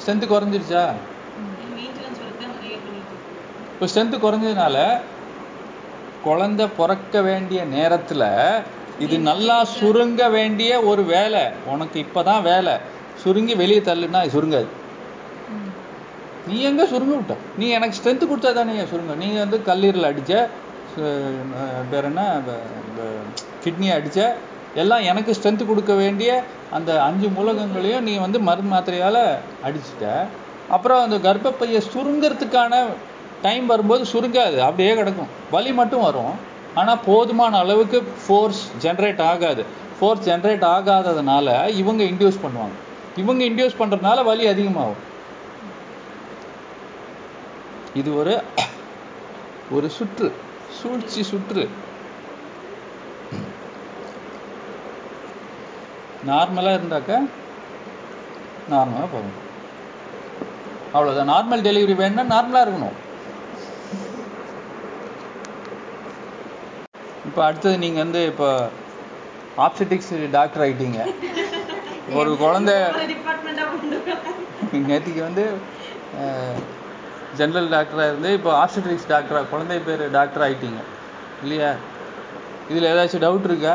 ஸ்ட்ரென்த்து 0.00 0.26
குறைஞ்சிருச்சா 0.32 0.84
மெயின்டெனன்ஸ் 1.76 2.20
ஒர்க் 2.24 2.40
தான் 2.42 2.54
நிறைய 2.56 2.76
பண்ணிட்டு 2.84 3.12
இருக்கோம் 3.12 3.63
இப்போ 3.74 3.86
ஸ்ட்ரென்த்து 3.92 4.16
குறைஞ்சதுனால 4.24 4.76
குழந்தை 6.26 6.66
பிறக்க 6.76 7.20
வேண்டிய 7.28 7.60
நேரத்தில் 7.76 8.28
இது 9.04 9.16
நல்லா 9.28 9.56
சுருங்க 9.78 10.22
வேண்டிய 10.34 10.72
ஒரு 10.90 11.02
வேலை. 11.14 11.42
உனக்கு 11.72 11.96
இப்பதான் 12.04 12.42
வேலை. 12.50 12.74
சுருங்கி 13.22 13.54
வெளியே 13.60 13.80
தள்ளுனா 13.88 14.20
சுருங்காது. 14.34 14.68
நீ 16.48 16.56
எங்க 16.68 16.82
சுருங்க 16.92 17.14
விட்ட? 17.18 17.34
நீ 17.60 17.66
எனக்கு 17.76 17.98
ஸ்ட்ரென்த் 17.98 18.28
கொடுத்தா 18.30 18.52
தானே 18.58 18.84
சுருங்க? 18.92 19.14
நீ 19.22 19.28
வந்து 19.42 19.58
கல்லீரல் 19.68 20.08
அடிச்ச 20.10 20.32
பேர் 21.92 22.08
என்ன 22.10 22.22
கிட்னி 23.64 23.88
அடிச்ச 23.96 24.20
எல்லாம் 24.82 25.06
எனக்கு 25.10 25.34
ஸ்ட்ரென்த் 25.38 25.70
கொடுக்க 25.70 25.92
வேண்டிய 26.02 26.30
அந்த 26.78 26.90
அஞ்சு 27.08 27.28
மூலகங்களையும் 27.38 28.06
நீ 28.08 28.14
வந்து 28.26 28.40
மருந்து 28.48 28.72
மாத்திரையால் 28.74 29.22
அடிச்சிட்ட. 29.66 30.06
அப்புறம் 30.74 31.02
அந்த 31.06 31.16
கர்ப்பப்பையை 31.26 31.80
சுருங்கிறதுக்கான 31.94 32.74
டைம் 33.44 33.66
வரும்போது 33.66 34.04
சுருங்காது 34.12 34.58
அப்படியே 34.66 34.94
கிடக்கும். 34.94 35.32
வலி 35.50 35.72
மட்டும் 35.72 36.04
வரும். 36.08 36.34
ஆனால் 36.80 37.02
போதுமான 37.06 37.58
அளவுக்கு 37.58 37.98
ஃபோர்ஸ் 38.26 38.62
ஜென்ரேட் 38.82 39.22
ஆகாது. 39.30 39.62
ஃபோர்ஸ் 39.98 40.26
ஜென்ரேட் 40.28 40.64
ஆகாததுனால 40.76 41.48
இவங்க 41.82 42.02
இன்டியூஸ் 42.04 42.42
பண்ணுவாங்க. 42.44 42.76
இவங்க 43.22 43.42
இன்டியூஸ் 43.44 43.80
பண்ணுறதுனால 43.80 44.24
வலி 44.24 44.46
அதிகமாகும். 44.46 45.02
இது 48.00 48.10
ஒரு 48.20 48.34
ஒரு 49.76 49.88
சுற்று 49.96 50.28
சூழ்ச்சி 50.78 51.22
சுற்று. 51.22 51.64
நார்மலாக 56.30 56.76
இருந்தாக்க 56.78 57.12
நார்மலாக 58.72 59.08
போகணும் 59.14 59.40
அவ்வளோதான் 60.96 61.32
நார்மல் 61.34 61.64
டெலிவரி 61.68 61.94
வேணும்னா 62.02 62.26
நார்மலாக 62.34 62.64
இருக்கணும். 62.66 62.98
இப்போ 67.34 67.46
அடுத்தது 67.46 67.76
நீங்கள் 67.82 68.02
வந்து 68.02 68.20
இப்போ 68.30 68.48
ஆப்செட்டிக்ஸ் 69.64 70.10
டாக்டர் 70.34 70.62
ஆயிட்டீங்க. 70.64 70.98
ஒரு 72.18 72.30
குழந்தை 72.42 72.74
நேற்றுக்கு 74.90 75.22
வந்து 75.26 75.44
ஜென்ரல் 77.40 77.66
டாக்டராக 77.74 78.10
இருந்து 78.10 78.30
இப்போ 78.38 78.50
ஆப்செட்ரிக்ஸ் 78.60 79.08
டாக்டராக 79.12 79.48
குழந்தை 79.52 79.78
பேர் 79.86 80.04
டாக்டர் 80.18 80.44
ஆயிட்டீங்க. 80.46 80.80
இல்லையா? 81.44 81.70
இதில் 82.70 82.90
ஏதாச்சும் 82.92 83.24
டவுட் 83.24 83.48
இருக்கா? 83.50 83.74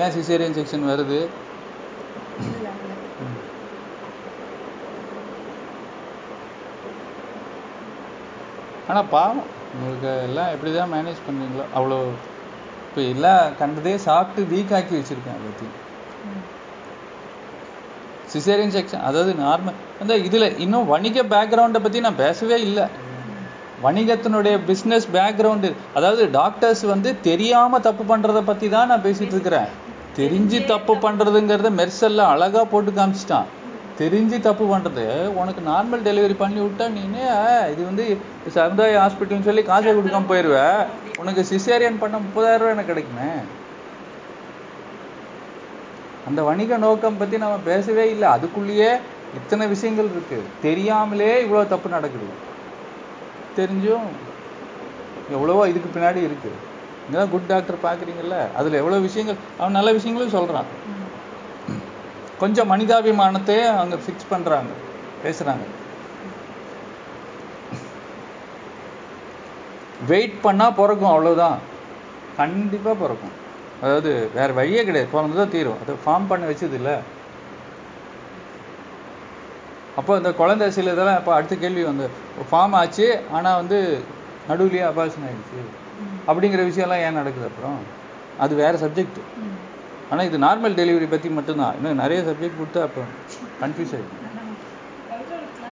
ஏன் 0.00 0.14
சிசேரியன் 0.16 0.58
செக்ஷன் 0.58 0.88
வருது? 0.92 1.20
ஆனால் 8.90 9.08
பாவம். 9.14 9.44
உங்களுக்கு 9.74 10.10
எல்லாம் 10.28 10.52
எப்படி 10.54 10.70
தான் 10.78 10.92
மேனேஜ் 10.96 11.26
பண்ணுறீங்களோ 11.26 11.64
அவ்வளோ 11.76 11.98
இப்போ 12.86 13.00
எல்லாம் 13.14 13.42
கண்டதே 13.60 13.96
சாப்பிட்டு 14.08 14.50
வீக் 14.52 14.72
ஆக்கி 14.78 14.94
வச்சுருக்கேன் 14.98 15.38
எல்லாத்தையும் 15.38 15.76
சிசேரியன் 18.32 18.72
செக்ஷன் 18.76 19.04
அதாவது 19.08 19.32
நார்மல் 19.44 19.76
அந்த 20.02 20.14
இதில் 20.28 20.46
இன்னும் 20.64 20.88
வணிக 20.94 21.22
பேக்ரவுண்டை 21.34 21.80
பற்றி 21.84 21.98
நான் 22.06 22.22
பேசவே 22.24 22.56
இல்லை. 22.68 22.86
வணிகத்தினுடைய 23.84 24.54
பிஸ்னஸ் 24.68 25.06
பேக்ரவுண்டு 25.16 25.68
அதாவது 25.98 26.22
டாக்டர்ஸ் 26.38 26.82
வந்து 26.92 27.10
தெரியாமல் 27.28 27.84
தப்பு 27.86 28.04
பண்ணுறதை 28.10 28.42
பற்றி 28.48 28.68
தான் 28.74 28.90
நான் 28.92 29.04
பேசிகிட்டு 29.06 29.36
இருக்கிறேன். 29.36 29.68
தெரிஞ்சு 30.18 30.58
தப்பு 30.72 30.94
பண்ணுறதுங்கிறத 31.04 31.70
மெர்சல்ல 31.80 32.26
அழகாக 32.32 32.64
போட்டு 32.72 32.92
காமிச்சிட்டான். 32.98 33.48
தெரிஞ்சு 34.00 34.36
தப்பு 34.46 34.64
பண்ணுறது 34.70 35.04
உனக்கு 35.40 35.60
நார்மல் 35.70 36.04
டெலிவரி 36.08 36.34
பண்ணி 36.42 36.60
விட்டா 36.64 36.86
நீனே 36.96 37.24
இது 37.72 37.82
வந்து 37.88 38.04
சமுதாய 38.56 38.98
ஹாஸ்பிட்டல்னு 39.02 39.48
சொல்லி 39.48 39.62
காசை 39.70 39.92
கொடுக்காம 39.96 40.28
போயிடுவ 40.32 40.58
உனக்கு 41.22 41.42
சிசேரியன் 41.50 42.02
பண்ண 42.02 42.16
முப்பதாயிரம் 42.24 42.62
ரூபாய் 42.62 42.74
எனக்கு 42.76 42.92
கிடைக்குமே. 42.92 43.30
அந்த 46.28 46.40
வணிக 46.48 46.76
நோக்கம் 46.84 47.18
பற்றி 47.20 47.36
நம்ம 47.44 47.56
பேசவே 47.70 48.04
இல்லை. 48.14 48.28
அதுக்குள்ளேயே 48.36 48.90
இத்தனை 49.38 49.64
விஷயங்கள் 49.74 50.10
இருக்கு. 50.14 50.38
தெரியாமலே 50.66 51.32
இவ்வளோ 51.44 51.62
தப்பு 51.72 51.88
நடக்குது. 51.96 52.28
தெரிஞ்சும் 53.58 54.06
எவ்வளவோ 55.36 55.62
இதுக்கு 55.72 55.90
பின்னாடி 55.96 56.20
இருக்கு. 56.28 56.52
இங்கதான் 57.04 57.32
குட் 57.34 57.50
டாக்டர் 57.50 57.84
பார்க்குறீங்கல்ல 57.86 58.38
அதில் 58.60 58.80
எவ்வளோ 58.82 59.00
விஷயங்கள் 59.08 59.42
அவன் 59.58 59.76
நல்ல 59.78 59.90
விஷயங்களும் 59.98 60.36
சொல்கிறான் 60.36 60.70
கொஞ்சம் 62.38 62.70
மனிதாபிமானத்தை 62.72 63.56
அவங்க 63.80 63.96
ஃபிக்ஸ் 64.04 64.32
பண்ணுறாங்க 64.32 64.72
பேசுகிறாங்க 65.24 65.66
வெயிட் 70.06 70.36
பண்ணால் 70.42 70.76
பிறக்கும் 70.80 71.12
அவ்வளோதான் 71.12 71.58
கண்டிப்பாக 72.36 72.96
பிறக்கும். 73.02 73.36
அதாவது 73.82 74.10
வேற 74.34 74.52
வழியே 74.52 74.84
கிடையாது. 74.84 75.12
பிறந்ததான் 75.14 75.54
தீரும். 75.54 75.80
அதை 75.82 75.94
ஃபார்ம் 76.04 76.28
பண்ண 76.28 76.46
வச்சது 76.50 76.76
இல்லை. 76.80 76.96
அப்போ 79.96 80.16
இந்த 80.16 80.30
குழந்தை 80.40 80.70
சில 80.70 80.92
இதெல்லாம் 80.92 81.18
இப்போ 81.18 81.32
அடுத்த 81.34 81.54
கேள்வி 81.56 81.82
வந்து 81.82 82.06
ஃபார்ம் 82.50 82.76
ஆச்சு 82.80 83.06
ஆனால் 83.32 83.58
வந்து 83.60 83.78
நடுவுலயே 84.48 84.84
அபார்ஷன் 84.90 85.26
ஆயிடுச்சு. 85.28 85.60
அப்படிங்கிற 86.28 86.62
விஷயம்லாம் 86.70 87.04
ஏன் 87.06 87.18
நடக்குது 87.20 87.48
அப்புறம்? 87.50 87.78
அது 88.38 88.54
வேற 88.54 88.74
சப்ஜெக்ட் 88.78 89.20
ஆனால் 90.10 90.26
இது 90.28 90.38
நார்மல் 90.46 90.78
டெலிவரி 90.80 91.06
பற்றி 91.14 91.28
மட்டும்தான். 91.38 91.74
இன்னும் 91.78 92.02
நிறைய 92.04 92.20
சப்ஜெக்ட் 92.28 92.60
கொடுத்தா 92.60 92.82
அப்போ 92.88 93.02
கன்ஃபியூஸ் 93.62 93.94
ஆகிடும் 93.96 94.27